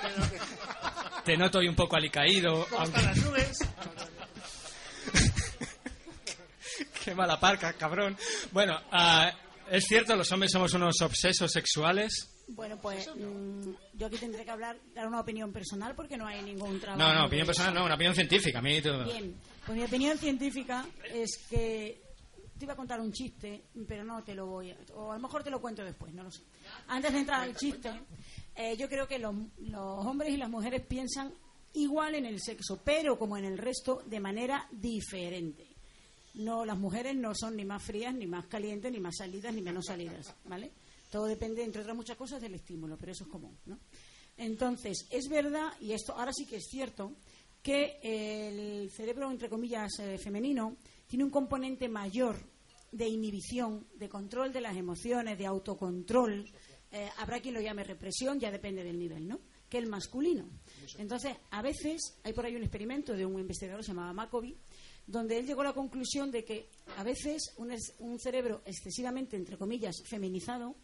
te 1.23 1.37
noto 1.37 1.59
hoy 1.59 1.67
un 1.69 1.75
poco 1.75 1.95
alicaído. 1.95 2.67
aunque- 2.77 3.01
las 3.01 3.17
nubes. 3.17 3.57
Qué 7.03 7.13
mala 7.15 7.39
parca, 7.39 7.73
cabrón. 7.73 8.17
Bueno, 8.51 8.79
ah, 8.91 9.31
¿Es 9.69 9.85
cierto, 9.85 10.15
los 10.15 10.31
hombres 10.31 10.51
somos 10.51 10.71
unos 10.75 11.01
obsesos 11.01 11.51
sexuales? 11.51 12.29
Bueno, 12.49 12.77
pues 12.79 13.09
mm, 13.15 13.71
yo 13.93 14.05
aquí 14.05 14.17
tendré 14.17 14.45
que 14.45 14.51
hablar, 14.51 14.77
dar 14.93 15.07
una 15.07 15.19
opinión 15.21 15.51
personal 15.51 15.95
porque 15.95 16.17
no 16.17 16.27
hay 16.27 16.43
ningún 16.43 16.79
trabajo. 16.79 17.01
No, 17.01 17.11
no, 17.19 17.25
opinión 17.25 17.47
personal 17.47 17.73
no, 17.73 17.83
una 17.83 17.95
opinión 17.95 18.13
científica. 18.13 18.59
A 18.59 18.61
mí 18.61 18.79
todo- 18.79 19.05
Bien, 19.05 19.35
pues 19.65 19.75
mi 19.75 19.83
opinión 19.83 20.19
científica 20.19 20.85
es 21.11 21.39
que 21.49 21.99
te 22.57 22.65
iba 22.65 22.73
a 22.73 22.77
contar 22.77 23.01
un 23.01 23.11
chiste, 23.11 23.65
pero 23.87 24.03
no 24.03 24.23
te 24.23 24.33
lo 24.33 24.45
voy 24.45 24.71
a. 24.71 24.77
O 24.95 25.11
a 25.11 25.15
lo 25.15 25.21
mejor 25.21 25.43
te 25.43 25.49
lo 25.49 25.61
cuento 25.61 25.83
después, 25.83 26.13
no 26.13 26.23
lo 26.23 26.31
sé. 26.31 26.41
Antes 26.87 27.11
de 27.11 27.19
entrar 27.19 27.41
al 27.41 27.55
chiste, 27.55 27.91
eh, 28.55 28.77
yo 28.77 28.87
creo 28.87 29.07
que 29.07 29.19
los, 29.19 29.35
los 29.59 30.05
hombres 30.05 30.31
y 30.31 30.37
las 30.37 30.49
mujeres 30.49 30.85
piensan 30.85 31.33
igual 31.73 32.15
en 32.15 32.25
el 32.25 32.39
sexo, 32.41 32.79
pero 32.83 33.19
como 33.19 33.37
en 33.37 33.45
el 33.45 33.57
resto, 33.57 34.01
de 34.05 34.19
manera 34.19 34.67
diferente. 34.71 35.67
No, 36.35 36.65
las 36.65 36.77
mujeres 36.77 37.15
no 37.15 37.33
son 37.33 37.55
ni 37.55 37.65
más 37.65 37.83
frías, 37.83 38.13
ni 38.13 38.27
más 38.27 38.45
calientes, 38.47 38.91
ni 38.91 38.99
más 38.99 39.15
salidas, 39.17 39.53
ni 39.53 39.61
menos 39.61 39.85
salidas, 39.85 40.33
¿vale? 40.45 40.71
Todo 41.09 41.25
depende, 41.27 41.63
entre 41.63 41.81
otras 41.81 41.95
muchas 41.95 42.17
cosas, 42.17 42.41
del 42.41 42.55
estímulo, 42.55 42.97
pero 42.97 43.13
eso 43.13 43.23
es 43.23 43.29
común, 43.29 43.57
¿no? 43.65 43.79
Entonces, 44.37 45.07
es 45.11 45.29
verdad, 45.29 45.71
y 45.79 45.93
esto 45.93 46.13
ahora 46.13 46.33
sí 46.33 46.45
que 46.45 46.57
es 46.57 46.67
cierto, 46.69 47.13
que 47.61 47.99
el 48.03 48.91
cerebro, 48.91 49.31
entre 49.31 49.49
comillas, 49.49 49.97
eh, 49.99 50.17
femenino, 50.17 50.75
tiene 51.07 51.23
un 51.23 51.29
componente 51.31 51.87
mayor 51.89 52.37
de 52.91 53.07
inhibición, 53.07 53.87
de 53.95 54.07
control 54.09 54.53
de 54.53 54.61
las 54.61 54.75
emociones, 54.77 55.37
de 55.37 55.45
autocontrol. 55.45 56.45
eh, 56.91 57.09
habrá 57.17 57.41
quien 57.41 57.53
lo 57.55 57.59
llame 57.61 57.83
represión, 57.83 58.39
ya 58.39 58.51
depende 58.51 58.83
del 58.83 58.97
nivel, 58.97 59.27
¿no? 59.27 59.39
Que 59.67 59.77
el 59.79 59.87
masculino. 59.87 60.47
Entonces, 60.97 61.35
a 61.51 61.61
veces, 61.61 62.17
hay 62.23 62.31
por 62.31 62.45
ahí 62.45 62.55
un 62.55 62.61
experimento 62.61 63.13
de 63.13 63.25
un 63.25 63.37
investigador 63.39 63.83
llamaba 63.83 64.13
Macoby, 64.13 64.55
donde 65.05 65.37
él 65.37 65.45
llegó 65.45 65.61
a 65.61 65.65
la 65.65 65.73
conclusión 65.73 66.31
de 66.31 66.45
que 66.45 66.69
a 66.95 67.03
veces 67.03 67.53
un, 67.57 67.71
es- 67.71 67.95
un 67.99 68.17
cerebro 68.19 68.61
excesivamente, 68.65 69.35
entre 69.35 69.57
comillas, 69.57 69.95
feminizado, 70.05 70.75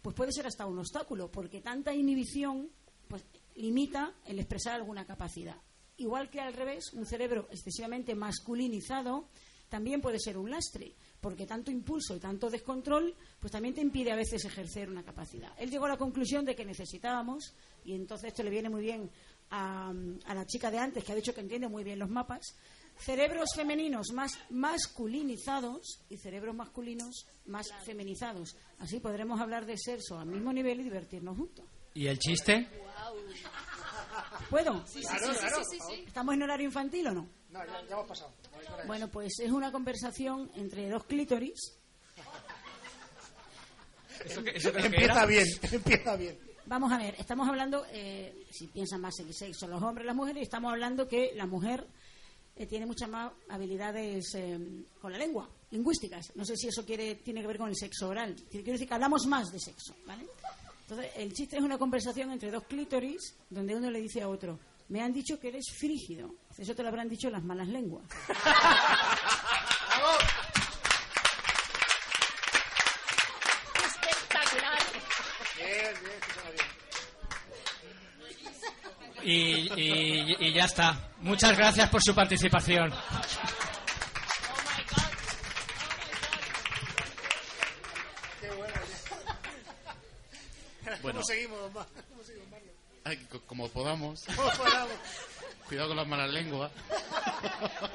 pues 0.00 0.16
puede 0.16 0.32
ser 0.32 0.46
hasta 0.46 0.64
un 0.66 0.78
obstáculo, 0.78 1.30
porque 1.30 1.60
tanta 1.60 1.92
inhibición 1.92 2.70
pues, 3.08 3.22
limita 3.56 4.14
el 4.26 4.38
expresar 4.38 4.74
alguna 4.76 5.04
capacidad. 5.04 5.56
Igual 5.98 6.30
que 6.30 6.40
al 6.40 6.54
revés, 6.54 6.92
un 6.94 7.04
cerebro 7.06 7.48
excesivamente 7.50 8.14
masculinizado 8.14 9.28
también 9.68 10.00
puede 10.00 10.18
ser 10.18 10.38
un 10.38 10.50
lastre, 10.50 10.94
porque 11.20 11.46
tanto 11.46 11.70
impulso 11.70 12.14
y 12.16 12.20
tanto 12.20 12.50
descontrol, 12.50 13.14
pues 13.40 13.52
también 13.52 13.74
te 13.74 13.80
impide 13.80 14.12
a 14.12 14.16
veces 14.16 14.44
ejercer 14.44 14.88
una 14.88 15.02
capacidad. 15.02 15.52
Él 15.58 15.70
llegó 15.70 15.86
a 15.86 15.90
la 15.90 15.96
conclusión 15.96 16.44
de 16.44 16.54
que 16.54 16.64
necesitábamos, 16.64 17.54
y 17.84 17.94
entonces 17.94 18.28
esto 18.28 18.42
le 18.42 18.50
viene 18.50 18.68
muy 18.68 18.82
bien 18.82 19.10
a, 19.50 19.92
a 20.26 20.34
la 20.34 20.46
chica 20.46 20.70
de 20.70 20.78
antes, 20.78 21.04
que 21.04 21.12
ha 21.12 21.16
dicho 21.16 21.34
que 21.34 21.40
entiende 21.40 21.68
muy 21.68 21.84
bien 21.84 21.98
los 21.98 22.10
mapas, 22.10 22.54
cerebros 22.98 23.50
femeninos 23.54 24.12
más 24.12 24.38
masculinizados 24.50 26.00
y 26.08 26.16
cerebros 26.16 26.54
masculinos 26.54 27.26
más 27.46 27.66
feminizados. 27.84 28.56
Así 28.78 29.00
podremos 29.00 29.40
hablar 29.40 29.66
de 29.66 29.76
sexo 29.78 30.18
al 30.18 30.26
mismo 30.26 30.52
nivel 30.52 30.80
y 30.80 30.84
divertirnos 30.84 31.36
juntos. 31.36 31.66
¿Y 31.94 32.06
el 32.06 32.18
chiste? 32.18 32.68
¿Puedo? 34.50 34.86
Sí, 34.86 35.00
sí, 35.00 35.08
Claro, 35.08 35.32
sí, 35.32 35.38
claro, 35.38 35.56
sí, 35.64 35.64
sí, 35.70 35.78
sí. 35.88 36.04
¿Estamos 36.06 36.34
en 36.34 36.42
horario 36.42 36.66
infantil 36.66 37.06
o 37.08 37.12
no? 37.12 37.28
No, 37.54 37.64
ya, 37.64 37.86
ya 37.88 37.94
hemos 37.94 38.06
pasado. 38.08 38.32
Bueno, 38.86 39.08
pues 39.08 39.38
es 39.38 39.50
una 39.50 39.70
conversación 39.70 40.50
entre 40.56 40.88
dos 40.90 41.04
clítoris. 41.04 41.78
¿Eso 44.24 44.42
qué- 44.42 44.50
eso 44.56 44.72
qué 44.72 44.80
Empieza 44.86 45.26
bien, 45.26 45.46
empieza 45.72 46.16
bien. 46.16 46.38
Vamos 46.66 46.90
a 46.92 46.98
ver, 46.98 47.14
estamos 47.18 47.46
hablando, 47.48 47.84
eh, 47.92 48.46
si 48.50 48.66
piensan 48.68 49.00
más 49.00 49.18
en 49.20 49.28
el 49.28 49.34
sexo 49.34 49.66
los 49.68 49.82
hombres 49.82 50.04
y 50.04 50.06
las 50.06 50.16
mujeres, 50.16 50.42
estamos 50.42 50.72
hablando 50.72 51.06
que 51.06 51.32
la 51.34 51.46
mujer 51.46 51.86
eh, 52.56 52.66
tiene 52.66 52.86
muchas 52.86 53.08
más 53.08 53.32
habilidades 53.50 54.34
eh, 54.34 54.58
con 55.00 55.12
la 55.12 55.18
lengua, 55.18 55.48
lingüísticas. 55.70 56.32
No 56.36 56.44
sé 56.44 56.56
si 56.56 56.68
eso 56.68 56.84
quiere, 56.84 57.16
tiene 57.16 57.40
que 57.42 57.46
ver 57.46 57.58
con 57.58 57.68
el 57.68 57.76
sexo 57.76 58.08
oral. 58.08 58.34
Quiero 58.50 58.72
decir 58.72 58.88
que 58.88 58.94
hablamos 58.94 59.26
más 59.26 59.52
de 59.52 59.60
sexo, 59.60 59.94
¿vale? 60.06 60.26
Entonces, 60.88 61.12
el 61.16 61.32
chiste 61.34 61.56
es 61.58 61.62
una 61.62 61.78
conversación 61.78 62.30
entre 62.32 62.50
dos 62.50 62.64
clítoris 62.64 63.34
donde 63.50 63.74
uno 63.76 63.90
le 63.90 64.00
dice 64.00 64.22
a 64.22 64.28
otro, 64.28 64.58
me 64.88 65.02
han 65.02 65.12
dicho 65.12 65.38
que 65.40 65.48
eres 65.48 65.64
frígido. 65.76 66.34
Eso 66.58 66.74
te 66.74 66.82
lo 66.82 66.88
habrán 66.88 67.08
dicho 67.08 67.30
las 67.30 67.42
malas 67.42 67.68
lenguas. 67.68 68.04
Espectacular. 73.84 74.78
Bien, 75.56 75.94
bien. 76.02 76.20
Y, 79.26 79.72
y- 79.80 80.36
y 80.38 80.52
ya 80.52 80.64
está. 80.66 81.10
Muchas 81.20 81.56
gracias 81.56 81.88
por 81.88 82.02
su 82.02 82.14
participación. 82.14 82.92
Bueno. 91.02 91.18
¿Cómo 91.20 91.24
seguimos, 91.24 91.58
¿Cómo? 91.72 92.23
Ay, 93.04 93.16
co- 93.30 93.42
como 93.42 93.68
podamos. 93.68 94.24
Cuidado 95.68 95.88
con 95.88 95.96
las 95.96 96.06
malas 96.06 96.30
lenguas. 96.32 96.70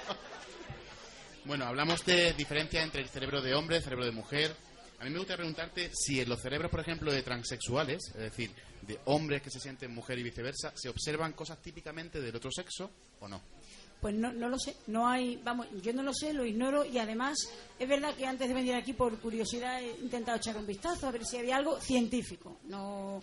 bueno, 1.46 1.66
hablamos 1.66 2.06
de 2.06 2.34
diferencia 2.34 2.84
entre 2.84 3.02
el 3.02 3.10
cerebro 3.10 3.42
de 3.42 3.54
hombre 3.56 3.76
y 3.76 3.78
el 3.78 3.84
cerebro 3.84 4.06
de 4.06 4.12
mujer. 4.12 4.56
A 5.00 5.04
mí 5.06 5.12
me 5.12 5.18
gustaría 5.18 5.38
preguntarte 5.38 5.92
si 5.94 6.20
en 6.20 6.30
los 6.30 6.42
cerebros, 6.42 6.70
por 6.70 6.82
ejemplo, 6.82 7.12
de 7.12 7.24
transexuales, 7.24 8.00
es 8.16 8.22
decir, 8.22 8.52
de 8.82 9.00
hombres 9.06 9.42
que 9.42 9.50
se 9.50 9.60
sienten 9.60 9.94
mujer 9.94 10.20
y 10.20 10.24
viceversa, 10.24 10.74
se 10.76 10.90
observan 10.90 11.34
cosas 11.34 11.62
típicamente 11.62 12.20
del 12.20 12.36
otro 12.36 12.52
sexo 12.52 12.92
o 13.20 13.28
no. 13.28 13.42
Pues 14.02 14.14
no, 14.16 14.32
no 14.32 14.48
lo 14.48 14.58
sé, 14.58 14.76
no 14.88 15.08
hay, 15.08 15.38
vamos, 15.44 15.68
yo 15.82 15.92
no 15.94 16.04
lo 16.04 16.14
sé, 16.14 16.34
lo 16.34 16.46
ignoro 16.46 16.86
y 16.86 16.98
además 17.00 17.38
es 17.78 17.88
verdad 17.88 18.14
que 18.16 18.26
antes 18.26 18.48
de 18.48 18.54
venir 18.54 18.74
aquí 18.76 18.94
por 18.94 19.18
curiosidad 19.20 19.82
he 19.82 19.92
intentado 20.02 20.38
echar 20.38 20.56
un 20.56 20.66
vistazo 20.66 21.08
a 21.08 21.12
ver 21.12 21.26
si 21.26 21.38
había 21.38 21.58
algo 21.58 21.80
científico, 21.82 22.60
no 22.66 23.22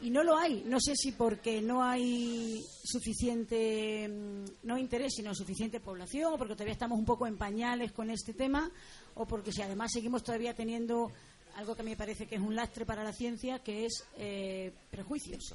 y 0.00 0.10
no 0.10 0.22
lo 0.22 0.36
hay, 0.36 0.62
no 0.66 0.78
sé 0.80 0.94
si 0.96 1.12
porque 1.12 1.62
no 1.62 1.82
hay 1.82 2.64
suficiente 2.84 4.08
mm, 4.08 4.66
no 4.66 4.78
interés 4.78 5.14
sino 5.16 5.34
suficiente 5.34 5.80
población 5.80 6.34
o 6.34 6.38
porque 6.38 6.54
todavía 6.54 6.72
estamos 6.72 6.98
un 6.98 7.04
poco 7.04 7.26
en 7.26 7.36
pañales 7.36 7.92
con 7.92 8.10
este 8.10 8.34
tema 8.34 8.70
o 9.14 9.26
porque 9.26 9.52
si 9.52 9.62
además 9.62 9.92
seguimos 9.92 10.22
todavía 10.22 10.54
teniendo 10.54 11.10
algo 11.56 11.74
que 11.74 11.82
a 11.82 11.84
mí 11.84 11.90
me 11.90 11.96
parece 11.96 12.26
que 12.26 12.34
es 12.36 12.40
un 12.40 12.54
lastre 12.54 12.84
para 12.86 13.02
la 13.04 13.12
ciencia 13.12 13.58
que 13.60 13.86
es 13.86 14.04
eh, 14.16 14.72
prejuicios 14.90 15.54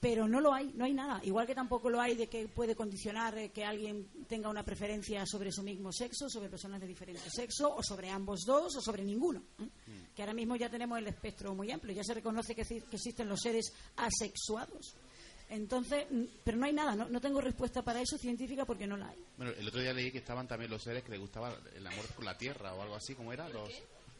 pero 0.00 0.26
no 0.28 0.40
lo 0.40 0.52
hay, 0.52 0.72
no 0.74 0.84
hay 0.84 0.92
nada. 0.94 1.20
Igual 1.24 1.46
que 1.46 1.54
tampoco 1.54 1.88
lo 1.90 2.00
hay 2.00 2.14
de 2.16 2.26
que 2.28 2.48
puede 2.48 2.74
condicionar 2.74 3.36
eh, 3.38 3.50
que 3.50 3.64
alguien 3.64 4.06
tenga 4.28 4.48
una 4.48 4.64
preferencia 4.64 5.24
sobre 5.26 5.52
su 5.52 5.62
mismo 5.62 5.92
sexo, 5.92 6.28
sobre 6.28 6.48
personas 6.48 6.80
de 6.80 6.86
diferente 6.86 7.22
sexo, 7.30 7.74
o 7.74 7.82
sobre 7.82 8.10
ambos 8.10 8.40
dos, 8.46 8.76
o 8.76 8.80
sobre 8.80 9.04
ninguno. 9.04 9.42
¿eh? 9.60 9.68
Que 10.14 10.22
ahora 10.22 10.34
mismo 10.34 10.56
ya 10.56 10.68
tenemos 10.70 10.98
el 10.98 11.06
espectro 11.06 11.54
muy 11.54 11.70
amplio, 11.70 11.94
ya 11.94 12.04
se 12.04 12.14
reconoce 12.14 12.54
que, 12.54 12.62
exi- 12.62 12.82
que 12.88 12.96
existen 12.96 13.28
los 13.28 13.40
seres 13.40 13.72
asexuados. 13.96 14.94
Entonces, 15.48 16.06
mm, 16.10 16.24
pero 16.44 16.56
no 16.56 16.64
hay 16.66 16.72
nada, 16.72 16.94
no, 16.96 17.08
no 17.08 17.20
tengo 17.20 17.40
respuesta 17.40 17.82
para 17.82 18.00
eso 18.00 18.16
científica 18.16 18.64
porque 18.64 18.86
no 18.86 18.96
la 18.96 19.08
hay. 19.08 19.18
Bueno, 19.36 19.52
el 19.52 19.68
otro 19.68 19.80
día 19.80 19.92
leí 19.92 20.10
que 20.10 20.18
estaban 20.18 20.48
también 20.48 20.70
los 20.70 20.82
seres 20.82 21.02
que 21.04 21.10
les 21.10 21.20
gustaba 21.20 21.54
el 21.74 21.86
amor 21.86 22.06
con 22.14 22.24
la 22.24 22.36
tierra 22.38 22.74
o 22.74 22.80
algo 22.82 22.94
así, 22.94 23.14
como 23.14 23.32
era? 23.32 23.48
Los, 23.48 23.70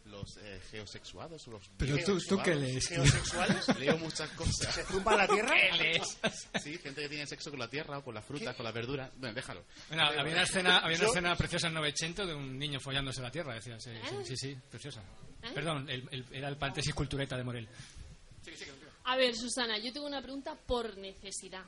los 0.07 0.37
eh, 0.39 0.61
geosexuados 0.71 1.47
o 1.49 1.53
los 1.53 1.71
Pero 1.79 1.97
tú- 2.05 2.19
tú 2.29 2.39
qué 2.43 2.55
lees? 2.55 2.89
¿Geosexuales? 2.89 3.79
Leo 3.79 3.97
muchas 3.99 4.29
cosas. 4.31 4.75
¿Se 4.75 4.83
zumba 4.85 5.17
la 5.17 5.27
tierra? 5.29 5.55
¿Qué 5.55 5.77
lees? 5.79 6.19
Sí, 6.63 6.79
gente 6.79 7.03
que 7.03 7.09
tiene 7.09 7.27
sexo 7.27 7.51
con 7.51 7.59
la 7.59 7.69
tierra 7.69 7.99
o 7.99 8.05
con 8.05 8.15
las 8.15 8.25
frutas, 8.25 8.55
con 8.57 8.65
las 8.65 8.75
verduras. 8.75 9.11
Bueno, 9.17 9.35
déjalo. 9.35 9.65
Bueno, 9.89 10.05
había 10.05 10.33
una 10.33 10.43
escena, 10.43 10.79
había 10.79 10.99
una 10.99 11.07
escena 11.09 11.37
preciosa 11.37 11.69
en 11.69 11.75
Novecento 11.75 12.27
de 12.27 12.35
un 12.35 12.59
niño 12.59 12.79
follándose 12.81 13.23
la 13.23 13.31
tierra, 13.31 13.55
decía. 13.55 13.79
Sí, 13.81 13.91
sí, 14.09 14.17
sí, 14.25 14.37
sí, 14.37 14.57
preciosa. 14.71 15.03
Perdón, 15.55 15.89
el- 15.89 16.09
el- 16.11 16.25
era 16.33 16.49
el 16.49 16.57
paréntesis 16.57 16.95
cultureta 16.95 17.37
de 17.37 17.45
Morel. 17.45 17.69
A 19.05 19.17
ver, 19.17 19.35
Susana, 19.35 19.79
yo 19.79 19.93
tengo 19.93 20.07
una 20.07 20.23
pregunta 20.23 20.55
por 20.67 20.97
necesidad. 20.99 21.65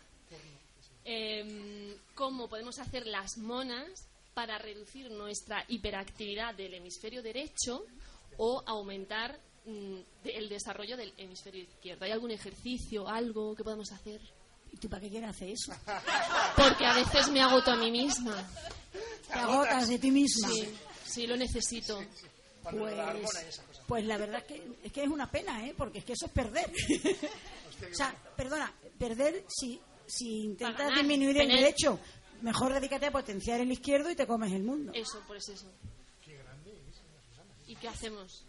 Em, 1.04 1.94
¿Cómo 2.14 2.48
podemos 2.48 2.78
hacer 2.78 3.06
las 3.06 3.36
monas 3.38 4.06
para 4.32 4.58
reducir 4.58 5.10
nuestra 5.10 5.64
hiperactividad 5.68 6.54
del 6.54 6.74
hemisferio 6.74 7.22
derecho 7.22 7.84
o 8.38 8.62
aumentar 8.66 9.38
mm, 9.66 9.98
el 10.24 10.48
desarrollo 10.48 10.96
del 10.96 11.12
hemisferio 11.16 11.62
izquierdo? 11.62 12.04
¿Hay 12.04 12.12
algún 12.12 12.30
ejercicio, 12.30 13.08
algo 13.08 13.54
que 13.54 13.64
podamos 13.64 13.90
hacer? 13.92 14.20
¿Y 14.72 14.76
tú 14.76 14.88
para 14.88 15.02
qué 15.02 15.10
quieres 15.10 15.30
hacer 15.30 15.50
eso? 15.50 15.72
Porque 16.56 16.84
a 16.84 16.94
veces 16.94 17.30
me 17.30 17.40
agoto 17.40 17.70
a 17.70 17.76
mí 17.76 17.90
misma. 17.90 18.48
Te 19.28 19.38
agotas 19.38 19.88
de 19.88 19.98
ti 19.98 20.10
misma. 20.10 20.48
Sí, 20.48 20.68
sí, 21.04 21.26
lo 21.26 21.36
necesito. 21.36 22.00
Pues, 22.70 22.94
pues 23.86 24.04
la 24.06 24.16
verdad 24.16 24.38
es 24.38 24.44
que, 24.44 24.76
es 24.82 24.92
que 24.92 25.02
es 25.04 25.08
una 25.08 25.30
pena, 25.30 25.66
¿eh? 25.66 25.74
Porque 25.76 25.98
es 25.98 26.04
que 26.04 26.14
eso 26.14 26.26
es 26.26 26.32
perder. 26.32 26.70
o 27.92 27.94
sea, 27.94 28.14
perdona, 28.36 28.72
perder 28.98 29.44
si, 29.48 29.78
si 30.06 30.44
intentas 30.44 30.78
ganar, 30.78 30.98
disminuir 30.98 31.38
el 31.42 31.48
derecho. 31.48 31.98
Mejor 32.40 32.72
dedícate 32.72 33.06
a 33.06 33.12
potenciar 33.12 33.60
el 33.60 33.70
izquierdo 33.70 34.10
y 34.10 34.16
te 34.16 34.26
comes 34.26 34.52
el 34.52 34.62
mundo. 34.62 34.92
Eso, 34.94 35.22
pues 35.26 35.48
eso. 35.48 35.66
¿Y 37.74 37.76
qué 37.76 37.88
hacemos? 37.88 38.44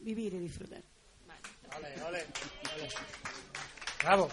Vivir 0.00 0.32
y 0.32 0.38
disfrutar. 0.38 0.82
Ole, 1.76 2.02
ole, 2.02 2.24
ole. 2.74 2.88
Bravo. 4.02 4.28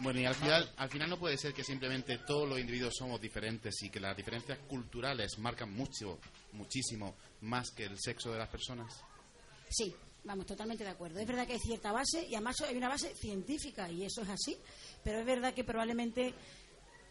Bueno, 0.00 0.18
y 0.18 0.24
al 0.24 0.34
final, 0.34 0.72
al 0.76 0.88
final 0.88 1.10
no 1.10 1.18
puede 1.18 1.36
ser 1.36 1.52
que 1.52 1.62
simplemente 1.62 2.18
todos 2.18 2.48
los 2.48 2.58
individuos 2.58 2.94
somos 2.96 3.20
diferentes 3.20 3.80
y 3.82 3.90
que 3.90 4.00
las 4.00 4.16
diferencias 4.16 4.58
culturales 4.66 5.38
marcan 5.38 5.72
mucho, 5.72 6.18
muchísimo 6.52 7.14
más 7.42 7.70
que 7.70 7.84
el 7.84 7.96
sexo 7.96 8.32
de 8.32 8.38
las 8.38 8.48
personas. 8.48 8.92
Sí, 9.68 9.94
vamos, 10.24 10.46
totalmente 10.46 10.82
de 10.82 10.90
acuerdo. 10.90 11.20
Es 11.20 11.28
verdad 11.28 11.46
que 11.46 11.52
hay 11.52 11.60
cierta 11.60 11.92
base 11.92 12.26
y 12.26 12.34
además 12.34 12.60
hay 12.62 12.76
una 12.76 12.88
base 12.88 13.14
científica 13.14 13.88
y 13.88 14.04
eso 14.04 14.22
es 14.22 14.30
así, 14.30 14.56
pero 15.04 15.20
es 15.20 15.26
verdad 15.26 15.54
que 15.54 15.62
probablemente, 15.62 16.34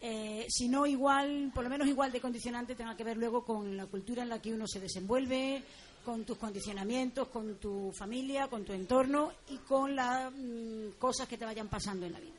eh, 0.00 0.46
si 0.48 0.68
no 0.68 0.86
igual, 0.86 1.50
por 1.54 1.64
lo 1.64 1.70
menos 1.70 1.86
igual 1.86 2.10
de 2.10 2.20
condicionante, 2.20 2.74
tenga 2.74 2.96
que 2.96 3.04
ver 3.04 3.16
luego 3.16 3.44
con 3.44 3.76
la 3.76 3.86
cultura 3.86 4.22
en 4.22 4.30
la 4.30 4.40
que 4.40 4.52
uno 4.52 4.66
se 4.66 4.80
desenvuelve, 4.80 5.62
con 6.04 6.24
tus 6.24 6.38
condicionamientos, 6.38 7.28
con 7.28 7.56
tu 7.56 7.92
familia, 7.92 8.48
con 8.48 8.64
tu 8.64 8.72
entorno 8.72 9.32
y 9.50 9.58
con 9.58 9.94
las 9.94 10.32
mm, 10.32 10.92
cosas 10.98 11.28
que 11.28 11.36
te 11.36 11.44
vayan 11.44 11.68
pasando 11.68 12.06
en 12.06 12.12
la 12.12 12.20
vida. 12.20 12.34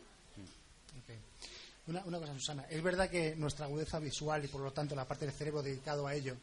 Una, 1.88 2.04
una 2.06 2.20
cosa, 2.20 2.34
Susana. 2.34 2.66
Es 2.70 2.82
verdad 2.82 3.10
que 3.10 3.36
nuestra 3.36 3.66
agudeza 3.66 4.00
visual 4.00 4.46
y, 4.46 4.48
por 4.48 4.62
lo 4.62 4.72
tanto, 4.72 4.96
la 4.96 5.08
parte 5.08 5.26
del 5.26 5.34
cerebro 5.34 5.64
dedicado 5.64 6.08
a 6.08 6.14
ello 6.14 6.38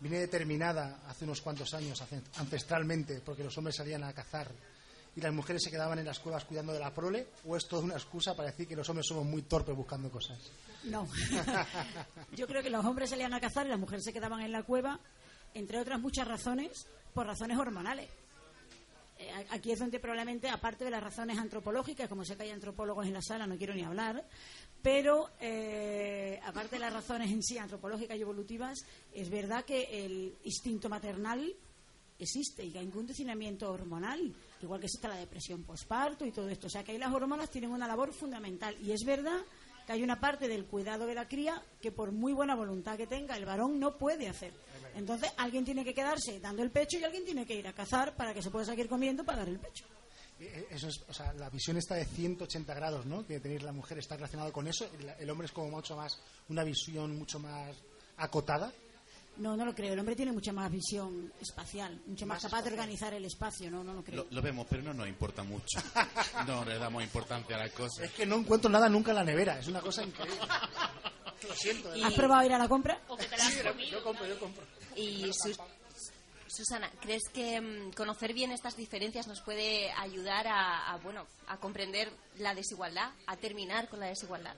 viene 0.00 0.18
determinada 0.18 1.00
hace 1.08 1.24
unos 1.24 1.40
cuantos 1.40 1.72
años, 1.74 2.02
ancestralmente, 2.36 3.20
porque 3.24 3.44
los 3.44 3.56
hombres 3.56 3.76
salían 3.76 4.02
a 4.04 4.12
cazar 4.12 4.50
y 5.16 5.20
las 5.20 5.32
mujeres 5.32 5.62
se 5.62 5.70
quedaban 5.70 5.98
en 5.98 6.06
las 6.06 6.18
cuevas 6.18 6.44
cuidando 6.44 6.72
de 6.72 6.80
la 6.80 6.92
prole, 6.92 7.28
o 7.46 7.56
es 7.56 7.66
toda 7.68 7.82
una 7.82 7.94
excusa 7.94 8.34
para 8.34 8.50
decir 8.50 8.66
que 8.66 8.76
los 8.76 8.88
hombres 8.88 9.06
somos 9.06 9.24
muy 9.24 9.42
torpes 9.42 9.74
buscando 9.76 10.10
cosas. 10.10 10.38
No. 10.84 11.08
Yo 12.36 12.46
creo 12.46 12.62
que 12.62 12.70
los 12.70 12.84
hombres 12.84 13.10
salían 13.10 13.32
a 13.34 13.40
cazar 13.40 13.66
y 13.66 13.70
las 13.70 13.78
mujeres 13.78 14.04
se 14.04 14.12
quedaban 14.12 14.40
en 14.40 14.52
la 14.52 14.62
cueva, 14.62 14.98
entre 15.54 15.78
otras 15.78 16.00
muchas 16.00 16.26
razones, 16.26 16.86
por 17.12 17.26
razones 17.26 17.56
hormonales. 17.58 18.10
Eh, 19.18 19.46
Aquí 19.50 19.70
es 19.70 19.78
donde 19.78 20.00
probablemente, 20.00 20.48
aparte 20.48 20.84
de 20.84 20.90
las 20.90 21.02
razones 21.02 21.38
antropológicas, 21.38 22.08
como 22.08 22.24
sé 22.24 22.36
que 22.36 22.42
hay 22.44 22.50
antropólogos 22.50 23.06
en 23.06 23.14
la 23.14 23.22
sala, 23.22 23.46
no 23.46 23.56
quiero 23.56 23.74
ni 23.74 23.84
hablar, 23.84 24.24
pero 24.82 25.30
eh, 25.40 26.40
aparte 26.44 26.76
de 26.76 26.80
las 26.80 26.92
razones 26.92 27.30
en 27.30 27.42
sí 27.42 27.56
antropológicas 27.56 28.18
y 28.18 28.22
evolutivas, 28.22 28.84
es 29.12 29.30
verdad 29.30 29.64
que 29.64 30.04
el 30.04 30.34
instinto 30.44 30.88
maternal 30.88 31.54
existe 32.18 32.64
y 32.64 32.70
que 32.70 32.78
hay 32.80 32.86
un 32.86 32.90
condicionamiento 32.90 33.70
hormonal, 33.70 34.34
igual 34.64 34.80
que 34.80 34.86
existe 34.86 35.08
la 35.08 35.16
depresión 35.16 35.62
postparto 35.62 36.24
y 36.26 36.32
todo 36.32 36.48
esto. 36.48 36.66
O 36.66 36.70
sea 36.70 36.82
que 36.82 36.92
ahí 36.92 36.98
las 36.98 37.12
hormonas 37.12 37.50
tienen 37.50 37.70
una 37.70 37.86
labor 37.86 38.12
fundamental 38.12 38.76
y 38.80 38.92
es 38.92 39.04
verdad 39.04 39.38
que 39.86 39.92
hay 39.92 40.02
una 40.02 40.18
parte 40.18 40.48
del 40.48 40.64
cuidado 40.64 41.06
de 41.06 41.14
la 41.14 41.28
cría 41.28 41.62
que 41.80 41.92
por 41.92 42.10
muy 42.12 42.32
buena 42.32 42.54
voluntad 42.54 42.96
que 42.96 43.06
tenga 43.06 43.36
el 43.36 43.44
varón 43.44 43.78
no 43.78 43.96
puede 43.98 44.28
hacer. 44.28 44.52
Entonces 44.96 45.30
alguien 45.36 45.64
tiene 45.64 45.84
que 45.84 45.92
quedarse 45.94 46.40
dando 46.40 46.62
el 46.62 46.70
pecho 46.70 46.98
y 46.98 47.04
alguien 47.04 47.24
tiene 47.24 47.44
que 47.46 47.54
ir 47.54 47.66
a 47.68 47.72
cazar 47.72 48.14
para 48.16 48.32
que 48.32 48.42
se 48.42 48.50
pueda 48.50 48.64
seguir 48.64 48.88
comiendo 48.88 49.24
para 49.24 49.38
dar 49.38 49.48
el 49.48 49.58
pecho. 49.58 49.84
Eh, 50.40 50.66
Eso 50.70 50.88
es, 50.88 51.04
o 51.08 51.12
sea, 51.12 51.32
la 51.34 51.50
visión 51.50 51.76
está 51.76 51.94
de 51.96 52.04
180 52.04 52.74
grados, 52.74 53.06
¿no? 53.06 53.26
Que 53.26 53.40
tenéis 53.40 53.62
la 53.62 53.72
mujer 53.72 53.98
está 53.98 54.16
relacionado 54.16 54.52
con 54.52 54.66
eso. 54.66 54.88
El, 54.98 55.08
el 55.18 55.30
hombre 55.30 55.46
es 55.46 55.52
como 55.52 55.70
mucho 55.70 55.96
más, 55.96 56.18
una 56.48 56.64
visión 56.64 57.16
mucho 57.16 57.38
más 57.38 57.76
acotada. 58.16 58.72
No, 59.36 59.56
no 59.56 59.64
lo 59.64 59.74
creo. 59.74 59.92
El 59.94 59.98
hombre 59.98 60.14
tiene 60.14 60.30
mucha 60.32 60.52
más 60.52 60.70
visión 60.70 61.32
espacial, 61.40 62.00
mucho 62.06 62.24
más, 62.24 62.40
capaz 62.42 62.62
de 62.62 62.70
organizar 62.70 63.12
el 63.14 63.24
espacio. 63.24 63.70
No, 63.70 63.82
no 63.82 63.92
lo 63.94 64.04
creo. 64.04 64.24
Lo, 64.24 64.30
lo 64.30 64.42
vemos, 64.42 64.66
pero 64.70 64.82
no 64.82 64.94
nos 64.94 65.08
importa 65.08 65.42
mucho. 65.42 65.80
No 66.46 66.64
le 66.64 66.78
damos 66.78 67.02
importancia 67.02 67.56
a 67.56 67.60
las 67.60 67.72
cosas. 67.72 68.04
Es 68.04 68.10
que 68.12 68.26
no 68.26 68.36
encuentro 68.36 68.70
nada 68.70 68.88
nunca 68.88 69.10
en 69.10 69.16
la 69.16 69.24
nevera. 69.24 69.58
Es 69.58 69.66
una 69.66 69.80
cosa 69.80 70.02
increíble. 70.04 70.38
Lo 71.48 71.54
siento. 71.56 71.92
¿eh? 71.94 72.00
¿Has 72.04 72.14
probado 72.14 72.44
ir 72.46 72.52
a 72.52 72.58
la 72.58 72.68
compra? 72.68 73.00
Sí, 73.38 73.58
yo 73.90 74.02
compro, 74.04 74.26
yo 74.26 74.38
compro. 74.38 74.64
Y 74.96 75.30
Sus- 75.32 75.58
Susana, 76.46 76.88
¿crees 77.00 77.22
que 77.32 77.60
mm, 77.60 77.92
conocer 77.94 78.32
bien 78.32 78.52
estas 78.52 78.76
diferencias 78.76 79.26
nos 79.26 79.40
puede 79.40 79.90
ayudar 79.92 80.46
a, 80.46 80.92
a, 80.92 80.96
bueno, 80.98 81.26
a 81.48 81.56
comprender 81.56 82.12
la 82.38 82.54
desigualdad, 82.54 83.10
a 83.26 83.36
terminar 83.36 83.88
con 83.88 83.98
la 84.00 84.06
desigualdad? 84.06 84.54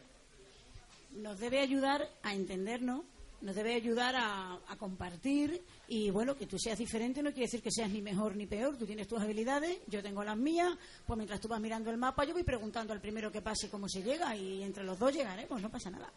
nos 1.12 1.39
debe 1.39 1.61
ayudar 1.61 2.11
a 2.22 2.35
entendernos, 2.35 3.01
nos 3.41 3.55
debe 3.55 3.74
ayudar 3.74 4.14
a, 4.16 4.59
compartir. 4.78 5.62
Y 5.89 6.11
bueno, 6.11 6.37
que 6.37 6.47
tú 6.47 6.59
seas 6.59 6.78
diferente 6.78 7.22
no 7.22 7.30
quiere 7.30 7.47
decir 7.47 7.62
que 7.62 7.70
seas 7.70 7.91
ni 7.91 8.03
mejor 8.03 8.37
ni 8.37 8.47
peor, 8.47 8.76
tú 8.76 8.87
tienes 8.87 9.09
tus 9.09 9.20
habilidades, 9.20 9.78
yo 9.87 10.03
tengo 10.03 10.22
las 10.22 10.37
mías, 10.37 10.76
pues 11.07 11.16
mientras 11.16 11.41
tú 11.41 11.49
vas 11.49 11.61
mirando 11.61 11.91
el 11.91 11.97
mapa 11.97 12.24
yo 12.24 12.34
voy 12.34 12.43
preguntando 12.43 12.93
al 12.93 13.01
primero 13.01 13.30
que 13.32 13.41
pase 13.41 13.70
cómo 13.70 13.89
se 13.89 14.03
llega 14.03 14.37
y 14.37 14.62
entre 14.62 14.84
los 14.84 14.99
dos 14.99 15.14
llegaremos, 15.14 15.62
no 15.62 15.70
pasa 15.70 15.91
nada. 15.91 16.12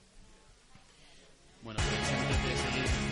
Bueno, 1.63 1.79
antes 1.79 2.43
de 2.43 2.57
seguir 2.57 3.09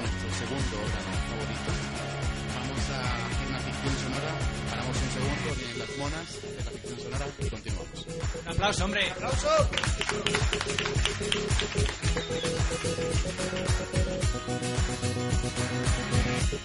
nuestro 0.00 0.28
segundo 0.34 0.76
favorito, 1.28 1.63
las 5.78 5.96
monas 5.98 6.40
de 6.42 6.64
la 6.64 6.70
ficción 6.70 7.00
sonora 7.00 7.26
y 7.38 7.48
continuamos. 7.48 8.06
Un 8.42 8.48
aplauso, 8.48 8.84
hombre. 8.84 9.10
¡Aplauso! 9.10 9.48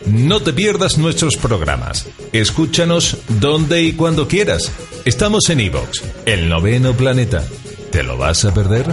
No 0.06 0.42
te 0.42 0.54
pierdas 0.54 0.98
nuestros 0.98 1.38
programas. 1.38 2.08
Escúchanos 2.34 3.18
donde 3.40 3.84
y 3.84 3.94
cuando 3.94 4.28
quieras. 4.28 4.72
Estamos 5.06 5.50
en 5.50 5.60
iVoox, 5.60 6.04
el 6.26 6.50
noveno 6.50 6.94
planeta. 6.94 7.44
¿Te 7.92 8.04
lo 8.04 8.18
vas 8.18 8.44
a 8.46 8.54
perder? 8.54 8.86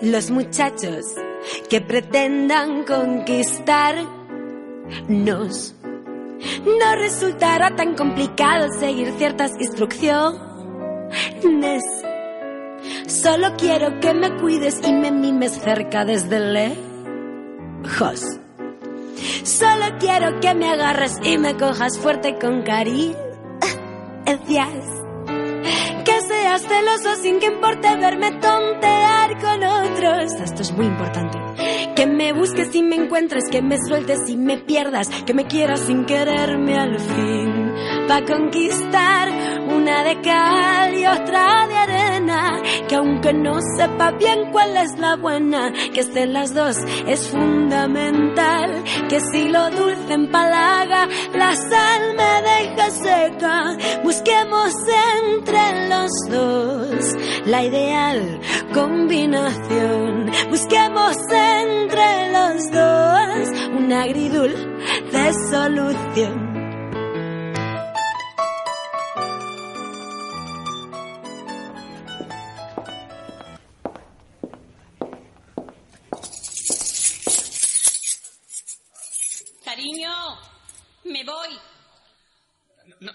Los 0.00 0.30
muchachos 0.30 1.04
que 1.68 1.80
pretendan 1.80 2.84
conquistarnos. 2.84 5.74
No 6.64 6.96
resultará 6.96 7.74
tan 7.74 7.94
complicado 7.94 8.68
seguir 8.78 9.12
ciertas 9.16 9.52
instrucciones. 9.58 11.82
Solo 13.06 13.54
quiero 13.56 13.98
que 14.00 14.14
me 14.14 14.36
cuides 14.36 14.80
y 14.86 14.92
me 14.92 15.10
mimes 15.10 15.52
cerca 15.52 16.04
desde 16.04 16.40
lejos. 16.40 18.22
Solo 19.44 19.96
quiero 19.98 20.38
que 20.40 20.54
me 20.54 20.70
agarres 20.70 21.18
y 21.22 21.38
me 21.38 21.56
cojas 21.56 21.98
fuerte 21.98 22.38
con 22.38 22.62
caricias. 22.62 23.16
Que 26.04 26.20
seas 26.20 26.62
celoso 26.62 27.16
sin 27.22 27.40
que 27.40 27.46
importe 27.46 27.96
verme 27.96 28.32
tontear 28.32 29.40
con 29.40 29.64
otros. 29.64 30.32
Esto 30.34 30.62
es 30.62 30.72
muy 30.72 30.86
importante. 30.86 31.38
Que 31.96 32.06
me 32.06 32.32
busques 32.32 32.74
y 32.74 32.82
me 32.82 32.96
encuentres, 32.96 33.44
que 33.50 33.62
me 33.62 33.76
sueltes 33.78 34.28
y 34.28 34.36
me 34.36 34.58
pierdas, 34.58 35.08
que 35.24 35.34
me 35.34 35.46
quieras 35.46 35.80
sin 35.80 36.04
quererme 36.04 36.78
al 36.78 36.98
fin. 36.98 37.74
Pa' 38.08 38.22
conquistar 38.24 39.28
una 39.68 40.04
de 40.04 40.20
cal 40.20 40.94
y 40.94 41.06
otra 41.06 41.66
de 41.66 41.76
arena. 41.76 42.62
Que 42.88 42.96
aunque 42.96 43.32
no 43.32 43.58
sepa 43.76 44.10
bien 44.12 44.50
cuál 44.52 44.76
es 44.76 44.98
la 44.98 45.16
buena, 45.16 45.72
que 45.92 46.00
estén 46.00 46.32
las 46.32 46.54
dos 46.54 46.76
es 47.06 47.28
fundamental. 47.28 48.84
Que 49.08 49.20
si 49.20 49.48
lo 49.48 49.70
dulce 49.70 50.12
empalaga, 50.12 51.08
la 51.34 51.56
sal 51.56 52.02
me 52.16 52.42
deja 52.50 52.90
seca. 52.90 53.76
Busquemos 54.02 54.72
entre 55.20 55.88
los 55.88 56.10
dos 56.30 57.14
la 57.46 57.64
ideal 57.64 58.40
combinación. 58.72 60.30
Busquemos 60.50 61.16
entre 61.30 62.32
los 62.32 62.70
dos 62.70 63.70
una 63.78 64.02
agridulce 64.02 65.32
solución. 65.50 66.53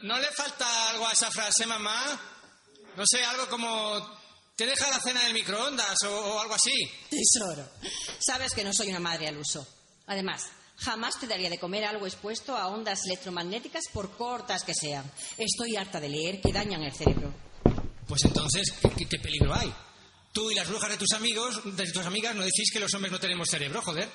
¿No, 0.04 0.20
le 0.20 0.28
falta 0.32 0.90
algo 0.92 1.08
a 1.08 1.12
esa 1.12 1.30
frase, 1.32 1.66
mamá? 1.66 2.20
No 2.96 3.04
sé, 3.06 3.24
algo 3.24 3.48
como... 3.50 4.18
¿Te 4.56 4.66
deja 4.66 4.90
la 4.90 5.00
cena 5.00 5.22
en 5.22 5.28
el 5.28 5.34
microondas 5.34 5.96
o, 6.04 6.10
o 6.36 6.40
algo 6.42 6.54
así? 6.54 6.74
Tesoro, 7.10 7.66
sabes 8.20 8.52
que 8.54 8.64
no 8.66 8.74
soy 8.74 8.90
una 8.90 9.00
madre 9.00 9.28
al 9.30 9.38
uso. 9.38 9.66
Además, 10.08 10.48
jamás 10.78 11.18
te 11.18 11.28
daría 11.28 11.50
de 11.50 11.58
comer 11.60 11.86
algo 11.86 12.06
expuesto 12.06 12.58
a 12.58 12.68
ondas 12.68 13.06
electromagnéticas 13.06 13.86
por 13.94 14.18
cortas 14.18 14.64
que 14.66 14.74
sean. 14.74 15.10
Estoy 15.38 15.78
harta 15.78 16.02
de 16.02 16.10
leer 16.10 16.42
que 16.42 16.52
dañan 16.52 16.84
el 16.84 16.94
cerebro. 16.94 17.34
Pues 18.06 18.26
entonces, 18.26 18.74
¿qué, 18.82 18.90
qué- 18.90 19.08
qué 19.08 19.20
peligro 19.20 19.54
hay? 19.54 19.74
Tú 20.34 20.52
y 20.52 20.56
las 20.56 20.68
brujas 20.68 20.90
de 20.90 20.98
tus 20.98 21.12
amigos, 21.14 21.62
de 21.78 21.92
tus 21.92 22.06
amigas, 22.06 22.36
no 22.36 22.44
decís 22.44 22.70
que 22.74 22.80
los 22.82 22.94
hombres 22.94 23.14
no 23.14 23.20
tenemos 23.20 23.48
cerebro, 23.50 23.82
joder. 23.82 24.10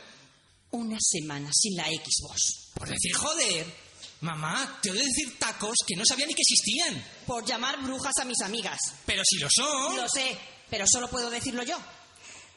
Una 0.72 0.98
semana 1.00 1.48
sin 1.54 1.74
la 1.76 1.86
Xbox. 1.86 2.70
Por 2.74 2.88
decir 2.88 3.14
joder. 3.14 3.83
Mamá, 4.24 4.78
te 4.80 4.90
oí 4.90 4.98
decir 4.98 5.38
tacos 5.38 5.76
que 5.86 5.94
no 5.96 6.02
sabía 6.08 6.26
ni 6.26 6.32
que 6.32 6.40
existían. 6.40 7.04
Por 7.26 7.44
llamar 7.44 7.82
brujas 7.82 8.14
a 8.22 8.24
mis 8.24 8.40
amigas. 8.40 8.78
Pero 9.04 9.22
si 9.22 9.36
lo 9.36 9.48
son. 9.50 9.96
Lo 9.98 10.08
sé, 10.08 10.38
pero 10.70 10.86
solo 10.90 11.08
puedo 11.08 11.28
decirlo 11.28 11.62
yo. 11.62 11.76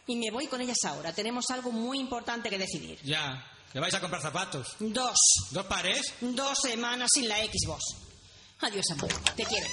Y 0.07 0.15
me 0.15 0.32
voy 0.32 0.47
con 0.47 0.61
ellas 0.61 0.78
ahora. 0.86 1.13
Tenemos 1.13 1.43
algo 1.49 1.72
muy 1.72 1.99
importante 1.99 2.49
que 2.49 2.57
decidir. 2.57 2.97
Ya, 3.03 3.45
que 3.74 3.82
vais 3.82 3.93
a 3.93 3.99
comprar 3.99 4.22
zapatos. 4.22 4.78
Dos. 4.80 5.18
¿Dos 5.51 5.65
pares? 5.65 6.13
Dos 6.22 6.57
semanas 6.57 7.09
sin 7.13 7.28
la 7.28 7.36
Xbox. 7.39 7.84
Adiós, 8.61 8.86
amor. 8.91 9.13
Te 9.36 9.43
quiero. 9.43 9.68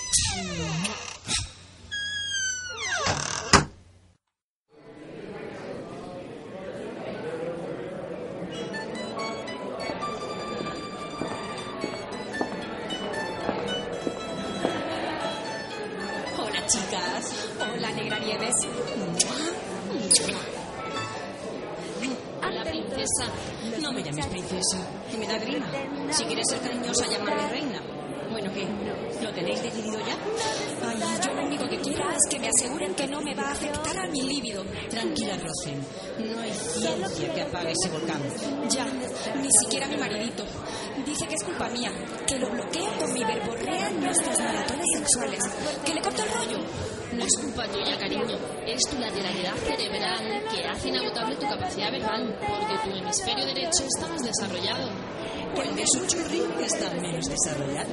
Llames 24.14 24.26
princesa, 24.26 24.78
que 25.10 25.16
me 25.18 25.26
da 25.26 25.38
grima. 25.38 25.66
Si 26.10 26.24
quieres 26.24 26.46
ser 26.48 26.60
cariñosa, 26.60 27.06
llámame 27.06 27.48
reina. 27.48 27.93
¿Qué? 28.55 28.66
¿Lo 29.22 29.32
tenéis 29.32 29.62
decidido 29.62 29.98
ya? 30.00 30.16
Ay, 30.86 30.98
yo 31.24 31.34
lo 31.34 31.46
único 31.46 31.68
que 31.68 31.78
quiero 31.80 32.09
es 32.11 32.18
que 32.30 32.38
me 32.38 32.48
aseguren 32.48 32.94
que 32.94 33.07
no 33.07 33.20
me 33.20 33.34
va 33.34 33.48
a 33.48 33.52
afectar 33.52 33.98
a 33.98 34.07
mi 34.07 34.22
líbido. 34.22 34.64
Tranquila, 34.88 35.36
Rosen. 35.36 35.80
No 36.18 36.40
hay 36.40 36.52
ciencia 36.52 37.34
que 37.34 37.42
apague 37.42 37.72
ese 37.72 37.90
volcán. 37.90 38.22
Ya, 38.70 38.86
ni 39.40 39.48
siquiera 39.61 39.86
mi 39.88 39.96
maridito. 39.96 40.44
Dice 41.05 41.26
que 41.26 41.34
es 41.34 41.44
culpa 41.44 41.68
mía, 41.68 41.90
que 42.26 42.38
lo 42.38 42.48
bloquea 42.50 42.90
con 42.98 43.12
mi 43.12 43.24
verborrea 43.24 43.88
en 43.88 44.00
nuestras 44.00 44.38
maratones 44.38 44.86
sexuales. 44.98 45.40
Que 45.84 45.94
le 45.94 46.00
corto 46.00 46.22
el 46.22 46.30
rollo. 46.30 46.59
No 47.12 47.24
es 47.24 47.36
culpa 47.40 47.66
tuya, 47.68 47.98
cariño. 47.98 48.36
Es 48.66 48.82
tu 48.88 48.98
lateralidad 48.98 49.55
cerebral 49.57 50.44
que 50.50 50.64
hace 50.64 50.88
inagotable 50.88 51.36
tu 51.36 51.46
capacidad 51.46 51.90
verbal, 51.90 52.36
porque 52.40 52.78
tu 52.84 52.96
hemisferio 52.96 53.46
derecho 53.46 53.84
está 53.84 54.09
más 54.09 54.22
desarrollado. 54.22 54.90
¿O 55.57 55.62
el 55.62 55.76
de 55.76 55.84
su 55.86 56.05
churri 56.07 56.42
está 56.61 56.90
menos 56.94 57.26
desarrollado? 57.26 57.90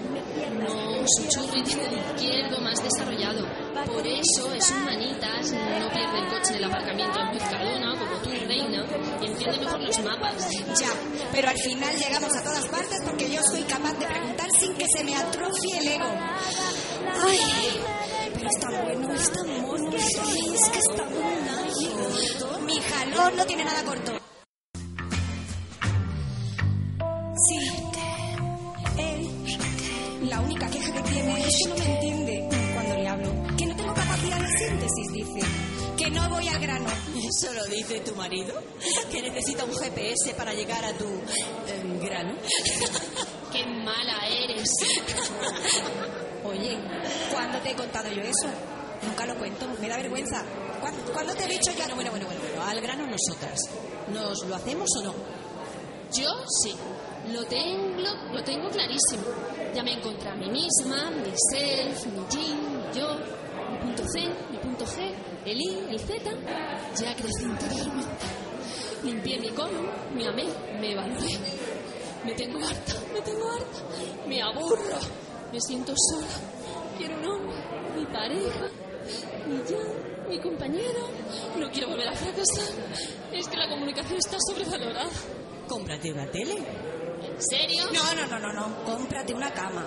No, 0.61 1.03
su 1.07 1.27
churri 1.27 1.63
tiene 1.63 1.87
el 1.87 1.97
izquierdo 1.97 2.61
más 2.61 2.81
desarrollado. 2.83 3.45
Por 3.85 4.05
eso 4.05 4.53
es 4.53 4.71
un 4.71 4.85
manitas, 4.85 5.51
no 5.51 5.89
pierde 5.89 6.19
el 6.19 6.27
coche 6.29 6.49
en 6.49 6.55
el 6.55 6.63
aparcamiento 6.65 7.19
en 7.19 7.31
Mercadona, 7.31 7.97
como 7.97 8.15
tú, 8.21 8.29
reina, 8.29 8.85
y 9.21 9.25
entiende 9.25 9.57
mejor 9.59 9.79
los 9.81 9.99
mapas. 10.03 10.49
Ya, 10.79 10.89
pero 11.31 11.49
al 11.49 11.57
final 11.57 11.95
llegamos 11.95 12.35
a 12.35 12.43
todas 12.43 12.67
partes 12.67 12.99
porque 13.05 13.31
yo 13.31 13.41
soy 13.43 13.63
capaz 13.63 13.93
de 13.93 14.05
preguntar 14.05 14.47
sin 14.59 14.73
que 14.75 14.85
se 14.87 15.03
me 15.03 15.15
atrofie 15.15 15.77
el 15.79 15.87
ego. 15.87 16.11
Ay, 17.27 17.81
pero 18.33 18.49
está 18.49 18.83
bueno, 18.83 19.13
está 19.13 19.43
mono, 19.43 19.91
es 19.95 20.69
que 20.69 20.79
está 20.79 21.05
muy 21.05 22.65
Mi 22.65 22.79
jalón 22.81 23.35
no 23.35 23.45
tiene 23.45 23.65
nada 23.65 23.83
corto. 23.83 24.20
¿Eso 37.41 37.51
lo 37.53 37.65
dice 37.65 38.01
tu 38.01 38.13
marido? 38.15 38.53
¿Que 39.09 39.19
necesita 39.19 39.63
un 39.63 39.73
GPS 39.73 40.35
para 40.37 40.53
llegar 40.53 40.85
a 40.85 40.93
tu 40.93 41.05
em, 41.05 41.99
grano? 41.99 42.35
¡Qué 43.51 43.65
mala 43.65 44.27
eres! 44.27 44.69
Oye, 46.45 46.77
¿cuándo 47.31 47.57
te 47.61 47.71
he 47.71 47.75
contado 47.75 48.09
yo 48.09 48.21
eso? 48.21 48.47
Nunca 49.01 49.25
lo 49.25 49.35
cuento, 49.39 49.67
me 49.81 49.89
da 49.89 49.97
vergüenza. 49.97 50.45
¿Cuándo, 50.81 51.11
cuándo 51.11 51.33
te 51.33 51.45
he 51.45 51.47
dicho 51.47 51.71
ya? 51.71 51.87
Bueno, 51.95 52.11
bueno, 52.11 52.27
bueno, 52.27 52.41
bueno, 52.41 52.41
bueno, 52.41 52.63
al 52.63 52.79
grano 52.79 53.07
nosotras. 53.07 53.59
¿Nos 54.13 54.45
lo 54.45 54.55
hacemos 54.55 54.87
o 54.99 55.01
no? 55.01 55.15
Yo 56.13 56.29
sí. 56.61 56.75
Lo 57.33 57.43
tengo, 57.45 58.07
lo 58.33 58.43
tengo 58.43 58.69
clarísimo. 58.69 59.23
Ya 59.73 59.81
me 59.81 59.93
encontré 59.93 60.29
a 60.29 60.35
mí 60.35 60.47
misma, 60.47 61.09
mi 61.09 61.33
self, 61.49 62.05
mi 62.05 62.23
yin, 62.29 62.77
mi 62.77 62.99
yo, 62.99 63.17
mi 63.71 63.77
punto 63.79 64.03
C, 64.13 64.29
mi 64.51 64.57
punto 64.59 64.85
G, 64.85 65.10
el 65.45 65.61
I, 65.61 65.77
el 65.89 65.99
Z. 65.99 66.13
Ya 66.99 67.15
crecí 67.15 67.43
interiormente. 67.43 68.25
Limpié 69.03 69.39
mi 69.39 69.49
colon, 69.49 69.89
me 70.13 70.27
amé, 70.27 70.45
me 70.79 70.95
valoré. 70.95 71.37
Me 72.23 72.33
tengo 72.33 72.59
harta, 72.59 72.93
me 73.13 73.21
tengo 73.21 73.51
harta. 73.51 73.79
Me 74.27 74.41
aburro. 74.41 74.99
Me 75.51 75.59
siento 75.59 75.93
sola. 75.95 76.27
Quiero 76.97 77.17
un 77.17 77.25
hombre, 77.25 77.55
mi 77.95 78.05
pareja, 78.05 78.69
mi 79.47 79.57
yo, 79.69 80.29
mi 80.29 80.39
compañero. 80.39 81.09
No 81.57 81.69
quiero 81.71 81.89
volver 81.89 82.07
a 82.07 82.13
fracasar. 82.13 82.73
Es 83.33 83.47
que 83.47 83.57
la 83.57 83.67
comunicación 83.67 84.17
está 84.17 84.37
sobrevalorada. 84.39 85.09
Cómprate 85.67 86.11
una 86.11 86.25
tele. 86.27 86.53
¿En 86.53 87.41
serio? 87.41 87.83
No, 87.91 88.13
no, 88.13 88.27
no, 88.27 88.39
no, 88.39 88.53
no. 88.53 88.83
Cómprate 88.85 89.33
una 89.33 89.51
cama. 89.51 89.85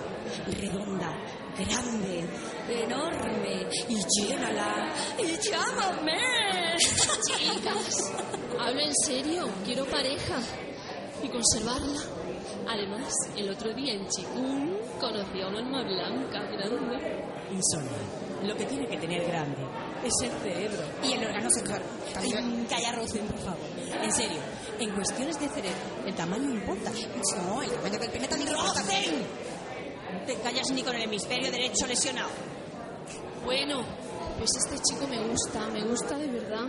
Redonda, 0.59 1.15
grande, 1.57 2.25
enorme. 2.69 3.67
Y 3.87 3.97
llénala. 4.21 4.93
Y 5.17 5.49
llámame. 5.49 6.75
Chicas, 6.77 8.13
hablo 8.59 8.79
en 8.81 8.93
serio. 9.05 9.47
Quiero 9.63 9.85
pareja. 9.85 10.37
Y 11.23 11.29
conservarla. 11.29 12.01
Además, 12.67 13.13
el 13.35 13.49
otro 13.49 13.73
día 13.73 13.93
en 13.93 14.07
Chikun 14.07 14.77
conocí 14.99 15.41
a 15.41 15.47
una 15.47 15.59
alma 15.59 15.83
blanca 15.83 16.39
grande. 16.51 17.23
Insomnia. 17.51 17.97
Lo 18.43 18.55
que 18.55 18.65
tiene 18.65 18.87
que 18.87 18.97
tener 18.97 19.25
grande 19.25 19.57
es 20.03 20.13
el 20.23 20.31
cerebro. 20.41 20.83
Y 21.03 21.13
el 21.13 21.25
órgano 21.25 21.49
sexual. 21.49 21.81
Ay, 22.15 22.65
Calla, 22.69 22.91
Rosen, 22.91 23.25
por 23.27 23.39
favor. 23.39 23.59
En 24.01 24.11
serio, 24.11 24.39
en 24.79 24.91
cuestiones 24.91 25.39
de 25.39 25.47
cerebro, 25.49 25.79
el 26.05 26.13
tamaño 26.15 26.49
importa. 26.51 26.91
No, 27.37 27.61
el 27.61 27.71
tamaño 27.71 27.99
del 27.99 28.11
pene 28.11 28.27
también 28.27 28.49
importa. 28.49 28.83
Te 30.25 30.35
callas 30.35 30.69
ni 30.71 30.81
con 30.83 30.95
el 30.95 31.03
hemisferio 31.03 31.51
derecho 31.51 31.87
lesionado. 31.87 32.29
Bueno, 33.43 33.83
pues 34.37 34.49
este 34.57 34.79
chico 34.83 35.07
me 35.07 35.19
gusta, 35.27 35.67
me 35.67 35.83
gusta 35.83 36.17
de 36.17 36.27
verdad. 36.27 36.65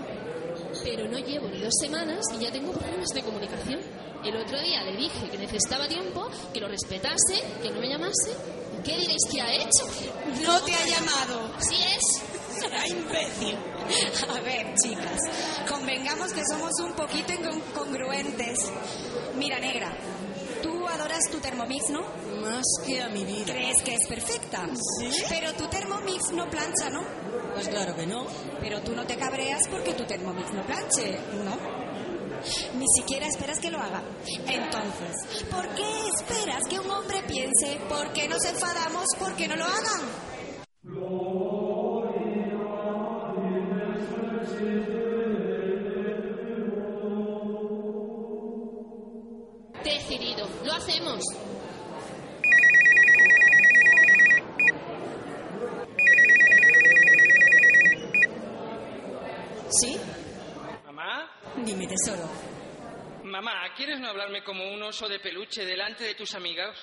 Pero 0.83 1.09
no 1.09 1.19
llevo 1.19 1.49
ni 1.49 1.61
dos 1.61 1.75
semanas 1.81 2.21
y 2.35 2.45
ya 2.45 2.53
tengo 2.53 2.73
problemas 2.73 3.09
de 3.09 3.23
comunicación. 3.23 3.81
El 4.25 4.37
otro 4.37 4.61
día 4.61 4.83
le 4.83 4.97
dije 4.97 5.29
que 5.31 5.39
necesitaba 5.39 5.87
tiempo, 5.87 6.29
que 6.53 6.61
lo 6.61 6.69
respetase, 6.69 7.43
que 7.63 7.71
no 7.71 7.81
me 7.81 7.89
llamase. 7.89 8.33
¿Y 8.79 8.83
qué 8.83 8.97
diréis 8.97 9.23
que 9.31 9.41
ha 9.41 9.55
hecho? 9.55 9.87
No 10.43 10.61
te 10.63 10.75
ha 10.75 10.87
llamado. 10.87 11.51
Sí 11.61 11.77
es. 11.77 12.23
Será 12.61 12.87
imbécil. 12.89 13.57
A 14.29 14.41
ver, 14.41 14.75
chicas, 14.83 15.21
convengamos 15.69 16.33
que 16.33 16.43
somos 16.51 16.73
un 16.81 16.93
poquito 16.95 17.33
incongruentes. 17.33 18.59
Mira, 19.37 19.59
negra, 19.61 19.93
tu 21.31 21.39
Thermomix, 21.39 21.91
¿no? 21.91 22.01
Más 22.43 22.65
que 22.85 23.01
a 23.01 23.09
mi 23.09 23.25
vida. 23.25 23.53
¿Crees 23.53 23.83
que 23.83 23.95
es 23.95 24.07
perfecta? 24.09 24.67
Pero 25.29 25.53
tu 25.55 25.67
Thermomix 25.69 26.33
no 26.33 26.49
plancha, 26.51 26.91
¿no? 26.91 27.03
Pues 27.55 27.69
claro 27.69 27.95
que 27.97 28.07
no. 28.07 28.27
Pero 28.61 28.81
tú 28.83 28.95
no 28.95 29.07
te 29.07 29.17
cabreas 29.17 29.63
porque 29.71 29.95
tu 29.95 30.05
Thermomix 30.05 30.53
no 30.53 30.65
planche, 30.65 31.19
¿no? 31.45 31.57
Ni 32.79 32.87
siquiera 32.95 33.27
esperas 33.27 33.59
que 33.59 33.71
lo 33.71 33.79
haga. 33.79 34.03
Entonces, 34.47 35.45
¿por 35.51 35.69
qué 35.75 35.85
esperas 36.15 36.63
que 36.69 36.79
un 36.79 36.91
hombre 36.91 37.23
piense? 37.27 37.79
¿Por 37.89 38.13
qué 38.13 38.29
nos 38.29 38.45
enfadamos 38.45 39.07
porque 39.19 39.49
no 39.49 39.57
lo 39.57 39.65
hagan? 39.65 40.03
¿Quieres 64.27 64.43
no 64.43 64.43
hablarme 64.43 64.43
como 64.45 64.75
un 64.75 64.83
oso 64.83 65.09
de 65.09 65.21
peluche 65.21 65.65
delante 65.65 66.05
de 66.05 66.15
tus 66.15 66.35
amigas? 66.35 66.77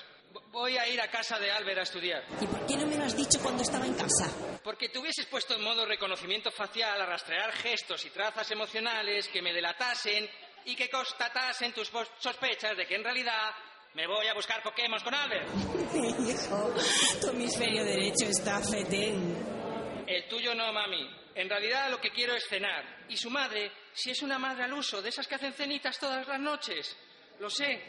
Voy 0.50 0.76
a 0.76 0.88
ir 0.88 1.00
a 1.00 1.10
casa 1.10 1.38
de 1.38 1.50
Albert 1.50 1.78
a 1.78 1.82
estudiar. 1.82 2.24
¿Y 2.40 2.46
por 2.46 2.66
qué 2.66 2.76
no 2.76 2.86
me 2.86 2.96
lo 2.96 3.04
has 3.04 3.16
dicho 3.16 3.38
cuando 3.40 3.62
estaba 3.62 3.86
en 3.86 3.94
casa? 3.94 4.30
Porque 4.62 4.88
te 4.88 4.98
hubieses 4.98 5.26
puesto 5.26 5.54
en 5.54 5.62
modo 5.62 5.86
reconocimiento 5.86 6.50
facial 6.50 7.00
a 7.00 7.06
rastrear 7.06 7.52
gestos 7.52 8.04
y 8.04 8.10
trazas 8.10 8.50
emocionales 8.50 9.28
que 9.28 9.42
me 9.42 9.52
delatasen 9.52 10.28
y 10.64 10.74
que 10.74 10.88
constatasen 10.88 11.72
tus 11.72 11.90
sospechas 12.18 12.76
de 12.76 12.86
que 12.86 12.96
en 12.96 13.04
realidad 13.04 13.52
me 13.94 14.06
voy 14.06 14.26
a 14.26 14.34
buscar 14.34 14.62
Pokémon 14.62 15.00
con 15.00 15.14
Albert. 15.14 15.46
Hijo, 15.94 16.74
tu 17.20 17.28
hemisferio 17.28 17.84
derecho 17.84 18.26
está 18.26 18.60
fetén. 18.60 20.04
El 20.06 20.28
tuyo 20.28 20.54
no, 20.54 20.72
mami. 20.72 21.08
En 21.34 21.48
realidad 21.48 21.90
lo 21.90 22.00
que 22.00 22.10
quiero 22.10 22.34
es 22.34 22.44
cenar. 22.48 23.04
Y 23.08 23.16
su 23.16 23.30
madre, 23.30 23.70
si 23.92 24.10
es 24.10 24.22
una 24.22 24.38
madre 24.38 24.64
al 24.64 24.72
uso, 24.72 25.02
de 25.02 25.10
esas 25.10 25.26
que 25.26 25.34
hacen 25.34 25.52
cenitas 25.52 25.98
todas 25.98 26.26
las 26.26 26.40
noches. 26.40 26.96
Lo 27.40 27.50
sé. 27.50 27.80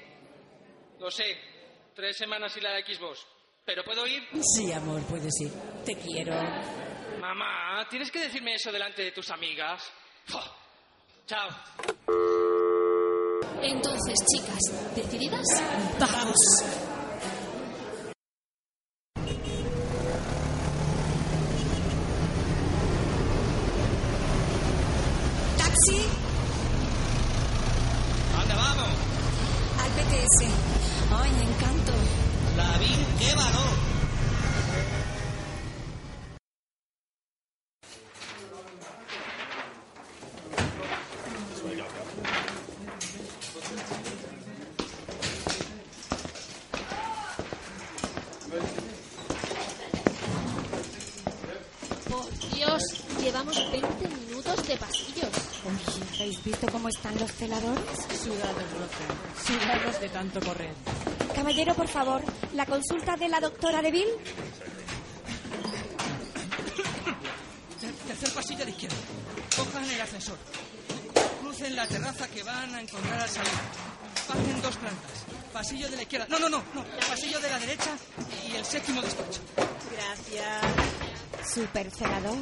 Lo 1.00 1.10
sé. 1.12 1.38
Tres 1.96 2.18
semanas 2.18 2.56
y 2.58 2.62
la 2.62 2.80
Xbox. 2.82 3.26
¿Pero 3.66 3.84
puedo 3.84 4.06
ir? 4.06 4.24
Sí, 4.42 4.72
amor, 4.72 5.02
puedes 5.04 5.34
ir. 5.42 5.52
Te 5.86 5.96
quiero. 5.96 6.34
Mamá, 7.20 7.88
¿tienes 7.90 8.12
que 8.12 8.20
decirme 8.20 8.56
eso 8.56 8.72
delante 8.72 9.02
de 9.04 9.12
tus 9.12 9.30
amigas? 9.32 9.92
Chao. 11.26 11.50
Entonces, 13.62 14.14
chicas, 14.32 14.96
¿decididas? 14.96 15.46
¡Vamos! 16.00 16.36
¡Taxi! 25.58 26.00
¿Dónde 28.36 28.56
vamos? 28.56 28.90
Al 29.82 29.92
PTS. 29.96 30.40
¡Ay, 31.12 31.32
encanto! 31.48 31.94
La 32.58 32.78
vi, 32.78 32.94
qué 33.20 33.36
valor. 33.36 33.76
Por 52.10 52.26
Dios, 52.54 52.82
llevamos 53.22 53.72
20 53.72 54.25
minutos 54.36 54.68
de 54.68 54.78
pasillos. 54.78 55.30
Oye, 55.66 56.16
¿habéis 56.20 56.44
visto 56.44 56.68
cómo 56.70 56.90
están 56.90 57.18
los 57.20 57.32
celadores? 57.32 57.84
Sudados, 58.22 58.64
Rosa. 58.78 59.06
Sudados 59.48 60.02
de 60.02 60.10
tanto 60.10 60.40
correr. 60.42 60.74
Caballero, 61.34 61.74
por 61.74 61.88
favor, 61.88 62.22
la 62.54 62.66
consulta 62.66 63.16
de 63.16 63.30
la 63.30 63.40
doctora 63.40 63.82
Deville. 63.82 64.12
Tercer 68.08 68.30
pasillo 68.34 68.66
la 68.66 68.70
izquierda. 68.72 68.98
Cojan 69.56 69.90
el 69.90 70.02
ascensor. 70.02 70.38
Crucen 71.42 71.76
la 71.76 71.88
terraza 71.88 72.28
que 72.28 72.44
van 72.44 72.76
a 72.76 72.82
encontrar 72.82 73.22
al 73.22 73.30
salir. 73.30 73.52
Pasen 74.28 74.62
dos 74.62 74.76
plantas. 74.76 75.26
Pasillo 75.54 75.90
de 75.90 75.96
la 75.96 76.02
izquierda. 76.02 76.28
No, 76.30 76.40
no, 76.40 76.50
no, 76.50 76.62
no. 76.74 76.84
Pasillo 77.08 77.40
de 77.40 77.50
la 77.50 77.60
derecha 77.60 77.96
y 78.50 78.56
el 78.56 78.66
séptimo 78.66 79.02
despacho. 79.02 79.40
Gracias. 79.92 81.54
Super 81.54 81.90
celador. 81.92 82.38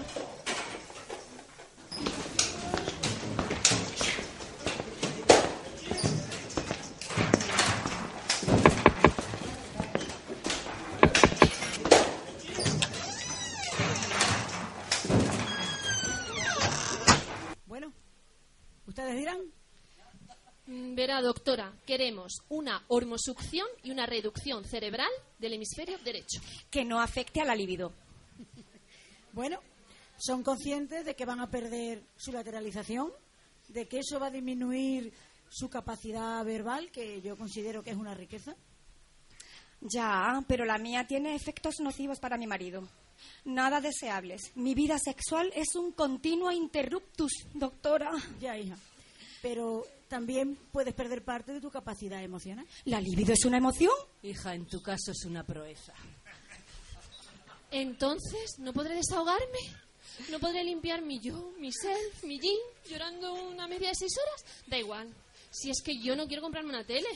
Doctora, 21.21 21.73
queremos 21.85 22.41
una 22.49 22.83
hormosucción 22.87 23.67
y 23.83 23.91
una 23.91 24.05
reducción 24.05 24.65
cerebral 24.65 25.09
del 25.39 25.53
hemisferio 25.53 25.97
derecho. 25.99 26.41
Que 26.69 26.83
no 26.85 26.99
afecte 26.99 27.41
a 27.41 27.45
la 27.45 27.55
libido. 27.55 27.91
Bueno, 29.33 29.59
son 30.17 30.43
conscientes 30.43 31.05
de 31.05 31.15
que 31.15 31.25
van 31.25 31.39
a 31.39 31.49
perder 31.49 32.03
su 32.15 32.31
lateralización, 32.31 33.11
de 33.69 33.87
que 33.87 33.97
eso 33.97 34.19
va 34.19 34.27
a 34.27 34.31
disminuir 34.31 35.11
su 35.49 35.69
capacidad 35.69 36.45
verbal, 36.45 36.91
que 36.91 37.19
yo 37.19 37.35
considero 37.35 37.81
que 37.81 37.89
es 37.89 37.97
una 37.97 38.13
riqueza. 38.13 38.55
Ya, 39.81 40.43
pero 40.47 40.65
la 40.65 40.77
mía 40.77 41.05
tiene 41.07 41.35
efectos 41.35 41.79
nocivos 41.79 42.19
para 42.19 42.37
mi 42.37 42.45
marido. 42.47 42.87
Nada 43.45 43.81
deseables. 43.81 44.51
Mi 44.55 44.73
vida 44.73 44.97
sexual 44.97 45.51
es 45.55 45.75
un 45.75 45.91
continuo 45.91 46.51
interruptus, 46.51 47.31
doctora. 47.53 48.11
Ya, 48.39 48.57
hija. 48.57 48.77
Pero 49.41 49.85
también 50.13 50.55
puedes 50.71 50.93
perder 50.93 51.25
parte 51.25 51.53
de 51.53 51.59
tu 51.59 51.71
capacidad 51.71 52.21
emocional. 52.21 52.67
¿La 52.85 53.01
libido 53.01 53.33
es 53.33 53.45
una 53.45 53.57
emoción? 53.57 53.93
Hija, 54.21 54.53
en 54.53 54.67
tu 54.67 54.79
caso 54.79 55.09
es 55.09 55.25
una 55.25 55.43
proeza. 55.43 55.91
Entonces, 57.71 58.59
¿no 58.59 58.73
podré 58.73 58.93
desahogarme? 58.93 59.57
¿No 60.29 60.37
podré 60.37 60.63
limpiar 60.65 61.01
mi 61.01 61.19
yo, 61.19 61.51
mi 61.59 61.71
self, 61.71 62.23
mi 62.25 62.39
yin, 62.39 62.59
llorando 62.87 63.33
una 63.33 63.67
media 63.67 63.89
de 63.89 63.95
seis 63.95 64.11
horas? 64.21 64.63
Da 64.67 64.77
igual. 64.77 65.11
Si 65.49 65.71
es 65.71 65.81
que 65.83 65.97
yo 65.97 66.15
no 66.15 66.27
quiero 66.27 66.43
comprarme 66.43 66.69
una 66.69 66.85
tele. 66.85 67.09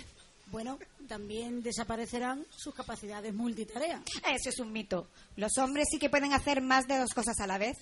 Bueno, 0.47 0.79
también 1.07 1.61
desaparecerán 1.61 2.47
sus 2.49 2.73
capacidades 2.73 3.31
multitarea. 3.31 4.01
Eso 4.27 4.49
es 4.49 4.57
un 4.57 4.71
mito. 4.71 5.07
Los 5.35 5.55
hombres 5.59 5.85
sí 5.91 5.99
que 5.99 6.09
pueden 6.09 6.33
hacer 6.33 6.63
más 6.63 6.87
de 6.87 6.97
dos 6.97 7.13
cosas 7.13 7.39
a 7.41 7.45
la 7.45 7.59
vez. 7.59 7.77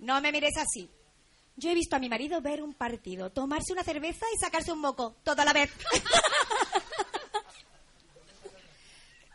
No 0.00 0.20
me 0.20 0.32
mires 0.32 0.56
así. 0.56 0.90
Yo 1.58 1.70
he 1.70 1.74
visto 1.74 1.96
a 1.96 1.98
mi 1.98 2.08
marido 2.08 2.40
ver 2.40 2.62
un 2.62 2.72
partido, 2.72 3.30
tomarse 3.30 3.72
una 3.72 3.82
cerveza 3.82 4.24
y 4.32 4.38
sacarse 4.38 4.70
un 4.70 4.78
moco, 4.78 5.16
todo 5.24 5.42
a 5.42 5.44
la 5.44 5.52
vez. 5.52 5.70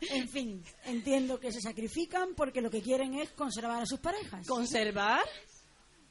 En 0.09 0.27
fin, 0.27 0.63
entiendo 0.85 1.39
que 1.39 1.51
se 1.51 1.61
sacrifican 1.61 2.35
porque 2.35 2.61
lo 2.61 2.69
que 2.69 2.81
quieren 2.81 3.13
es 3.15 3.31
conservar 3.31 3.81
a 3.81 3.85
sus 3.85 3.99
parejas. 3.99 4.45
¿Conservar? 4.45 5.21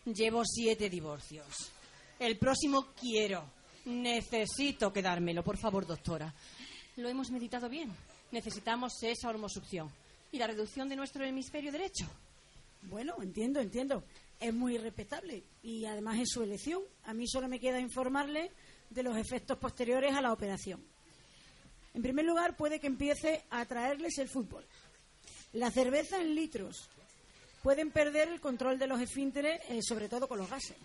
Llevo 0.06 0.44
siete 0.44 0.88
divorcios. 0.88 1.70
El 2.18 2.38
próximo 2.38 2.86
quiero. 2.98 3.44
Necesito 3.84 4.92
quedármelo, 4.92 5.44
por 5.44 5.58
favor, 5.58 5.86
doctora. 5.86 6.32
Lo 6.96 7.08
hemos 7.08 7.30
meditado 7.30 7.68
bien. 7.68 7.92
Necesitamos 8.30 8.94
esa 9.02 9.28
hormosucción 9.28 9.90
y 10.32 10.38
la 10.38 10.46
reducción 10.46 10.88
de 10.88 10.96
nuestro 10.96 11.24
hemisferio 11.24 11.70
derecho. 11.70 12.06
Bueno, 12.82 13.14
entiendo, 13.22 13.60
entiendo. 13.60 14.02
Es 14.43 14.53
muy 14.53 14.76
respetable 14.76 15.45
y 15.62 15.84
además 15.84 16.18
es 16.18 16.30
su 16.30 16.43
elección. 16.43 16.82
A 17.05 17.14
mí 17.14 17.28
solo 17.28 17.47
me 17.47 17.61
queda 17.61 17.78
informarle 17.78 18.51
de 18.90 19.05
los 19.05 19.16
efectos 19.16 19.57
posteriores 19.57 20.12
a 20.16 20.20
la 20.20 20.32
operación. 20.32 20.84
En 21.95 22.03
primer 22.03 22.24
lugar, 22.24 22.57
puede 22.57 22.80
que 22.80 22.88
empiece 22.88 23.45
a 23.51 23.61
atraerles 23.61 24.18
el 24.18 24.28
fútbol. 24.28 24.66
La 25.53 25.70
cerveza 25.70 26.20
en 26.20 26.34
litros. 26.34 26.90
Pueden 27.62 27.93
perder 27.93 28.30
el 28.30 28.40
control 28.40 28.80
de 28.80 28.88
los 28.88 29.01
esfínteres, 29.01 29.61
eh, 29.68 29.78
sobre 29.80 30.09
todo 30.09 30.26
con 30.26 30.38
los 30.38 30.51
gases. 30.51 30.76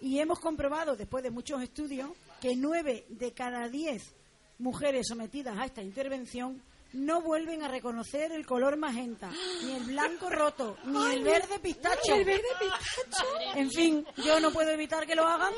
Y 0.00 0.18
hemos 0.20 0.40
comprobado, 0.40 0.96
después 0.96 1.22
de 1.22 1.30
muchos 1.30 1.62
estudios, 1.62 2.12
que 2.40 2.56
nueve 2.56 3.04
de 3.10 3.32
cada 3.32 3.68
diez 3.68 4.14
mujeres 4.58 5.08
sometidas 5.08 5.58
a 5.58 5.66
esta 5.66 5.82
intervención 5.82 6.62
no 6.94 7.20
vuelven 7.20 7.62
a 7.62 7.68
reconocer 7.68 8.32
el 8.32 8.46
color 8.46 8.76
magenta, 8.76 9.30
ni 9.64 9.72
el 9.72 9.84
blanco 9.84 10.30
roto, 10.30 10.76
ni 10.84 11.14
el 11.14 11.24
verde 11.24 11.58
pistacho. 11.58 12.14
el 12.14 12.24
verde 12.24 12.48
pistacho. 12.58 13.26
En 13.54 13.70
fin, 13.70 14.06
yo 14.24 14.40
no 14.40 14.50
puedo 14.52 14.70
evitar 14.70 15.06
que 15.06 15.14
lo 15.14 15.26
hagan. 15.26 15.52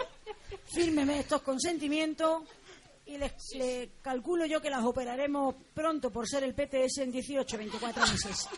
Fírmeme 0.74 1.20
estos 1.20 1.42
consentimientos 1.42 2.42
y 3.04 3.18
les, 3.18 3.32
le 3.54 3.92
calculo 4.02 4.46
yo 4.46 4.60
que 4.60 4.70
las 4.70 4.84
operaremos 4.84 5.54
pronto 5.74 6.10
por 6.10 6.26
ser 6.26 6.42
el 6.42 6.54
PTS 6.54 6.98
en 6.98 7.12
18, 7.12 7.58
24 7.58 8.02
meses. 8.06 8.48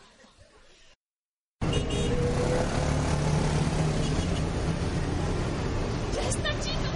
¡Ya 6.15 6.29
está, 6.29 6.51
chicos! 6.61 6.95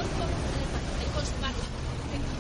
Hay 0.98 1.06
con 1.12 1.26
su 1.26 1.36
marcha. 1.40 1.66
Venga. 2.12 2.32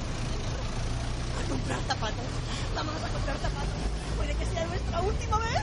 A 1.38 1.48
comprar 1.48 1.80
zapatos. 1.88 2.42
Vamos 2.84 3.04
a 3.04 3.08
comprar 3.14 3.38
zapatos. 3.38 3.78
Puede 4.16 4.34
que 4.34 4.46
sea 4.46 4.66
nuestra 4.66 5.00
última 5.02 5.38
vez. 5.38 5.62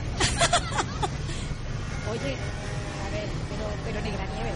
Oye, 2.10 2.32
a 2.32 3.08
ver, 3.12 3.28
pero, 3.50 3.64
pero 3.84 4.00
Negra 4.00 4.24
Nieve, 4.24 4.52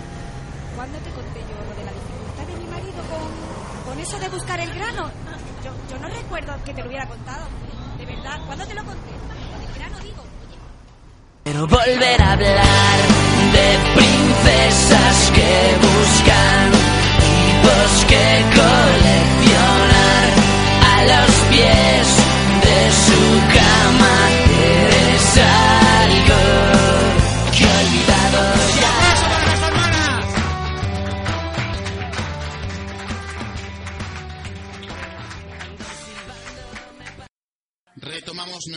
¿cuándo 0.74 0.96
te 0.98 1.10
conté 1.10 1.40
yo 1.44 1.60
lo 1.60 1.76
de 1.76 1.84
la 1.84 1.92
dificultad 1.92 2.46
de 2.48 2.56
mi 2.56 2.64
marido 2.64 3.02
con, 3.12 3.28
con 3.84 4.00
eso 4.00 4.18
de 4.18 4.28
buscar 4.30 4.60
el 4.60 4.72
grano? 4.72 5.10
Yo, 5.62 5.72
yo 5.90 5.98
no 5.98 6.08
recuerdo 6.08 6.56
que 6.64 6.72
te 6.72 6.80
lo 6.80 6.88
hubiera 6.88 7.06
contado. 7.06 7.48
De 7.98 8.06
verdad, 8.06 8.40
¿cuándo 8.46 8.66
te 8.66 8.74
lo 8.74 8.82
conté? 8.82 9.12
Lo 9.12 9.58
del 9.60 9.74
grano, 9.74 9.98
digo. 10.00 10.24
Pero 11.44 11.66
volver 11.66 12.22
a 12.22 12.32
hablar 12.32 12.98
de 13.52 13.78
princesas 13.94 15.32
que 15.34 15.76
buscan 15.84 16.72
tipos 17.20 18.04
que 18.08 18.44
coleccionar 18.56 19.34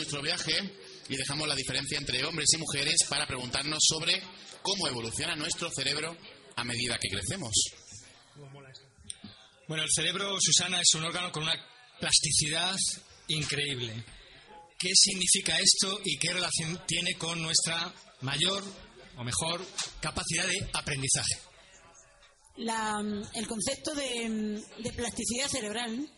nuestro 0.07 0.21
viaje 0.21 0.53
y 1.09 1.17
dejamos 1.17 1.47
la 1.49 1.55
diferencia 1.55 1.97
entre 1.97 2.23
hombres 2.23 2.47
y 2.53 2.57
mujeres 2.57 2.95
para 3.09 3.27
preguntarnos 3.27 3.79
sobre 3.81 4.21
cómo 4.61 4.87
evoluciona 4.87 5.35
nuestro 5.35 5.69
cerebro 5.69 6.15
a 6.55 6.63
medida 6.63 6.97
que 6.97 7.09
crecemos. 7.09 7.51
Bueno, 9.67 9.83
el 9.83 9.89
cerebro, 9.93 10.37
Susana, 10.39 10.79
es 10.79 10.93
un 10.95 11.03
órgano 11.03 11.29
con 11.33 11.43
una 11.43 11.53
plasticidad 11.99 12.77
increíble. 13.27 14.01
¿Qué 14.79 14.89
significa 14.93 15.57
esto 15.59 15.99
y 16.05 16.17
qué 16.17 16.31
relación 16.33 16.79
tiene 16.87 17.15
con 17.15 17.41
nuestra 17.41 17.93
mayor 18.21 18.63
o 19.17 19.23
mejor 19.25 19.65
capacidad 19.99 20.47
de 20.47 20.69
aprendizaje? 20.71 21.35
La- 22.57 23.03
el 23.33 23.45
concepto 23.47 23.93
de, 23.93 24.63
de 24.79 24.93
plasticidad 24.93 25.49
cerebral 25.49 26.09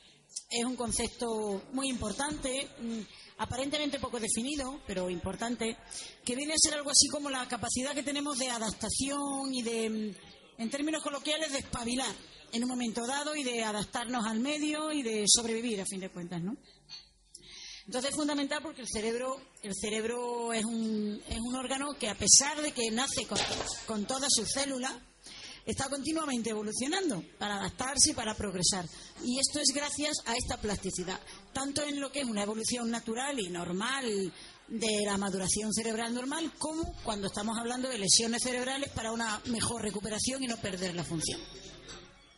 es 0.49 0.65
un 0.65 0.75
concepto 0.75 1.63
muy 1.73 1.89
importante, 1.89 2.69
mm, 2.79 2.99
aparentemente 3.37 3.99
poco 3.99 4.19
definido, 4.19 4.81
pero 4.87 5.09
importante, 5.09 5.77
que 6.25 6.35
viene 6.35 6.53
a 6.53 6.57
ser 6.57 6.73
algo 6.73 6.91
así 6.91 7.07
como 7.09 7.29
la 7.29 7.47
capacidad 7.47 7.93
que 7.93 8.03
tenemos 8.03 8.37
de 8.37 8.49
adaptación 8.49 9.53
y 9.53 9.61
de, 9.61 9.89
mm, 9.89 10.61
en 10.61 10.69
términos 10.69 11.03
coloquiales, 11.03 11.51
de 11.51 11.59
espabilar 11.59 12.13
en 12.51 12.63
un 12.63 12.69
momento 12.69 13.05
dado 13.05 13.35
y 13.35 13.43
de 13.43 13.63
adaptarnos 13.63 14.25
al 14.25 14.39
medio 14.39 14.91
y 14.91 15.03
de 15.03 15.25
sobrevivir, 15.27 15.81
a 15.81 15.85
fin 15.85 15.99
de 15.99 16.09
cuentas, 16.09 16.41
¿no? 16.41 16.57
Entonces 17.85 18.11
es 18.11 18.17
fundamental 18.17 18.61
porque 18.61 18.81
el 18.81 18.87
cerebro, 18.87 19.41
el 19.63 19.73
cerebro 19.73 20.53
es 20.53 20.63
un, 20.63 21.21
es 21.27 21.39
un 21.39 21.55
órgano 21.55 21.93
que 21.99 22.07
a 22.07 22.15
pesar 22.15 22.61
de 22.61 22.71
que 22.71 22.91
nace 22.91 23.25
con, 23.25 23.39
con 23.87 24.05
todas 24.05 24.29
sus 24.31 24.47
células, 24.47 24.93
está 25.65 25.89
continuamente 25.89 26.49
evolucionando 26.49 27.23
para 27.37 27.55
adaptarse 27.55 28.11
y 28.11 28.13
para 28.13 28.35
progresar. 28.35 28.85
Y 29.23 29.39
esto 29.39 29.59
es 29.59 29.73
gracias 29.73 30.17
a 30.25 30.35
esta 30.35 30.57
plasticidad, 30.57 31.19
tanto 31.53 31.83
en 31.83 31.99
lo 31.99 32.11
que 32.11 32.21
es 32.21 32.25
una 32.25 32.43
evolución 32.43 32.89
natural 32.89 33.39
y 33.39 33.49
normal 33.49 34.33
de 34.67 35.01
la 35.03 35.17
maduración 35.17 35.73
cerebral 35.73 36.13
normal, 36.13 36.51
como 36.57 36.93
cuando 37.03 37.27
estamos 37.27 37.57
hablando 37.57 37.89
de 37.89 37.97
lesiones 37.97 38.43
cerebrales 38.43 38.89
para 38.91 39.11
una 39.11 39.41
mejor 39.45 39.81
recuperación 39.81 40.43
y 40.43 40.47
no 40.47 40.57
perder 40.57 40.95
la 40.95 41.03
función. 41.03 41.39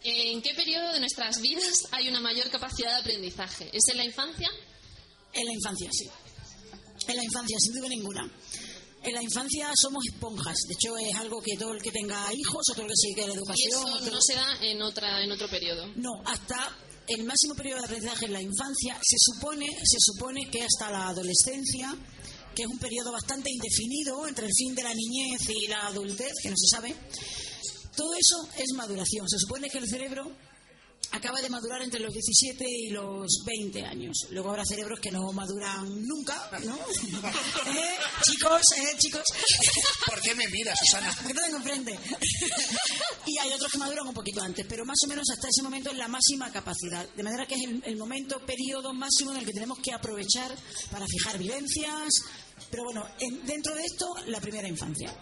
¿En 0.04 0.42
qué 0.42 0.54
periodo 0.56 0.94
de 0.94 1.00
nuestras 1.00 1.40
vidas 1.42 1.88
hay 1.92 2.08
una 2.08 2.22
mayor 2.22 2.50
capacidad 2.50 2.96
de 2.96 3.02
aprendizaje? 3.02 3.70
¿Es 3.72 3.88
en 3.92 3.98
la 3.98 4.06
infancia? 4.06 4.50
En 5.34 5.46
la 5.46 5.54
infancia, 5.54 5.90
sí. 5.92 6.10
En 7.08 7.16
la 7.18 7.24
infancia, 7.24 7.58
sin 7.60 7.74
duda 7.74 7.90
ninguna. 7.90 8.32
En 9.04 9.14
la 9.14 9.24
infancia 9.24 9.70
somos 9.82 10.04
esponjas. 10.14 10.56
De 10.68 10.74
hecho, 10.76 10.96
es 10.98 11.16
algo 11.16 11.42
que 11.42 11.58
todo 11.58 11.74
el 11.74 11.82
que 11.82 11.92
tenga 11.92 12.32
hijos, 12.34 12.62
o 12.70 12.74
todo 12.76 12.86
el 12.86 12.92
que 13.16 13.24
a 13.24 13.28
la 13.28 13.34
Y 13.34 13.38
educación. 13.38 13.70
eso 13.72 13.84
otro- 13.96 14.14
no 14.14 14.22
se 14.22 14.34
da 14.36 14.58
en, 14.62 14.82
otra, 14.82 15.24
en 15.24 15.32
otro 15.32 15.50
periodo. 15.50 15.88
No, 15.96 16.22
hasta 16.26 16.78
el 17.08 17.24
máximo 17.24 17.56
periodo 17.56 17.80
de 17.80 17.86
aprendizaje 17.86 18.26
en 18.28 18.34
la 18.34 18.42
infancia 18.42 19.00
se 19.02 19.18
supone, 19.20 19.68
se 19.68 19.98
supone 20.00 20.50
que 20.52 20.62
hasta 20.64 20.92
la 20.92 21.08
adolescencia, 21.10 21.96
que 22.56 22.62
es 22.64 22.68
un 22.70 22.78
periodo 22.78 23.12
bastante 23.12 23.50
indefinido 23.50 24.28
entre 24.28 24.46
el 24.46 24.52
fin 24.56 24.76
de 24.76 24.84
la 24.84 24.94
niñez 24.94 25.50
y 25.50 25.68
la 25.68 25.88
adultez, 25.88 26.34
que 26.44 26.50
no 26.50 26.56
se 26.58 26.68
sabe. 26.68 26.96
Todo 27.96 28.14
eso 28.14 28.50
es 28.58 28.72
maduración. 28.76 29.28
Se 29.28 29.40
supone 29.40 29.70
que 29.70 29.80
el 29.80 29.90
cerebro 29.90 30.32
acaba 31.12 31.42
de 31.42 31.50
madurar 31.50 31.82
entre 31.82 32.00
los 32.00 32.14
17 32.14 32.66
y 32.68 32.90
los 32.90 33.28
20 33.46 33.86
años. 33.86 34.28
Luego 34.32 34.50
habrá 34.50 34.66
cerebros 34.66 35.00
que 35.00 35.12
no 35.12 35.32
maduran 35.34 35.86
nunca, 36.08 36.50
¿no? 36.64 36.76
¿Eh? 37.76 37.96
Chicos, 38.24 38.62
¿eh? 38.78 38.96
Chicos. 38.98 39.24
¿Por 40.06 40.22
qué 40.22 40.34
me 40.36 40.48
miras, 40.48 40.78
Susana? 40.80 41.14
Porque 41.22 41.34
te 41.34 41.42
tengo 41.42 41.58
enfrente. 41.58 42.00
y 43.26 43.38
hay 43.38 43.52
otros 43.54 43.72
que 43.72 43.78
maduran 43.78 44.08
un 44.08 44.14
poquito 44.14 44.42
antes, 44.42 44.66
pero 44.68 44.86
más 44.86 44.98
o 45.06 45.08
menos 45.08 45.26
hasta 45.32 45.48
ese 45.50 45.62
momento 45.64 45.90
es 45.92 45.98
la 45.98 46.08
máxima 46.08 46.52
capacidad. 46.52 47.08
De 47.16 47.24
manera 47.24 47.46
que 47.46 47.56
es 47.56 47.62
el, 47.64 47.84
el 47.86 47.98
momento, 47.98 48.40
periodo 48.46 48.94
máximo 48.94 49.32
en 49.32 49.38
el 49.38 49.46
que 49.46 49.54
tenemos 49.54 49.80
que 49.80 49.94
aprovechar 49.94 50.56
para 50.92 51.06
fijar 51.08 51.38
vivencias. 51.38 52.10
Pero 52.70 52.84
bueno, 52.86 53.04
en- 53.20 53.46
dentro 53.46 53.76
de 53.76 53.84
esto, 53.84 54.06
la 54.28 54.40
primera 54.40 54.68
infancia. 54.68 55.14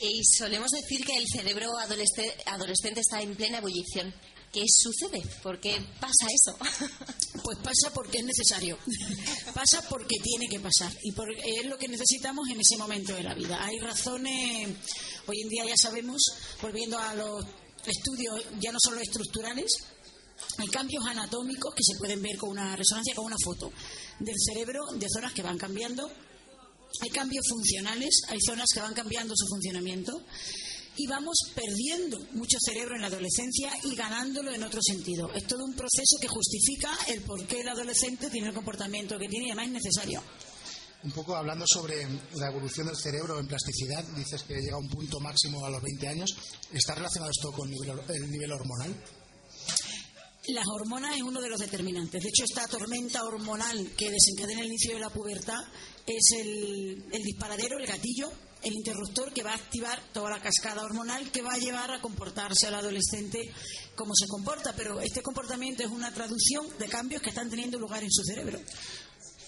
Y 0.00 0.22
solemos 0.24 0.70
decir 0.70 1.04
que 1.04 1.16
el 1.16 1.26
cerebro 1.26 1.72
adolesce- 1.78 2.34
adolescente 2.46 3.00
está 3.00 3.20
en 3.22 3.34
plena 3.34 3.58
ebullición. 3.58 4.14
¿Qué 4.52 4.62
sucede? 4.68 5.22
¿Por 5.42 5.60
qué 5.60 5.80
pasa 6.00 6.26
eso? 6.30 6.56
Pues 7.42 7.58
pasa 7.58 7.92
porque 7.94 8.18
es 8.18 8.24
necesario. 8.24 8.76
pasa 9.54 9.80
porque 9.88 10.16
tiene 10.22 10.48
que 10.48 10.58
pasar. 10.58 10.92
Y 11.02 11.12
por- 11.12 11.30
es 11.32 11.64
lo 11.66 11.78
que 11.78 11.86
necesitamos 11.86 12.48
en 12.48 12.60
ese 12.60 12.76
momento 12.76 13.14
de 13.14 13.22
la 13.22 13.34
vida. 13.34 13.64
Hay 13.64 13.78
razones, 13.78 14.68
hoy 15.26 15.40
en 15.42 15.48
día 15.48 15.64
ya 15.66 15.76
sabemos, 15.80 16.20
volviendo 16.60 16.98
a 16.98 17.14
los 17.14 17.44
estudios 17.86 18.42
ya 18.58 18.72
no 18.72 18.78
solo 18.82 19.00
estructurales, 19.00 19.70
hay 20.58 20.66
cambios 20.68 21.04
anatómicos 21.06 21.72
que 21.74 21.84
se 21.84 21.96
pueden 21.98 22.20
ver 22.20 22.36
con 22.36 22.50
una 22.50 22.74
resonancia, 22.74 23.14
con 23.14 23.26
una 23.26 23.36
foto 23.44 23.72
del 24.18 24.34
cerebro, 24.44 24.86
de 24.94 25.06
zonas 25.08 25.32
que 25.32 25.42
van 25.42 25.58
cambiando. 25.58 26.10
Hay 27.02 27.10
cambios 27.10 27.46
funcionales, 27.48 28.22
hay 28.28 28.38
zonas 28.40 28.66
que 28.72 28.80
van 28.80 28.94
cambiando 28.94 29.34
su 29.36 29.46
funcionamiento 29.46 30.22
y 30.96 31.06
vamos 31.06 31.36
perdiendo 31.54 32.18
mucho 32.32 32.56
cerebro 32.60 32.94
en 32.94 33.02
la 33.02 33.08
adolescencia 33.08 33.70
y 33.84 33.94
ganándolo 33.94 34.52
en 34.52 34.62
otro 34.62 34.80
sentido. 34.82 35.30
Es 35.34 35.46
todo 35.46 35.64
un 35.64 35.74
proceso 35.74 36.16
que 36.20 36.28
justifica 36.28 36.90
el 37.08 37.20
por 37.22 37.46
qué 37.46 37.60
el 37.60 37.68
adolescente 37.68 38.30
tiene 38.30 38.48
el 38.48 38.54
comportamiento 38.54 39.18
que 39.18 39.28
tiene 39.28 39.46
y 39.46 39.50
además 39.50 39.66
es 39.66 39.72
necesario. 39.84 40.22
Un 41.04 41.12
poco 41.12 41.36
hablando 41.36 41.66
sobre 41.66 42.06
la 42.34 42.48
evolución 42.48 42.86
del 42.86 42.96
cerebro 42.96 43.38
en 43.38 43.46
plasticidad, 43.46 44.02
dices 44.16 44.42
que 44.42 44.54
llega 44.54 44.76
a 44.76 44.80
un 44.80 44.88
punto 44.88 45.20
máximo 45.20 45.64
a 45.64 45.70
los 45.70 45.82
20 45.82 46.08
años. 46.08 46.34
¿Está 46.72 46.94
relacionado 46.94 47.30
esto 47.30 47.52
con 47.52 47.70
el 47.70 48.30
nivel 48.30 48.52
hormonal? 48.52 48.94
Las 50.48 50.66
hormonas 50.68 51.16
es 51.16 51.22
uno 51.22 51.40
de 51.40 51.48
los 51.48 51.58
determinantes. 51.58 52.22
De 52.22 52.28
hecho, 52.28 52.44
esta 52.44 52.68
tormenta 52.68 53.24
hormonal 53.24 53.90
que 53.96 54.10
desencadena 54.10 54.60
el 54.60 54.68
inicio 54.68 54.94
de 54.94 55.00
la 55.00 55.10
pubertad 55.10 55.58
es 56.06 56.24
el, 56.38 57.04
el 57.10 57.22
disparadero, 57.22 57.78
el 57.78 57.86
gatillo, 57.86 58.30
el 58.62 58.72
interruptor 58.72 59.32
que 59.32 59.42
va 59.42 59.52
a 59.52 59.56
activar 59.56 60.00
toda 60.12 60.30
la 60.30 60.40
cascada 60.40 60.82
hormonal 60.82 61.30
que 61.30 61.42
va 61.42 61.52
a 61.52 61.58
llevar 61.58 61.90
a 61.90 62.00
comportarse 62.00 62.66
al 62.66 62.74
adolescente 62.74 63.52
como 63.94 64.14
se 64.14 64.26
comporta. 64.28 64.72
Pero 64.76 65.00
este 65.00 65.22
comportamiento 65.22 65.82
es 65.82 65.90
una 65.90 66.12
traducción 66.12 66.66
de 66.78 66.88
cambios 66.88 67.22
que 67.22 67.30
están 67.30 67.50
teniendo 67.50 67.78
lugar 67.78 68.02
en 68.02 68.10
su 68.10 68.22
cerebro. 68.22 68.60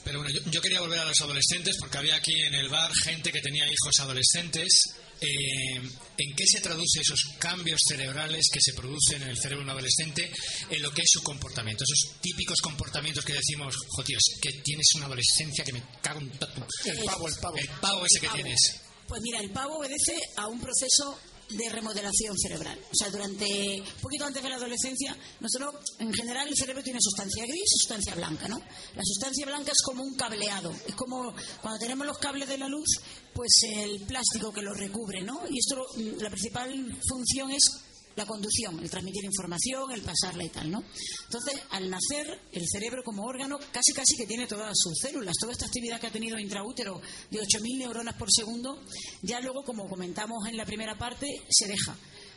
Pero 0.05 0.21
bueno, 0.21 0.33
yo, 0.35 0.51
yo 0.51 0.61
quería 0.61 0.81
volver 0.81 0.99
a 0.99 1.05
los 1.05 1.21
adolescentes 1.21 1.77
porque 1.79 1.99
había 1.99 2.17
aquí 2.17 2.35
en 2.43 2.55
el 2.55 2.69
bar 2.69 2.91
gente 3.05 3.31
que 3.31 3.41
tenía 3.41 3.67
hijos 3.67 4.01
adolescentes. 4.01 4.95
Eh, 5.21 5.77
¿En 6.21 6.35
qué 6.35 6.45
se 6.47 6.61
traduce 6.61 7.01
esos 7.01 7.21
cambios 7.39 7.81
cerebrales 7.87 8.47
que 8.53 8.61
se 8.61 8.73
producen 8.73 9.23
en 9.23 9.29
el 9.29 9.37
cerebro 9.37 9.59
de 9.59 9.65
un 9.65 9.71
adolescente 9.71 10.31
en 10.71 10.83
lo 10.83 10.91
que 10.93 11.03
es 11.03 11.11
su 11.13 11.23
comportamiento? 11.23 11.85
Esos 11.85 12.21
típicos 12.21 12.61
comportamientos 12.61 13.25
que 13.25 13.35
decimos, 13.35 13.77
jo, 13.77 14.03
tío, 14.05 14.19
es 14.19 14.39
que 14.41 14.53
tienes 14.63 14.87
una 14.97 15.07
adolescencia 15.07 15.65
que 15.65 15.73
me 15.73 15.83
cago 16.03 16.21
en 16.21 16.31
tatu". 16.39 16.63
El 16.85 17.05
pavo, 17.05 17.29
el 17.29 17.35
pavo. 17.37 17.57
El 17.57 17.69
pavo 17.81 18.05
ese 18.07 18.21
que 18.21 18.27
pavo. 18.27 18.37
tienes. 18.37 18.81
Pues 19.07 19.23
mira, 19.23 19.41
el 19.41 19.51
pavo 19.51 19.79
obedece 19.79 20.19
a 20.37 20.47
un 20.49 20.61
proceso 20.61 21.19
de 21.51 21.69
remodelación 21.71 22.37
cerebral. 22.37 22.79
O 22.91 22.95
sea, 22.95 23.11
durante 23.11 23.81
un 23.81 24.01
poquito 24.03 24.25
antes 24.27 24.43
de 24.43 24.49
la 24.49 24.57
adolescencia, 24.57 25.17
nosotros, 25.41 25.75
en 25.99 26.13
general, 26.13 26.49
el 26.49 26.57
cerebro 26.57 26.83
tiene 26.83 26.99
sustancia 27.01 27.45
gris 27.45 27.63
y 27.63 27.79
sustancia 27.79 28.15
blanca, 28.15 28.49
¿no? 28.49 28.59
La 28.95 29.03
sustancia 29.05 29.47
blanca 29.47 29.73
es 29.73 29.83
como 29.83 30.03
un 30.03 30.15
cableado, 30.15 30.73
es 30.87 30.95
como 30.95 31.35
cuando 31.63 31.79
tenemos 31.79 32.07
los 32.07 32.19
cables 32.19 32.49
de 32.49 32.59
la 32.59 32.69
luz, 32.69 33.01
pues 33.33 33.53
el 33.73 34.01
plástico 34.01 34.53
que 34.53 34.63
los 34.63 34.77
recubre, 34.77 35.23
¿no? 35.23 35.43
Y 35.49 35.59
esto, 35.59 35.87
mm, 35.97 36.23
la 36.23 36.31
principal 36.31 36.99
función 37.09 37.51
es 37.51 37.88
la 38.19 38.27
conducción, 38.27 38.79
el 38.81 38.91
transmitir 38.91 39.25
información, 39.25 39.91
el 39.93 40.03
pasarla 40.03 40.45
y 40.45 40.49
tal, 40.51 40.71
¿no? 40.71 40.85
Entonces, 41.25 41.55
al 41.71 41.89
nacer, 41.89 42.41
el 42.53 42.67
cerebro 42.69 43.03
como 43.03 43.25
órgano 43.25 43.59
casi 43.73 43.93
casi 43.93 44.17
que 44.17 44.27
tiene 44.27 44.47
todas 44.47 44.77
sus 44.77 44.99
células, 44.99 45.35
toda 45.41 45.53
esta 45.53 45.67
actividad 45.67 46.01
que 46.01 46.09
ha 46.09 46.13
tenido 46.13 46.39
intraútero 46.39 47.01
de 47.31 47.41
8.000 47.41 47.79
neuronas 47.79 48.17
por 48.17 48.29
segundo, 48.31 48.83
ya 49.23 49.41
luego, 49.41 49.63
como 49.65 49.89
comentamos 49.89 50.47
en 50.49 50.57
la 50.57 50.67
primera 50.67 50.99
parte, 50.99 51.27
se 51.49 51.67
deja. 51.67 51.97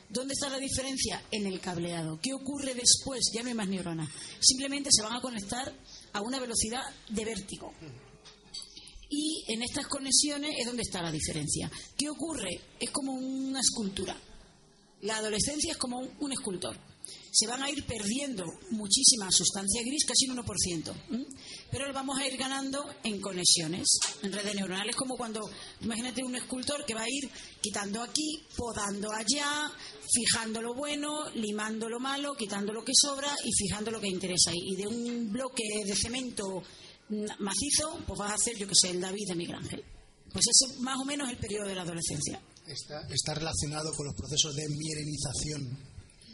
¿Dónde 0.10 0.34
está 0.34 0.50
la 0.50 0.60
diferencia? 0.60 1.24
En 1.32 1.48
el 1.48 1.60
cableado. 1.60 2.20
¿Qué 2.22 2.34
ocurre 2.34 2.74
después? 2.74 3.32
Ya 3.34 3.44
no 3.44 3.50
hay 3.50 3.56
más 3.56 3.70
neuronas. 3.70 4.10
Simplemente 4.40 4.90
se 4.92 5.04
van 5.04 5.14
a 5.14 5.22
conectar 5.22 5.74
a 6.14 6.22
una 6.22 6.40
velocidad 6.40 6.84
de 7.10 7.26
vértigo. 7.26 7.74
Y 9.10 9.44
en 9.48 9.62
estas 9.64 9.88
conexiones 9.88 10.56
es 10.60 10.66
donde 10.66 10.84
está 10.84 11.02
la 11.02 11.12
diferencia. 11.12 11.72
¿Qué 11.98 12.10
ocurre? 12.10 12.60
Es 12.80 12.92
como 12.92 13.14
una 13.14 13.60
escultura. 13.60 14.16
La 15.02 15.18
adolescencia 15.18 15.72
es 15.72 15.78
como 15.78 16.00
un, 16.00 16.32
escultor. 16.32 16.78
Se 17.32 17.48
van 17.48 17.64
a 17.64 17.70
ir 17.70 17.84
perdiendo 17.86 18.46
muchísima 18.70 19.32
sustancia 19.32 19.82
gris, 19.82 20.06
casi 20.06 20.30
un 20.30 20.38
1%. 20.38 20.94
¿m? 21.10 21.26
Pero 21.72 21.88
lo 21.88 21.94
vamos 21.94 22.20
a 22.20 22.28
ir 22.28 22.38
ganando 22.38 22.86
en 23.04 23.20
conexiones, 23.20 23.88
en 24.22 24.32
redes 24.32 24.54
neuronales, 24.54 24.96
como 24.96 25.18
cuando, 25.18 25.50
imagínate 25.82 26.24
un 26.24 26.36
escultor 26.36 26.86
que 26.86 26.94
va 26.94 27.02
a 27.02 27.10
ir 27.10 27.30
quitando 27.62 28.04
aquí, 28.04 28.44
podando 28.56 29.12
allá, 29.12 29.72
fijando 30.14 30.62
lo 30.62 30.76
bueno, 30.76 31.30
limando 31.32 31.90
lo 31.90 32.00
malo, 32.00 32.36
quitando 32.36 32.72
lo 32.72 32.84
que 32.84 32.94
sobra 32.94 33.36
y 33.44 33.52
fijando 33.54 33.90
lo 33.90 34.00
que 34.00 34.08
interesa. 34.08 34.52
Y 34.54 34.76
de 34.76 34.88
un 34.88 35.32
bloque 35.32 35.64
de 35.84 35.96
cemento 35.96 36.62
mm, 37.10 37.26
macizo, 37.40 38.04
pues 38.06 38.20
vas 38.20 38.32
a 38.32 38.36
hacer, 38.36 38.56
yo 38.58 38.68
que 38.68 38.76
sé, 38.76 38.92
el 38.92 39.02
David 39.02 39.30
de 39.30 39.36
Miguel 39.36 39.56
Ángel. 39.56 39.84
Pues 40.32 40.46
ese 40.48 40.80
más 40.82 41.00
o 41.00 41.06
menos 41.06 41.28
es 41.28 41.34
el 41.34 41.40
periodo 41.40 41.68
de 41.68 41.76
la 41.76 41.82
adolescencia. 41.82 42.40
¿Está, 42.72 43.34
relacionado 43.34 43.94
con 43.94 44.06
los 44.06 44.16
procesos 44.16 44.56
de 44.56 44.68
mielinización 44.70 45.78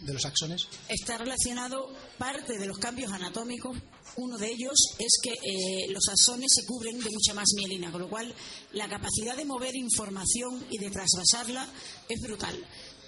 de 0.02 0.14
los 0.14 0.24
axones? 0.26 0.68
está 0.88 1.18
relacionado 1.18 1.92
parte 2.20 2.60
de 2.60 2.68
los 2.68 2.78
cambios 2.78 3.12
anatómicos. 3.12 3.76
Uno 4.18 4.38
de 4.38 4.48
ellos 4.48 4.76
es 5.00 5.20
que 5.22 5.32
eh, 5.32 5.88
los 5.90 6.08
axones 6.10 6.48
se 6.54 6.66
cubren 6.66 7.00
de 7.00 7.10
mucha 7.10 7.34
más 7.34 7.48
mielina, 7.56 7.92
con 7.92 8.02
lo 8.02 8.10
cual 8.10 8.34
la 8.74 8.88
capacidad 8.88 9.36
de 9.36 9.46
mover 9.46 9.76
información 9.76 10.64
y 10.70 10.78
de 10.78 10.92
trasvasarla 10.92 11.68
es 12.08 12.22
brutal. 12.22 12.56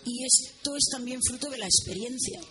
Y 0.05 0.25
esto 0.25 0.75
es 0.75 0.89
también 0.91 1.19
fruto 1.21 1.49
de 1.49 1.57
la 1.59 1.65
experiencia. 1.65 2.41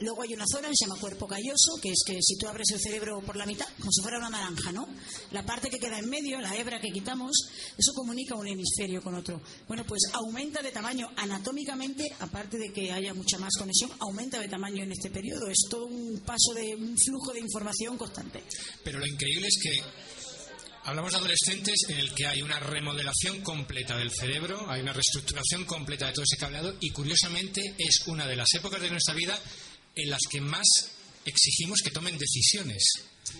Luego 0.00 0.22
hay 0.22 0.34
una 0.34 0.44
zona 0.50 0.68
que 0.68 0.74
se 0.76 0.86
llama 0.86 1.00
cuerpo 1.00 1.28
calloso, 1.28 1.76
que 1.80 1.90
es 1.90 2.02
que 2.04 2.18
si 2.20 2.36
tú 2.36 2.48
abres 2.48 2.68
el 2.72 2.80
cerebro 2.80 3.20
por 3.20 3.36
la 3.36 3.46
mitad, 3.46 3.66
como 3.78 3.92
si 3.92 4.02
fuera 4.02 4.18
una 4.18 4.30
naranja, 4.30 4.72
¿no? 4.72 4.88
La 5.30 5.44
parte 5.44 5.70
que 5.70 5.78
queda 5.78 5.98
en 5.98 6.10
medio, 6.10 6.40
la 6.40 6.56
hebra 6.56 6.80
que 6.80 6.90
quitamos, 6.90 7.32
eso 7.78 7.92
comunica 7.94 8.34
un 8.34 8.46
hemisferio 8.46 9.00
con 9.02 9.14
otro. 9.14 9.40
Bueno, 9.68 9.84
pues 9.86 10.02
aumenta 10.12 10.62
de 10.62 10.72
tamaño 10.72 11.08
anatómicamente, 11.16 12.12
aparte 12.18 12.58
de 12.58 12.72
que 12.72 12.90
haya 12.90 13.14
mucha 13.14 13.38
más 13.38 13.54
conexión, 13.56 13.92
aumenta 14.00 14.40
de 14.40 14.48
tamaño 14.48 14.82
en 14.82 14.92
este 14.92 15.10
periodo. 15.10 15.48
Es 15.48 15.68
todo 15.70 15.86
un 15.86 16.20
paso 16.26 16.52
de 16.54 16.74
un 16.74 16.96
flujo 16.98 17.32
de 17.32 17.40
información 17.40 17.96
constante. 17.96 18.42
Pero 18.82 18.98
lo 18.98 19.06
increíble 19.06 19.46
es 19.46 19.58
que 19.62 19.80
hablamos 20.84 21.12
de 21.12 21.18
adolescentes 21.18 21.84
en 21.88 21.98
el 21.98 22.14
que 22.14 22.26
hay 22.26 22.42
una 22.42 22.58
remodelación 22.60 23.40
completa 23.42 23.96
del 23.96 24.10
cerebro, 24.10 24.68
hay 24.70 24.82
una 24.82 24.92
reestructuración 24.92 25.64
completa 25.64 26.06
de 26.06 26.12
todo 26.12 26.24
ese 26.24 26.36
cableado 26.36 26.74
y 26.80 26.90
curiosamente 26.90 27.74
es 27.78 28.06
una 28.06 28.26
de 28.26 28.36
las 28.36 28.52
épocas 28.54 28.80
de 28.80 28.90
nuestra 28.90 29.14
vida 29.14 29.38
en 29.96 30.10
las 30.10 30.20
que 30.30 30.40
más 30.40 30.66
exigimos 31.24 31.80
que 31.82 31.90
tomen 31.90 32.18
decisiones. 32.18 32.82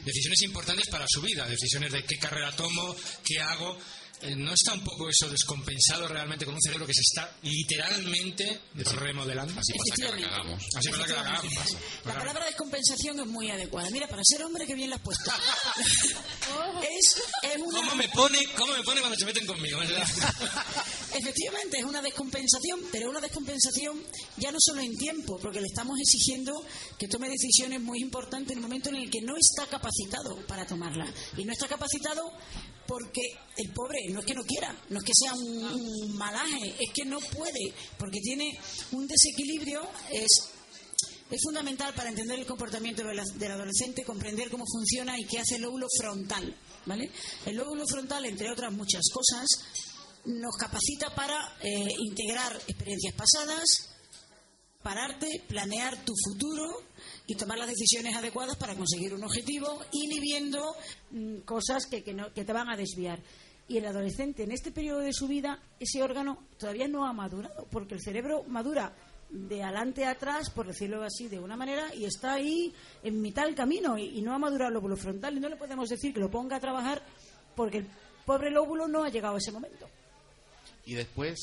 Decisiones 0.04 0.42
importantes 0.42 0.88
para 0.88 1.06
su 1.08 1.20
vida, 1.20 1.48
decisiones 1.48 1.92
de 1.92 2.04
qué 2.04 2.18
carrera 2.18 2.54
tomo, 2.56 2.96
qué 3.24 3.40
hago. 3.40 3.78
Eh, 4.24 4.34
¿No 4.36 4.54
está 4.54 4.72
un 4.72 4.80
poco 4.80 5.08
eso 5.10 5.28
descompensado 5.28 6.08
realmente 6.08 6.46
con 6.46 6.54
un 6.54 6.62
cerebro 6.62 6.86
que 6.86 6.94
se 6.94 7.02
está 7.02 7.30
literalmente 7.42 8.58
remodelando? 8.74 9.52
Así 9.60 9.74
pasa 9.74 9.94
que 9.96 10.22
la 10.22 10.28
cagamos. 10.28 10.64
Así 10.74 10.88
pasa 10.88 11.04
que 11.04 11.12
la 11.12 11.22
cagamos. 11.24 11.76
La 12.06 12.14
palabra 12.14 12.46
descompensación 12.46 13.20
es 13.20 13.26
muy 13.26 13.50
adecuada. 13.50 13.90
Mira, 13.90 14.08
para 14.08 14.22
ser 14.24 14.42
hombre, 14.42 14.66
que 14.66 14.74
bien 14.74 14.88
la 14.88 14.96
has 14.96 15.02
puesto. 15.02 15.30
es, 16.90 17.22
es 17.42 17.60
una... 17.60 17.78
¿Cómo 17.80 17.96
me, 17.96 18.08
pone, 18.08 18.38
¿Cómo 18.56 18.72
me 18.72 18.82
pone 18.82 19.00
cuando 19.00 19.18
se 19.18 19.26
meten 19.26 19.46
conmigo? 19.46 19.78
Efectivamente, 21.14 21.78
es 21.78 21.84
una 21.84 22.00
descompensación, 22.00 22.80
pero 22.90 23.10
una 23.10 23.20
descompensación 23.20 24.02
ya 24.38 24.50
no 24.50 24.58
solo 24.58 24.80
en 24.80 24.96
tiempo, 24.96 25.38
porque 25.38 25.60
le 25.60 25.66
estamos 25.66 25.98
exigiendo 26.00 26.64
que 26.98 27.08
tome 27.08 27.28
decisiones 27.28 27.80
muy 27.82 28.00
importantes 28.00 28.52
en 28.52 28.58
el 28.58 28.62
momento 28.62 28.88
en 28.88 28.96
el 28.96 29.10
que 29.10 29.20
no 29.20 29.34
está 29.36 29.66
capacitado 29.66 30.44
para 30.46 30.66
tomarla. 30.66 31.12
Y 31.36 31.44
no 31.44 31.52
está 31.52 31.68
capacitado 31.68 32.32
porque 32.86 33.22
el 33.56 33.70
pobre 33.72 33.98
no 34.10 34.20
es 34.20 34.26
que 34.26 34.34
no 34.34 34.42
quiera, 34.44 34.76
no 34.90 34.98
es 34.98 35.04
que 35.04 35.12
sea 35.14 35.34
un, 35.34 36.16
malaje, 36.16 36.74
es 36.78 36.92
que 36.92 37.04
no 37.04 37.18
puede, 37.20 37.72
porque 37.98 38.20
tiene 38.20 38.58
un 38.92 39.06
desequilibrio, 39.06 39.82
es 40.10 40.50
es 41.30 41.40
fundamental 41.42 41.94
para 41.94 42.10
entender 42.10 42.38
el 42.38 42.46
comportamiento 42.46 43.02
del 43.02 43.50
adolescente 43.50 44.04
comprender 44.04 44.50
cómo 44.50 44.64
funciona 44.70 45.18
y 45.18 45.24
qué 45.24 45.40
hace 45.40 45.56
el 45.56 45.62
lóbulo 45.62 45.86
frontal. 45.98 46.54
¿vale? 46.86 47.10
El 47.46 47.56
lóbulo 47.56 47.84
frontal, 47.86 48.24
entre 48.26 48.50
otras 48.50 48.72
muchas 48.72 49.02
cosas, 49.12 49.46
nos 50.26 50.56
capacita 50.56 51.14
para 51.14 51.56
eh, 51.62 51.88
integrar 51.98 52.54
experiencias 52.68 53.14
pasadas, 53.14 53.64
pararte, 54.82 55.42
planear 55.48 56.04
tu 56.04 56.12
futuro 56.24 56.82
y 57.26 57.34
tomar 57.36 57.58
las 57.58 57.68
decisiones 57.68 58.14
adecuadas 58.14 58.56
para 58.56 58.74
conseguir 58.74 59.14
un 59.14 59.24
objetivo, 59.24 59.80
inhibiendo 59.92 60.74
mm, 61.10 61.38
cosas 61.38 61.86
que, 61.86 62.02
que 62.02 62.12
no- 62.14 62.32
que 62.32 62.44
te 62.44 62.52
van 62.52 62.68
a 62.68 62.76
desviar. 62.76 63.18
Y 63.66 63.78
el 63.78 63.86
adolescente, 63.86 64.42
en 64.42 64.52
este 64.52 64.70
periodo 64.72 65.00
de 65.00 65.12
su 65.14 65.26
vida, 65.26 65.58
ese 65.80 66.02
órgano 66.02 66.38
todavía 66.58 66.86
no 66.86 67.06
ha 67.06 67.12
madurado, 67.14 67.66
porque 67.70 67.94
el 67.94 68.02
cerebro 68.02 68.42
madura 68.46 68.92
de 69.30 69.62
adelante 69.62 70.04
a 70.04 70.10
atrás, 70.10 70.50
por 70.50 70.66
decirlo 70.66 71.02
así, 71.02 71.28
de 71.28 71.38
una 71.40 71.56
manera, 71.56 71.92
y 71.94 72.04
está 72.04 72.34
ahí 72.34 72.72
en 73.02 73.22
mitad 73.22 73.44
del 73.46 73.54
camino 73.54 73.96
y, 73.96 74.18
y 74.18 74.22
no 74.22 74.34
ha 74.34 74.38
madurado 74.38 74.68
el 74.68 74.74
lóbulo 74.74 74.96
frontal. 74.96 75.36
Y 75.36 75.40
no 75.40 75.48
le 75.48 75.56
podemos 75.56 75.88
decir 75.88 76.12
que 76.12 76.20
lo 76.20 76.30
ponga 76.30 76.56
a 76.56 76.60
trabajar 76.60 77.02
porque 77.56 77.78
el 77.78 77.86
pobre 78.26 78.50
lóbulo 78.50 78.86
no 78.86 79.02
ha 79.02 79.08
llegado 79.08 79.34
a 79.36 79.38
ese 79.38 79.50
momento. 79.50 79.88
Y 80.84 80.92
después, 80.94 81.38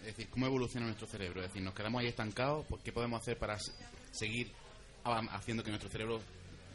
es 0.00 0.06
decir, 0.06 0.28
¿cómo 0.28 0.46
evoluciona 0.46 0.86
nuestro 0.86 1.06
cerebro? 1.06 1.40
Es 1.40 1.48
decir, 1.48 1.62
¿nos 1.62 1.72
quedamos 1.74 2.00
ahí 2.02 2.08
estancados? 2.08 2.66
Pues, 2.68 2.82
¿Qué 2.82 2.92
podemos 2.92 3.22
hacer 3.22 3.38
para 3.38 3.56
seguir 4.10 4.50
haciendo 5.04 5.62
que 5.62 5.70
nuestro 5.70 5.88
cerebro 5.90 6.20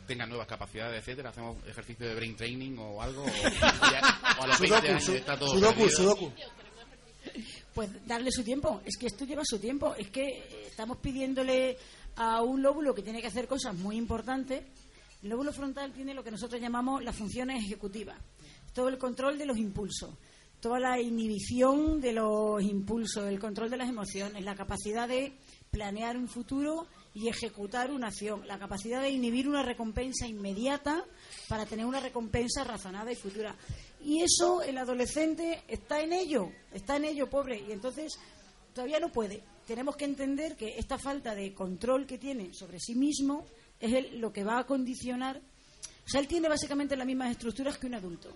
tenga 0.08 0.26
nuevas 0.26 0.48
capacidades, 0.48 1.00
etcétera? 1.00 1.30
¿Hacemos 1.30 1.58
ejercicio 1.68 2.08
de 2.08 2.16
brain 2.16 2.36
training 2.36 2.78
o 2.78 3.02
algo? 3.02 3.24
¿O, 3.24 3.28
ya- 3.28 4.38
o 4.40 4.44
a 4.44 4.48
los 4.48 4.60
20 4.60 4.68
Sudoku, 4.78 4.88
años 4.88 5.04
su- 5.04 5.14
está 5.14 5.38
todo 5.40 5.50
sudoku, 5.54 5.74
perdido? 5.82 5.90
sudoku. 5.98 6.32
Pues 7.74 7.90
darle 8.08 8.32
su 8.32 8.44
tiempo. 8.44 8.82
Es 8.86 8.96
que 8.98 9.08
esto 9.08 9.26
lleva 9.26 9.42
su 9.44 9.60
tiempo. 9.60 9.96
Es 9.96 10.10
que 10.10 10.68
estamos 10.68 10.98
pidiéndole 10.98 11.78
a 12.16 12.42
un 12.42 12.62
lóbulo 12.62 12.94
que 12.96 13.02
tiene 13.02 13.20
que 13.22 13.28
hacer 13.28 13.48
cosas 13.48 13.76
muy 13.76 13.98
importantes. 13.98 14.64
El 15.22 15.30
lóbulo 15.30 15.52
frontal 15.52 15.92
tiene 15.92 16.14
lo 16.14 16.24
que 16.24 16.32
nosotros 16.32 16.62
llamamos 16.62 17.04
las 17.04 17.16
funciones 17.16 17.64
ejecutivas. 17.64 18.18
Todo 18.74 18.90
el 18.90 18.98
control 18.98 19.38
de 19.38 19.46
los 19.46 19.58
impulsos, 19.58 20.12
toda 20.62 20.80
la 20.80 21.00
inhibición 21.02 22.00
de 22.00 22.14
los 22.14 22.62
impulsos, 22.62 23.26
el 23.28 23.40
control 23.40 23.70
de 23.70 23.78
las 23.78 23.90
emociones, 23.90 24.44
la 24.44 24.56
capacidad 24.56 25.08
de 25.08 25.34
planear 25.72 26.16
un 26.16 26.28
futuro 26.30 26.88
y 27.16 27.30
ejecutar 27.30 27.92
una 27.92 28.08
acción, 28.10 28.46
la 28.48 28.60
capacidad 28.60 29.02
de 29.02 29.10
inhibir 29.10 29.48
una 29.48 29.64
recompensa 29.64 30.28
inmediata 30.28 31.04
para 31.48 31.66
tener 31.66 31.86
una 31.86 32.00
recompensa 32.02 32.64
razonada 32.64 33.12
y 33.12 33.16
futura. 33.16 33.56
Y 34.04 34.22
eso 34.22 34.62
el 34.62 34.78
adolescente 34.78 35.64
está 35.68 36.02
en 36.02 36.14
ello, 36.14 36.52
está 36.74 36.98
en 36.98 37.06
ello, 37.06 37.28
pobre, 37.30 37.64
y 37.68 37.72
entonces 37.72 38.20
todavía 38.74 39.00
no 39.00 39.10
puede. 39.10 39.42
Tenemos 39.66 39.96
que 39.96 40.06
entender 40.06 40.56
que 40.56 40.78
esta 40.78 41.00
falta 41.00 41.34
de 41.34 41.54
control 41.54 42.06
que 42.06 42.18
tiene 42.20 42.54
sobre 42.54 42.80
sí 42.80 42.94
mismo 42.94 43.46
es 43.80 43.94
el- 43.94 44.20
lo 44.20 44.32
que 44.32 44.44
va 44.44 44.60
a 44.60 44.66
condicionar. 44.68 45.42
O 46.06 46.10
sea, 46.10 46.20
él 46.20 46.28
tiene 46.28 46.48
básicamente 46.50 46.96
las 46.96 47.08
mismas 47.08 47.32
estructuras 47.32 47.78
que 47.80 47.88
un 47.88 47.96
adulto, 47.96 48.30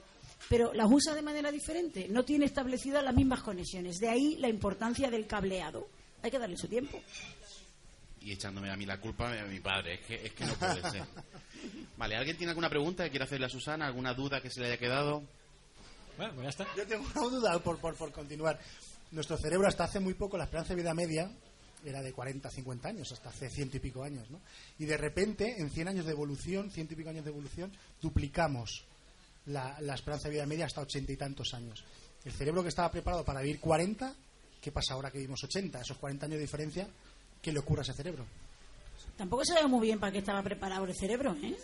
pero 0.48 0.74
las 0.74 0.90
usa 0.90 1.14
de 1.14 1.22
manera 1.22 1.52
diferente, 1.52 2.08
no 2.10 2.24
tiene 2.24 2.46
establecidas 2.46 3.04
las 3.04 3.14
mismas 3.14 3.44
conexiones. 3.44 3.98
De 4.00 4.10
ahí 4.10 4.38
la 4.38 4.48
importancia 4.50 5.12
del 5.12 5.28
cableado. 5.28 5.88
Hay 6.24 6.32
que 6.32 6.40
darle 6.40 6.58
su 6.58 6.68
tiempo. 6.68 7.00
Echándome 8.34 8.72
a 8.72 8.78
mí 8.78 8.86
la 8.86 9.00
culpa 9.00 9.32
a 9.32 9.46
mi 9.46 9.60
padre. 9.60 9.96
Es 9.96 10.00
que, 10.02 10.26
es 10.28 10.34
que 10.34 10.46
no 10.46 10.54
puede 10.54 10.82
ser. 10.90 11.04
Vale, 11.98 12.16
¿alguien 12.16 12.38
tiene 12.38 12.52
alguna 12.52 12.70
pregunta 12.70 13.04
que 13.04 13.10
quiera 13.10 13.26
hacerle 13.26 13.48
a 13.48 13.50
Susana? 13.50 13.86
¿Alguna 13.86 14.14
duda 14.14 14.42
que 14.42 14.50
se 14.50 14.62
le 14.62 14.68
haya 14.68 14.78
quedado? 14.78 15.24
Bueno, 16.18 16.34
pues 16.34 16.44
ya 16.44 16.50
está. 16.50 16.68
Yo 16.76 16.88
tengo 16.88 17.06
una 17.16 17.30
duda 17.30 17.60
por, 17.60 17.78
por, 17.80 17.96
por 17.96 18.12
continuar. 18.12 18.60
Nuestro 19.12 19.38
cerebro 19.38 19.68
hasta 19.68 19.86
hace 19.86 20.00
muy 20.00 20.14
poco, 20.14 20.38
la 20.38 20.44
esperanza 20.44 20.76
de 20.76 20.82
vida 20.82 20.94
media 20.94 21.30
era 21.84 22.02
de 22.02 22.12
40, 22.12 22.50
50 22.50 22.90
años, 22.90 23.12
hasta 23.12 23.30
hace 23.30 23.50
ciento 23.50 23.78
y 23.78 23.80
pico 23.80 24.04
años. 24.04 24.30
¿no? 24.30 24.40
Y 24.78 24.86
de 24.86 24.98
repente, 24.98 25.56
en 25.60 25.70
100 25.70 25.88
años 25.88 26.06
de 26.06 26.12
evolución, 26.12 26.72
ciento 26.72 26.94
y 26.94 26.98
pico 26.98 27.10
años 27.10 27.24
de 27.24 27.32
evolución, 27.32 27.72
duplicamos 28.02 28.84
la, 29.48 29.80
la 29.82 29.96
esperanza 29.96 30.28
de 30.28 30.36
vida 30.36 30.46
media 30.46 30.66
hasta 30.66 30.82
ochenta 30.82 31.12
y 31.12 31.18
tantos 31.18 31.54
años. 31.54 31.84
El 32.26 32.34
cerebro 32.34 32.62
que 32.64 32.70
estaba 32.70 32.92
preparado 32.92 33.24
para 33.24 33.42
vivir 33.42 33.60
40, 33.60 34.14
¿qué 34.62 34.72
pasa 34.72 34.94
ahora 34.94 35.10
que 35.10 35.18
vivimos 35.18 35.44
80? 35.44 35.82
Esos 35.82 35.98
40 35.98 36.26
años 36.26 36.36
de 36.38 36.42
diferencia, 36.42 36.88
¿qué 37.42 37.52
le 37.52 37.60
ocurre 37.60 37.82
a 37.82 37.84
ese 37.84 37.94
cerebro? 37.94 38.26
Tampoco 39.18 39.44
sabemos 39.46 39.72
muy 39.72 39.88
bien 39.88 40.00
para 40.00 40.12
qué 40.12 40.20
estaba 40.20 40.42
preparado 40.42 40.86
el 40.86 40.96
cerebro, 40.96 41.36
¿eh? 41.44 41.56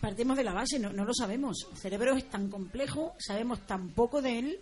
Partimos 0.00 0.36
de 0.36 0.44
la 0.44 0.52
base, 0.52 0.78
no, 0.78 0.92
no 0.92 1.04
lo 1.04 1.12
sabemos. 1.12 1.66
El 1.72 1.78
cerebro 1.78 2.14
es 2.14 2.28
tan 2.28 2.48
complejo, 2.48 3.14
sabemos 3.18 3.66
tan 3.66 3.90
poco 3.90 4.22
de 4.22 4.38
él, 4.38 4.60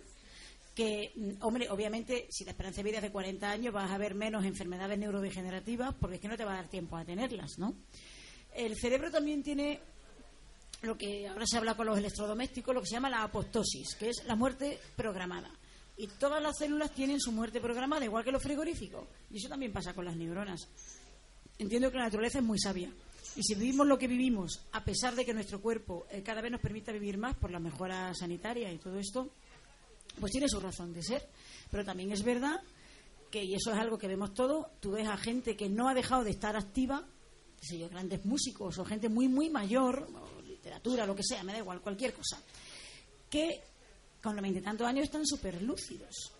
que, 0.77 1.11
mm, 1.15 1.43
hombre, 1.43 1.69
obviamente, 1.69 2.27
si 2.29 2.45
la 2.45 2.51
esperanza 2.51 2.77
de 2.77 2.83
vida 2.83 2.97
es 2.97 3.03
de 3.03 3.11
40 3.11 3.49
años, 3.49 3.73
vas 3.73 3.91
a 3.91 3.97
ver 3.97 4.15
menos 4.15 4.45
enfermedades 4.45 4.97
neurodegenerativas, 4.99 5.95
porque 5.95 6.15
es 6.15 6.21
que 6.21 6.27
no 6.27 6.37
te 6.37 6.45
va 6.45 6.53
a 6.53 6.57
dar 6.57 6.67
tiempo 6.67 6.97
a 6.97 7.03
tenerlas, 7.03 7.57
¿no? 7.57 7.73
El 8.53 8.75
cerebro 8.75 9.11
también 9.11 9.43
tiene 9.43 9.79
lo 10.83 10.95
que 10.95 11.27
ahora 11.27 11.45
se 11.47 11.57
habla 11.57 11.75
con 11.75 11.87
los 11.87 11.97
electrodomésticos, 11.97 12.75
lo 12.75 12.81
que 12.81 12.87
se 12.87 12.93
llama 12.93 13.09
la 13.09 13.23
apostosis, 13.23 13.95
que 13.95 14.09
es 14.09 14.23
la 14.25 14.35
muerte 14.35 14.79
programada. 14.95 15.49
Y 15.97 16.07
todas 16.07 16.41
las 16.41 16.57
células 16.57 16.91
tienen 16.91 17.19
su 17.19 17.31
muerte 17.31 17.59
programada, 17.59 18.05
igual 18.05 18.23
que 18.23 18.31
los 18.31 18.43
frigoríficos. 18.43 19.07
Y 19.31 19.37
eso 19.37 19.49
también 19.49 19.73
pasa 19.73 19.93
con 19.93 20.05
las 20.05 20.15
neuronas. 20.15 20.67
Entiendo 21.57 21.91
que 21.91 21.97
la 21.97 22.05
naturaleza 22.05 22.37
es 22.37 22.43
muy 22.43 22.59
sabia. 22.59 22.91
Y 23.35 23.43
si 23.43 23.55
vivimos 23.55 23.87
lo 23.87 23.97
que 23.97 24.07
vivimos, 24.07 24.61
a 24.71 24.83
pesar 24.83 25.15
de 25.15 25.25
que 25.25 25.33
nuestro 25.33 25.61
cuerpo 25.61 26.05
eh, 26.11 26.21
cada 26.23 26.41
vez 26.41 26.51
nos 26.51 26.61
permita 26.61 26.91
vivir 26.91 27.17
más 27.17 27.35
por 27.35 27.51
la 27.51 27.59
mejora 27.59 28.13
sanitaria 28.13 28.71
y 28.71 28.77
todo 28.77 28.97
esto, 28.99 29.29
pues 30.19 30.31
tiene 30.31 30.47
su 30.49 30.59
razón 30.59 30.93
de 30.93 31.03
ser. 31.03 31.27
Pero 31.69 31.83
también 31.83 32.11
es 32.11 32.23
verdad 32.23 32.61
que, 33.29 33.43
y 33.43 33.55
eso 33.55 33.71
es 33.71 33.77
algo 33.77 33.97
que 33.97 34.07
vemos 34.07 34.33
todos, 34.33 34.67
tú 34.79 34.91
ves 34.91 35.07
a 35.07 35.17
gente 35.17 35.55
que 35.55 35.69
no 35.69 35.89
ha 35.89 35.93
dejado 35.93 36.23
de 36.23 36.31
estar 36.31 36.55
activa, 36.55 37.05
qué 37.59 37.67
sé 37.67 37.77
yo, 37.79 37.89
grandes 37.89 38.25
músicos 38.25 38.77
o 38.77 38.85
gente 38.85 39.09
muy, 39.09 39.27
muy 39.27 39.49
mayor, 39.49 40.07
o 40.13 40.41
literatura, 40.41 41.05
lo 41.05 41.15
que 41.15 41.23
sea, 41.23 41.43
me 41.43 41.53
da 41.53 41.59
igual, 41.59 41.81
cualquier 41.81 42.13
cosa, 42.13 42.41
que 43.29 43.61
con 44.27 44.35
los 44.35 44.43
veintitantos 44.43 44.85
años 44.85 45.05
están 45.05 45.25
súper 45.25 45.61
lúcidos. 45.61 46.33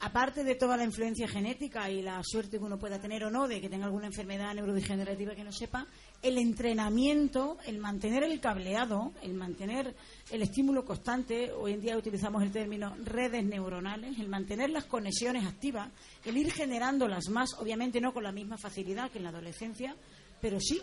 Aparte 0.00 0.44
de 0.44 0.54
toda 0.54 0.76
la 0.76 0.84
influencia 0.84 1.26
genética 1.26 1.90
y 1.90 2.02
la 2.02 2.22
suerte 2.22 2.58
que 2.58 2.64
uno 2.64 2.78
pueda 2.78 3.00
tener 3.00 3.24
o 3.24 3.30
no 3.30 3.48
de 3.48 3.60
que 3.60 3.68
tenga 3.68 3.86
alguna 3.86 4.06
enfermedad 4.06 4.54
neurodegenerativa 4.54 5.34
que 5.34 5.42
no 5.42 5.50
sepa, 5.50 5.86
el 6.22 6.38
entrenamiento, 6.38 7.58
el 7.66 7.78
mantener 7.78 8.22
el 8.22 8.40
cableado, 8.40 9.12
el 9.22 9.34
mantener 9.34 9.94
el 10.30 10.42
estímulo 10.42 10.84
constante, 10.84 11.50
hoy 11.50 11.72
en 11.72 11.80
día 11.80 11.98
utilizamos 11.98 12.42
el 12.44 12.52
término 12.52 12.96
redes 13.04 13.44
neuronales, 13.44 14.18
el 14.20 14.28
mantener 14.28 14.70
las 14.70 14.84
conexiones 14.84 15.44
activas, 15.44 15.90
el 16.24 16.36
ir 16.36 16.52
generándolas 16.52 17.28
más, 17.28 17.54
obviamente 17.58 18.00
no 18.00 18.14
con 18.14 18.22
la 18.22 18.32
misma 18.32 18.56
facilidad 18.56 19.10
que 19.10 19.18
en 19.18 19.24
la 19.24 19.30
adolescencia, 19.30 19.96
pero 20.40 20.60
sí, 20.60 20.80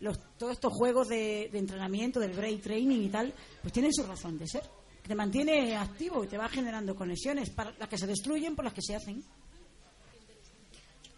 los, 0.00 0.18
todos 0.36 0.52
estos 0.52 0.72
juegos 0.74 1.08
de, 1.08 1.48
de 1.50 1.58
entrenamiento, 1.58 2.20
del 2.20 2.32
brain 2.32 2.60
training 2.60 3.00
y 3.00 3.08
tal, 3.08 3.32
pues 3.62 3.72
tienen 3.72 3.94
su 3.94 4.04
razón 4.04 4.38
de 4.38 4.46
ser. 4.46 4.77
Te 5.08 5.14
mantiene 5.14 5.74
activo 5.74 6.22
y 6.22 6.26
te 6.26 6.36
va 6.36 6.50
generando 6.50 6.94
conexiones, 6.94 7.48
para 7.48 7.72
las 7.78 7.88
que 7.88 7.96
se 7.96 8.06
destruyen 8.06 8.54
por 8.54 8.66
las 8.66 8.74
que 8.74 8.82
se 8.82 8.94
hacen. 8.94 9.24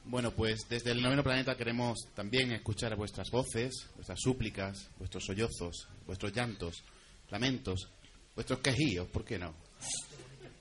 Bueno, 0.04 0.30
pues 0.30 0.68
desde 0.68 0.92
el 0.92 1.02
noveno 1.02 1.24
planeta 1.24 1.56
queremos 1.56 1.98
también 2.14 2.52
escuchar 2.52 2.94
vuestras 2.94 3.28
voces, 3.32 3.88
vuestras 3.96 4.20
súplicas, 4.20 4.88
vuestros 4.96 5.24
sollozos, 5.24 5.88
vuestros 6.06 6.32
llantos, 6.32 6.84
lamentos, 7.30 7.88
vuestros 8.36 8.60
quejíos, 8.60 9.08
¿por 9.08 9.24
qué 9.24 9.40
no? 9.40 9.54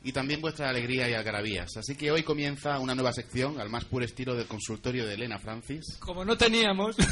Y 0.04 0.12
también 0.12 0.42
vuestra 0.42 0.68
alegría 0.68 1.08
y 1.08 1.14
algarabías. 1.14 1.78
Así 1.78 1.96
que 1.96 2.10
hoy 2.12 2.24
comienza 2.24 2.80
una 2.80 2.96
nueva 2.96 3.14
sección 3.14 3.62
al 3.62 3.70
más 3.70 3.86
puro 3.86 4.06
estilo 4.06 4.34
del 4.34 4.48
consultorio 4.48 5.06
de 5.06 5.14
Elena 5.14 5.38
Francis. 5.38 5.98
Como 6.00 6.26
no 6.26 6.36
teníamos. 6.36 6.96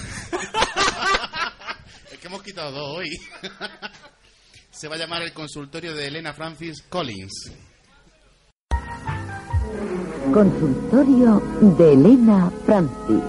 Es 2.11 2.19
que 2.19 2.27
hemos 2.27 2.41
quitado 2.41 2.71
dos 2.71 2.97
hoy. 2.97 3.09
Se 4.77 4.87
va 4.87 4.93
a 4.93 4.99
llamar 4.99 5.23
el 5.23 5.33
consultorio 5.33 5.95
de 5.95 6.05
Elena 6.05 6.33
Francis 6.33 6.83
Collins. 6.87 7.51
Consultorio 10.31 11.41
de 11.79 11.93
Elena 11.93 12.51
Francis. 12.63 13.23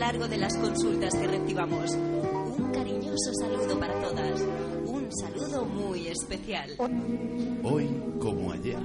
Largo 0.00 0.26
de 0.28 0.38
las 0.38 0.56
consultas 0.56 1.14
que 1.14 1.26
recibamos. 1.26 1.90
Un 1.92 2.72
cariñoso 2.72 3.32
saludo 3.38 3.78
para 3.78 3.94
todas, 4.00 4.40
un 5.10 5.16
saludo 5.16 5.64
muy 5.64 6.06
especial. 6.06 6.70
Hoy 7.64 7.88
como 8.20 8.52
ayer. 8.52 8.78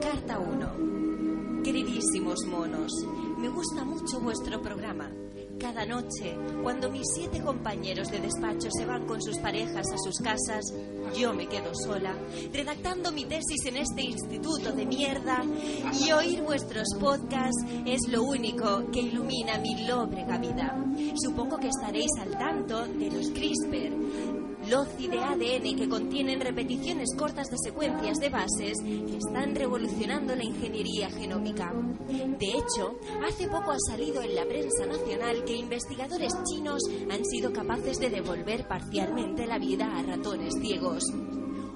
Carta 0.00 0.38
1. 0.38 1.62
Queridísimos 1.62 2.40
monos, 2.46 2.92
me 3.38 3.48
gusta 3.48 3.84
mucho 3.84 4.20
vuestro 4.20 4.60
programa. 4.60 5.10
Cada 5.60 5.84
noche, 5.84 6.34
cuando 6.62 6.90
mis 6.90 7.06
siete 7.14 7.42
compañeros 7.42 8.10
de 8.10 8.18
despacho 8.18 8.68
se 8.70 8.86
van 8.86 9.06
con 9.06 9.20
sus 9.20 9.36
parejas 9.38 9.86
a 9.92 9.98
sus 9.98 10.16
casas, 10.18 10.72
yo 11.14 11.34
me 11.34 11.46
quedo 11.48 11.74
sola, 11.74 12.16
redactando 12.50 13.12
mi 13.12 13.26
tesis 13.26 13.66
en 13.66 13.76
este 13.76 14.02
instituto 14.02 14.72
de 14.72 14.86
mierda, 14.86 15.44
y 16.00 16.12
oír 16.12 16.40
vuestros 16.40 16.88
podcasts 16.98 17.62
es 17.84 18.08
lo 18.08 18.22
único 18.22 18.90
que 18.90 19.00
ilumina 19.00 19.58
mi 19.58 19.86
lóbrega 19.86 20.38
vida. 20.38 20.82
Supongo 21.22 21.58
que 21.58 21.68
estaréis 21.68 22.10
al 22.18 22.30
tanto 22.38 22.86
de 22.86 23.10
los 23.10 23.28
CRISPR, 23.30 24.40
loci 24.68 25.08
de 25.08 25.18
ADN 25.18 25.76
que 25.76 25.88
contienen 25.88 26.40
repeticiones 26.40 27.08
cortas 27.16 27.48
de 27.48 27.56
secuencias 27.58 28.18
de 28.18 28.28
bases 28.28 28.74
que 28.82 29.16
están 29.16 29.54
revolucionando 29.54 30.34
la 30.36 30.44
ingeniería 30.44 31.10
genómica. 31.10 31.72
De 32.06 32.46
hecho, 32.46 32.98
hace 33.26 33.48
poco 33.48 33.72
ha 33.72 33.78
salido 33.78 34.22
en 34.22 34.34
la 34.34 34.44
prensa 34.44 34.86
nacional 34.86 35.44
que 35.50 35.56
investigadores 35.56 36.32
chinos 36.44 36.80
han 37.10 37.24
sido 37.24 37.52
capaces 37.52 37.98
de 37.98 38.08
devolver 38.08 38.68
parcialmente 38.68 39.48
la 39.48 39.58
vida 39.58 39.98
a 39.98 40.02
ratones 40.04 40.54
ciegos. 40.62 41.02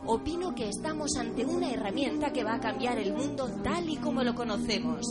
Opino 0.06 0.54
que 0.54 0.68
estamos 0.68 1.16
ante 1.18 1.44
una 1.44 1.72
herramienta 1.72 2.32
que 2.32 2.44
va 2.44 2.54
a 2.54 2.60
cambiar 2.60 2.98
el 2.98 3.12
mundo 3.12 3.50
tal 3.64 3.90
y 3.90 3.96
como 3.96 4.22
lo 4.22 4.36
conocemos. 4.36 5.04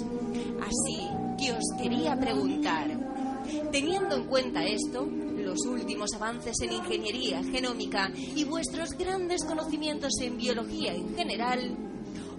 Así 0.61 1.09
que 1.37 1.51
os 1.51 1.65
quería 1.77 2.17
preguntar, 2.17 2.87
teniendo 3.69 4.15
en 4.15 4.27
cuenta 4.27 4.63
esto, 4.63 5.05
los 5.05 5.59
últimos 5.65 6.13
avances 6.15 6.55
en 6.61 6.71
ingeniería 6.71 7.43
genómica 7.43 8.13
y 8.15 8.45
vuestros 8.45 8.91
grandes 8.91 9.43
conocimientos 9.43 10.13
en 10.21 10.37
biología 10.37 10.93
en 10.93 11.13
general, 11.17 11.77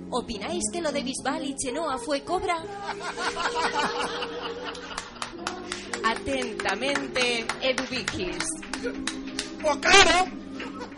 ¿opináis 0.08 0.62
que 0.72 0.80
lo 0.80 0.90
de 0.90 1.02
Bisbal 1.02 1.44
y 1.44 1.54
Chenoa 1.54 1.98
fue 1.98 2.24
cobra? 2.24 2.64
Atentamente, 6.04 7.46
Edu 7.62 7.82
Vikis. 7.90 8.44
Pues 9.62 9.76
claro. 9.78 10.26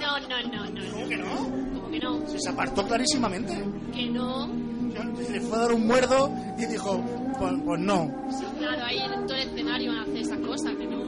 No, 0.01 0.19
no, 0.21 0.43
no, 0.53 0.71
no. 0.71 0.93
¿Cómo 0.93 1.09
que 1.09 1.17
no? 1.17 1.37
¿Cómo 1.37 1.91
que 1.91 1.99
no? 2.01 2.39
Se 2.39 2.49
apartó 2.51 2.87
clarísimamente. 2.87 3.55
Que 3.95 4.07
no. 4.07 4.49
Le 5.31 5.41
fue 5.41 5.57
a 5.59 5.61
dar 5.63 5.73
un 5.73 5.87
muerdo 5.87 6.33
y 6.59 6.67
dijo, 6.67 7.01
pues, 7.39 7.53
pues 7.65 7.81
no. 7.81 8.11
Sí, 8.31 8.45
claro, 8.59 8.85
ahí 8.85 8.99
en 8.99 9.27
todo 9.27 9.37
el 9.37 9.49
escenario 9.49 9.93
van 9.93 10.01
a 10.01 10.03
hacer 10.03 10.17
esa 10.17 10.37
cosa, 10.39 10.71
que 10.77 10.87
no. 10.87 11.05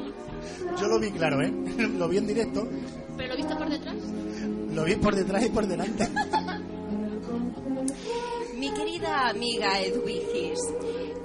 Yo 0.80 0.86
lo 0.86 1.01
vi 1.01 1.11
claro, 1.11 1.42
¿eh? 1.42 1.51
Lo 1.99 2.09
vi 2.09 2.18
en 2.18 2.26
directo, 2.26 2.68
¿Pero 3.16 3.30
lo 3.30 3.36
viste 3.36 3.57
por 3.57 3.68
detrás? 3.68 3.96
lo 4.72 4.84
vi 4.84 4.94
por 4.96 5.14
detrás 5.16 5.44
y 5.44 5.49
por 5.49 5.66
delante. 5.66 6.09
Mi 8.57 8.70
querida 8.72 9.28
amiga 9.30 9.80
Edwigis, 9.80 10.59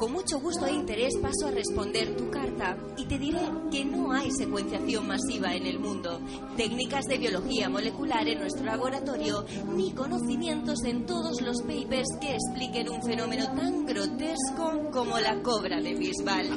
con 0.04 0.12
mucho 0.12 0.38
gusto 0.38 0.66
e 0.66 0.74
interés 0.74 1.14
paso 1.22 1.48
a 1.48 1.52
responder 1.52 2.14
tu 2.18 2.30
carta 2.30 2.76
y 2.98 3.06
te 3.06 3.18
diré 3.18 3.40
que 3.72 3.86
no 3.86 4.12
hay 4.12 4.30
secuenciación 4.32 5.08
masiva 5.08 5.56
en 5.56 5.66
el 5.66 5.80
mundo, 5.80 6.20
técnicas 6.58 7.06
de 7.06 7.20
biología 7.20 7.70
molecular 7.70 8.28
en 8.28 8.40
nuestro 8.40 8.66
laboratorio, 8.66 9.46
ni 9.70 9.94
conocimientos 9.94 10.84
en 10.84 11.06
todos 11.06 11.40
los 11.40 11.62
papers 11.62 12.10
que 12.20 12.36
expliquen 12.36 12.90
un 12.90 13.02
fenómeno 13.02 13.46
tan 13.56 13.86
grotesco 13.86 14.92
como 14.92 15.18
la 15.20 15.42
cobra 15.42 15.80
de 15.80 15.94
Bisbal. 15.94 16.50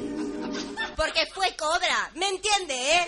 Porque 0.97 1.21
fue 1.33 1.55
cobra, 1.57 2.11
¿me 2.15 2.27
entiende, 2.27 2.73
eh? 2.75 3.07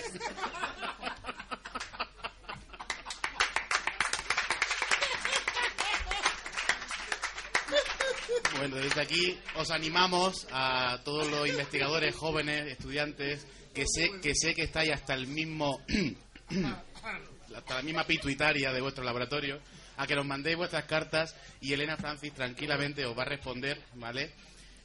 Bueno, 8.57 8.75
desde 8.77 9.01
aquí 9.01 9.37
os 9.55 9.69
animamos 9.71 10.47
a 10.51 10.99
todos 11.03 11.27
los 11.29 11.47
investigadores 11.47 12.15
jóvenes, 12.15 12.67
estudiantes, 12.67 13.45
que 13.73 13.85
sé 13.87 14.09
que 14.21 14.33
sé 14.35 14.53
que 14.53 14.63
estáis 14.63 14.91
hasta 14.91 15.13
el 15.13 15.27
mismo 15.27 15.79
hasta 17.55 17.75
la 17.75 17.81
misma 17.81 18.03
pituitaria 18.05 18.71
de 18.71 18.81
vuestro 18.81 19.03
laboratorio, 19.03 19.59
a 19.97 20.07
que 20.07 20.15
nos 20.15 20.25
mandéis 20.25 20.57
vuestras 20.57 20.85
cartas 20.85 21.35
y 21.61 21.73
Elena 21.73 21.97
Francis 21.97 22.33
tranquilamente 22.33 23.05
os 23.05 23.17
va 23.17 23.23
a 23.23 23.25
responder, 23.25 23.81
¿vale? 23.95 24.31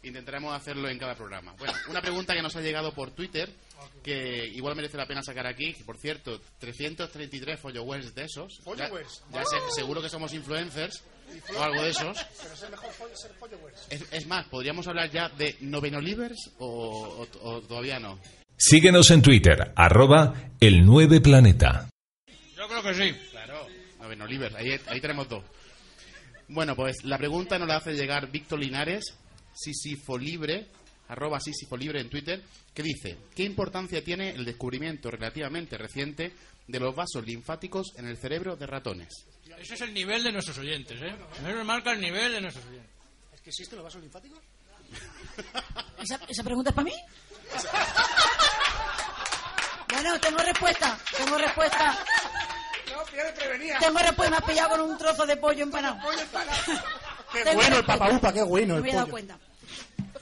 Intentaremos 0.03 0.55
hacerlo 0.55 0.89
en 0.91 0.99
cada 0.99 1.15
programa. 1.15 1.55
Bueno, 1.59 1.73
una 1.89 2.03
pregunta 2.03 2.35
que 2.35 2.43
nos 2.43 2.55
ha 2.57 2.61
llegado 2.61 2.93
por 2.93 3.13
Twitter, 3.13 3.51
que 4.03 4.47
igual 4.49 4.77
merece 4.77 4.99
la 4.99 5.07
pena 5.07 5.23
sacar 5.23 5.47
aquí, 5.47 5.73
que 5.73 5.83
por 5.85 5.97
cierto, 5.97 6.41
333 6.59 7.59
followers 7.59 8.15
de 8.15 8.25
esos. 8.25 8.59
Ya- 8.59 8.65
Followers. 8.65 9.23
ya 9.33 9.45
sé- 9.47 9.57
seguro 9.75 10.03
que 10.03 10.11
somos 10.11 10.35
influencers 10.35 11.03
o 11.59 11.63
algo 11.63 11.83
de 11.83 11.91
esos. 11.91 12.27
Pero 12.43 12.55
es 12.55 12.63
el 12.63 12.71
mejor 12.71 12.91
follo 12.93 13.17
ser 13.17 13.33
followers. 13.35 13.87
Es, 13.91 14.05
es 14.13 14.27
más, 14.27 14.47
¿podríamos 14.49 14.87
hablar 14.89 15.11
ya 15.11 15.29
de 15.31 15.57
novenolivers 15.61 16.51
o, 16.59 17.27
o- 17.43 17.49
o 17.49 17.61
todavía 17.63 17.99
no? 17.99 18.19
Síguenos 18.57 19.11
en 19.11 19.21
Twitter, 19.23 19.73
arroba 19.77 20.35
el 20.61 20.85
9 20.87 21.21
planeta. 21.21 21.89
Yo 22.57 22.69
creo 22.69 22.83
que 22.83 22.95
sí. 22.95 23.13
Claro. 23.31 23.67
Novenolivers, 24.01 24.55
ahí, 24.55 24.79
ahí 24.87 25.01
tenemos 25.01 25.29
dos. 25.29 25.43
Bueno, 26.49 26.77
pues 26.77 27.05
la 27.05 27.19
pregunta 27.19 27.59
nos 27.59 27.69
la 27.69 27.77
hace 27.77 27.95
llegar 27.95 28.31
Víctor 28.31 28.59
Linares, 28.61 29.15
Sisifolibre, 29.55 30.67
arroba 31.09 31.41
Sisifolibre 31.41 32.01
en 32.01 32.09
Twitter, 32.11 32.43
que 32.73 32.83
dice, 32.83 33.17
¿qué 33.35 33.45
importancia 33.45 34.05
tiene 34.05 34.31
el 34.31 34.45
descubrimiento 34.45 35.11
relativamente 35.11 35.77
reciente 35.79 36.33
de 36.67 36.81
los 36.81 36.95
vasos 36.95 37.25
linfáticos 37.27 37.93
en 37.97 38.07
el 38.07 38.17
cerebro 38.17 38.57
de 38.57 38.67
ratones? 38.67 39.27
Ese 39.59 39.75
es 39.75 39.81
el 39.83 39.93
nivel 39.95 40.23
de 40.25 40.33
nuestros 40.33 40.59
oyentes, 40.59 41.01
¿eh? 41.01 41.15
Eso 41.47 41.65
marca 41.65 41.93
el 41.93 42.01
nivel 42.01 42.33
de 42.33 42.41
nuestros 42.41 42.65
oyentes. 42.67 42.91
¿Es 43.35 43.41
que 43.41 43.51
existen 43.51 43.77
los 43.77 43.85
vasos 43.85 44.01
linfáticos? 44.03 44.39
¿Esa, 46.03 46.19
esa 46.29 46.43
pregunta 46.43 46.71
es 46.71 46.77
para 46.77 46.85
mí? 46.85 46.95
Bueno, 49.93 50.19
tengo 50.19 50.39
respuesta. 50.39 50.99
Tengo 51.17 51.39
respuesta. 51.39 51.97
No, 52.93 53.05
pierde 53.05 53.33
prevenía. 53.33 53.79
Tengo 53.79 53.99
respuesta. 54.01 54.31
Me 54.31 54.37
has 54.39 54.45
pillado 54.45 54.71
con 54.71 54.81
un 54.81 54.99
trozo 54.99 55.27
de 55.27 55.37
pollo 55.37 55.63
empanado. 55.63 55.99
Qué 57.33 57.43
Tengo 57.45 57.55
bueno 57.57 57.77
el 57.77 57.85
respuesta. 57.85 57.99
papaupa, 57.99 58.33
qué 58.33 58.43
bueno 58.43 58.67
No 58.75 58.77
el 58.79 58.83
me 58.83 58.89
había 58.89 58.95
dado 59.01 59.07
pollo. 59.07 59.13
cuenta. 59.13 59.39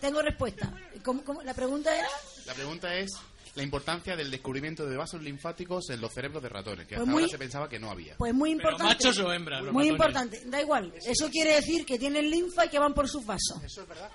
Tengo 0.01 0.23
respuesta. 0.23 0.73
¿Cómo, 1.05 1.23
cómo? 1.25 1.43
La 1.43 1.55
pregunta 1.55 1.95
era... 1.95 2.09
La 2.47 2.55
pregunta 2.55 2.95
es 2.95 3.11
la 3.55 3.63
importancia 3.63 4.17
del 4.17 4.31
descubrimiento 4.31 4.87
de 4.87 4.97
vasos 4.97 5.21
linfáticos 5.23 5.91
en 5.91 6.01
los 6.01 6.13
cerebros 6.13 6.43
de 6.43 6.49
ratones, 6.49 6.87
que 6.87 6.95
Pues 6.95 7.01
hasta 7.01 7.11
muy- 7.13 7.23
ahora 7.23 7.31
se 7.33 7.39
pensaba 7.39 7.69
que 7.69 7.79
no 7.79 7.91
había. 7.91 8.17
Pues 8.17 8.33
muy 8.33 8.55
Pero 8.57 8.71
importante. 8.71 8.95
machos 9.05 9.19
o 9.19 9.33
hembras, 9.33 9.61
Muy 9.61 9.69
ratones. 9.69 9.89
importante. 9.91 10.43
Da 10.47 10.61
igual. 10.63 10.93
Eso 11.05 11.29
quiere 11.31 11.55
decir 11.57 11.85
que 11.85 11.99
tienen 11.99 12.31
linfa 12.31 12.65
y 12.65 12.69
que 12.71 12.79
van 12.79 12.95
por 12.95 13.09
sus 13.09 13.25
vasos. 13.27 13.63
Eso 13.63 13.83
es 13.83 13.89
verdad. 13.89 14.11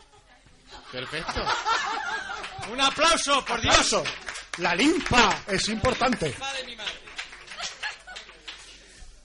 Perfecto. 0.92 1.42
Un 2.74 2.82
aplauso, 2.82 3.46
por 3.46 3.62
Dios. 3.62 3.74
Aplauso. 3.76 4.04
La 4.58 4.74
linfa 4.76 5.44
es 5.48 5.70
importante. 5.70 6.34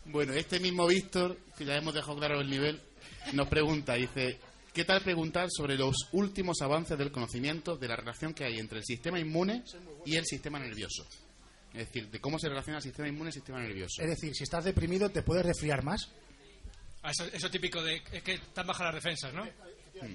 Bueno, 0.05 0.33
este 0.35 0.61
mismo 0.61 0.87
Víctor, 0.87 1.39
que 1.57 1.65
ya 1.65 1.77
hemos 1.77 1.95
dejado 1.95 2.17
claro 2.19 2.41
el 2.41 2.51
nivel, 2.51 2.81
nos 3.33 3.49
pregunta, 3.49 3.95
dice, 3.95 4.39
¿qué 4.73 4.85
tal 4.85 5.01
preguntar 5.03 5.49
sobre 5.51 5.77
los 5.77 6.09
últimos 6.13 6.61
avances 6.63 6.97
del 6.99 7.11
conocimiento 7.13 7.77
de 7.77 7.89
la 7.89 7.97
relación 7.97 8.35
que 8.35 8.45
hay 8.45 8.59
entre 8.59 8.79
el 8.79 8.85
sistema 8.85 9.19
inmune 9.19 9.65
y 10.05 10.17
el 10.17 10.25
sistema 10.27 10.59
nervioso? 10.59 11.07
Es 11.75 11.87
decir, 11.87 12.11
de 12.11 12.21
cómo 12.21 12.39
se 12.39 12.49
relaciona 12.49 12.79
el 12.79 12.83
sistema 12.83 13.09
inmune 13.09 13.29
y 13.29 13.31
el 13.31 13.35
sistema 13.35 13.61
nervioso. 13.61 14.03
Es 14.03 14.09
decir, 14.09 14.35
si 14.35 14.45
estás 14.45 14.65
deprimido, 14.65 15.09
¿te 15.11 15.23
puedes 15.23 15.45
resfriar 15.45 15.83
más? 15.83 16.11
Ah, 17.03 17.11
Eso, 17.11 17.25
eso 17.33 17.51
típico 17.51 17.83
de 17.83 18.03
es 18.13 18.23
que 18.23 18.35
están 18.35 18.67
bajas 18.67 18.87
las 18.87 18.95
defensas, 19.03 19.33
¿no? 19.33 19.45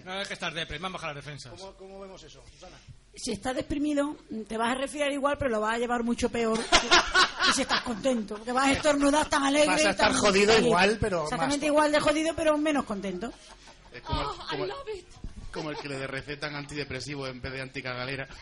No 0.06 0.22
es 0.22 0.28
que 0.28 0.34
estar 0.34 0.54
depre, 0.54 0.78
van 0.80 0.92
bajas 0.92 1.16
las 1.16 1.26
defensas. 1.26 1.60
¿Cómo, 1.60 1.74
cómo 1.76 2.00
vemos 2.02 2.22
eso, 2.24 2.44
Susana? 2.52 2.78
Si 3.16 3.32
estás 3.32 3.56
deprimido, 3.56 4.18
te 4.48 4.58
vas 4.58 4.72
a 4.72 4.76
resfriar 4.76 5.12
igual, 5.12 5.38
pero 5.40 5.50
lo 5.52 5.62
vas 5.62 5.76
a 5.76 5.80
llevar 5.80 6.04
mucho 6.04 6.30
peor 6.30 6.58
que, 6.60 6.88
que 7.48 7.54
si 7.54 7.62
estás 7.62 7.82
contento. 7.82 8.36
Porque 8.36 8.52
vas 8.52 8.68
a 8.68 8.72
estornudar 8.74 9.28
tan 9.30 9.44
alegre. 9.44 9.68
Vas 9.68 9.86
a 9.86 9.90
estar 9.92 10.12
tan 10.12 10.20
jodido 10.20 10.52
feliz. 10.54 10.68
igual, 10.68 10.98
pero 11.00 11.24
Exactamente 11.24 11.66
más- 11.66 11.72
igual 11.72 11.92
de 11.92 12.00
jodido, 12.00 12.36
pero 12.36 12.58
menos 12.58 12.86
contento. 12.86 13.32
Es 13.98 14.03
como, 14.03 14.22
el, 14.22 14.28
como 14.49 14.65
el- 14.65 14.74
como 15.52 15.69
el 15.72 15.78
que 15.78 15.90
le 15.90 16.06
recetan 16.07 16.56
antidepresivo 16.56 17.28
en 17.28 17.41
vez 17.41 17.52
de 17.53 17.61
anticagalera. 17.61 18.28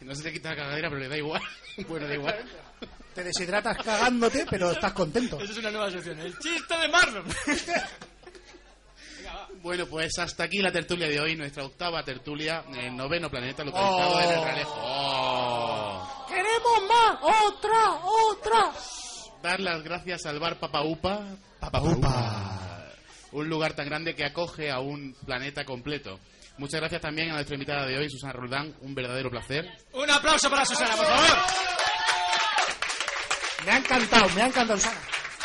No 0.00 0.14
se 0.14 0.22
le 0.24 0.32
quita 0.32 0.50
la 0.50 0.56
cagalera, 0.56 0.88
pero 0.90 1.00
le 1.00 1.08
da 1.08 1.16
igual. 1.16 1.42
Bueno, 1.88 2.06
da 2.06 2.14
igual. 2.14 2.36
Te 3.14 3.24
deshidratas 3.24 3.78
cagándote, 3.82 4.46
pero 4.50 4.70
estás 4.70 4.92
contento. 4.92 5.40
Esa 5.40 5.52
es 5.52 5.58
una 5.58 5.70
nueva 5.70 5.90
sección. 5.90 6.18
El 6.20 6.38
chiste 6.38 6.76
de 6.76 6.88
Marlon. 6.88 7.24
Bueno, 9.62 9.86
pues 9.86 10.16
hasta 10.18 10.44
aquí 10.44 10.58
la 10.58 10.70
tertulia 10.70 11.08
de 11.08 11.18
hoy, 11.18 11.34
nuestra 11.34 11.64
octava 11.64 12.04
tertulia, 12.04 12.62
el 12.76 12.94
noveno 12.96 13.28
planeta 13.28 13.64
localizado 13.64 14.20
en 14.20 14.30
el 14.30 14.44
Ralejo. 14.44 14.74
Oh. 14.76 16.26
¡Queremos 16.28 16.82
más! 16.88 17.18
¡Otra! 17.22 17.94
¡Otra! 18.04 18.72
Dar 19.42 19.58
las 19.60 19.82
gracias 19.82 20.26
al 20.26 20.38
bar 20.38 20.60
Papaupa. 20.60 21.20
Papaupa. 21.58 22.60
Un 23.36 23.50
lugar 23.50 23.74
tan 23.74 23.84
grande 23.84 24.14
que 24.14 24.24
acoge 24.24 24.70
a 24.70 24.80
un 24.80 25.14
planeta 25.26 25.62
completo. 25.62 26.18
Muchas 26.56 26.80
gracias 26.80 27.02
también 27.02 27.28
a 27.28 27.34
nuestra 27.34 27.54
invitada 27.54 27.84
de 27.84 27.98
hoy, 27.98 28.08
Susana 28.08 28.32
Roldán. 28.32 28.74
Un 28.80 28.94
verdadero 28.94 29.28
placer. 29.28 29.68
Un 29.92 30.10
aplauso 30.10 30.48
para 30.48 30.64
Susana, 30.64 30.96
por 30.96 31.04
favor. 31.04 31.36
Me 33.66 33.72
ha 33.72 33.76
encantado, 33.76 34.28
me 34.30 34.40
ha 34.40 34.46
encantado, 34.46 34.80
Susana. 34.80 35.00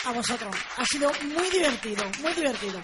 A 0.06 0.12
vosotros. 0.14 0.56
Ha 0.78 0.86
sido 0.86 1.12
muy 1.36 1.50
divertido, 1.50 2.06
muy 2.22 2.32
divertido. 2.32 2.80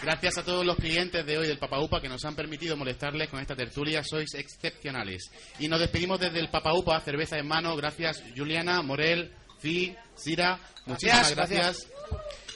Gracias 0.00 0.38
a 0.38 0.44
todos 0.44 0.64
los 0.64 0.76
clientes 0.76 1.26
de 1.26 1.38
hoy 1.38 1.48
del 1.48 1.58
Papaupa 1.58 2.00
que 2.00 2.08
nos 2.08 2.24
han 2.24 2.36
permitido 2.36 2.76
molestarles 2.76 3.30
con 3.30 3.40
esta 3.40 3.56
tertulia. 3.56 4.04
Sois 4.04 4.32
excepcionales. 4.34 5.28
Y 5.58 5.66
nos 5.66 5.80
despedimos 5.80 6.20
desde 6.20 6.38
el 6.38 6.50
Papaupa, 6.50 7.00
cerveza 7.00 7.36
en 7.36 7.48
mano. 7.48 7.74
Gracias, 7.74 8.22
Juliana, 8.36 8.80
Morel, 8.80 9.34
Fi, 9.58 9.96
Sira. 10.14 10.60
Muchísimas 10.86 11.34
Gracias, 11.34 11.36
gracias. 11.36 11.88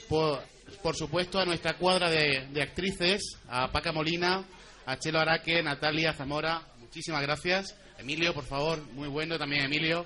Por, 0.07 0.41
por 0.81 0.95
supuesto, 0.95 1.39
a 1.39 1.45
nuestra 1.45 1.77
cuadra 1.77 2.09
de, 2.09 2.47
de 2.51 2.61
actrices, 2.61 3.37
a 3.49 3.71
Paca 3.71 3.91
Molina, 3.91 4.43
a 4.85 4.97
Chelo 4.97 5.19
Araque, 5.19 5.61
Natalia 5.61 6.13
Zamora. 6.13 6.61
Muchísimas 6.79 7.21
gracias. 7.21 7.75
Emilio, 7.97 8.33
por 8.33 8.45
favor, 8.45 8.81
muy 8.93 9.07
bueno 9.07 9.37
también, 9.37 9.65
Emilio. 9.65 10.05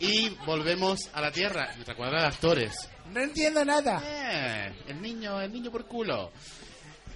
Y 0.00 0.30
volvemos 0.46 1.08
a 1.12 1.20
la 1.20 1.32
tierra, 1.32 1.72
nuestra 1.74 1.94
cuadra 1.94 2.22
de 2.22 2.26
actores. 2.28 2.88
No 3.12 3.20
entiendo 3.20 3.64
nada. 3.64 4.02
Eh, 4.04 4.72
el 4.88 5.00
niño, 5.00 5.40
el 5.40 5.52
niño 5.52 5.70
por 5.70 5.86
culo. 5.86 6.30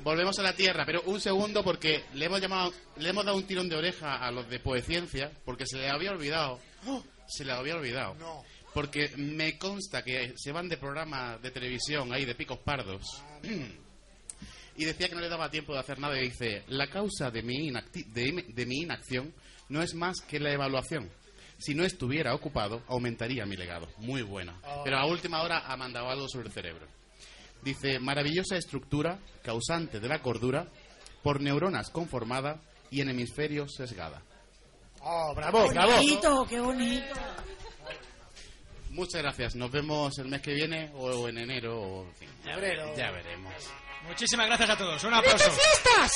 Volvemos 0.03 0.39
a 0.39 0.43
la 0.43 0.55
tierra, 0.55 0.85
pero 0.85 1.03
un 1.03 1.21
segundo 1.21 1.63
porque 1.63 2.05
le 2.15 2.27
hemos 2.27 2.41
llamado, 2.41 2.73
le 2.97 3.09
hemos 3.09 3.25
dado 3.25 3.37
un 3.37 3.47
tirón 3.47 3.69
de 3.69 3.77
oreja 3.77 4.17
a 4.17 4.33
los 4.33 4.49
de 4.49 4.59
Poeciencia 4.59 5.31
porque 5.45 5.65
se 5.67 5.79
les 5.79 5.93
había 5.93 6.11
olvidado. 6.11 6.59
¡Oh! 6.87 7.03
Se 7.29 7.45
les 7.45 7.55
había 7.55 7.77
olvidado. 7.77 8.17
Porque 8.75 9.11
me 9.17 9.59
consta 9.59 10.03
que 10.03 10.33
se 10.37 10.51
van 10.53 10.69
de 10.69 10.79
programas 10.79 11.41
de 11.43 11.51
televisión 11.51 12.13
ahí 12.13 12.25
de 12.25 12.35
picos 12.35 12.59
pardos. 12.59 13.23
y 14.77 14.85
decía 14.85 15.09
que 15.09 15.15
no 15.15 15.21
le 15.21 15.29
daba 15.29 15.51
tiempo 15.51 15.75
de 15.75 15.81
hacer 15.81 15.99
nada 15.99 16.19
y 16.19 16.25
dice, 16.31 16.63
la 16.69 16.87
causa 16.89 17.31
de 17.31 17.43
mi, 17.43 17.71
inacti- 17.71 18.07
de, 18.07 18.45
de 18.49 18.67
mi 18.67 18.79
inacción 18.83 19.33
no 19.69 19.83
es 19.83 19.95
más 19.95 20.21
que 20.23 20.41
la 20.41 20.53
evaluación. 20.53 21.11
Si 21.59 21.75
no 21.75 21.85
estuviera 21.85 22.35
ocupado, 22.35 22.83
aumentaría 22.89 23.45
mi 23.47 23.57
legado. 23.57 23.89
Muy 23.99 24.23
bueno. 24.23 24.53
Pero 24.85 24.99
a 24.99 25.07
última 25.07 25.43
hora 25.43 25.61
ha 25.67 25.77
mandado 25.77 26.09
algo 26.09 26.27
sobre 26.29 26.49
el 26.49 26.53
cerebro. 26.53 26.87
Dice, 27.63 28.01
maravillosa 28.01 28.57
estructura, 28.57 29.19
causante 29.45 30.01
de 30.01 30.09
la 30.09 30.21
cordura, 30.21 30.67
por 31.23 31.41
neuronas 31.41 31.91
conformada 31.91 32.61
y 32.91 33.01
en 33.01 33.11
hemisferio 33.11 33.69
sesgada. 33.69 34.23
Oh, 35.03 35.33
bravo, 35.37 35.69
qué 35.69 35.75
bravo. 35.75 35.93
bonito, 35.93 36.47
qué 36.49 36.61
bonito. 36.61 37.15
Muchas 38.93 39.23
gracias. 39.23 39.55
Nos 39.57 39.71
vemos 39.71 40.19
el 40.19 40.29
mes 40.29 40.41
que 40.43 40.53
viene 40.55 40.91
o 40.95 41.29
en 41.29 41.39
enero. 41.39 41.81
O, 41.81 42.05
en 42.05 42.15
fin, 42.15 42.29
ya, 42.45 42.55
Febrero. 42.55 42.95
ya 42.97 43.11
veremos. 43.11 43.53
Muchísimas 44.07 44.47
gracias 44.47 44.71
a 44.71 44.77
todos. 44.77 45.03
Un 45.05 45.15
aplauso. 45.15 45.51
¡Fiestas! 45.51 46.13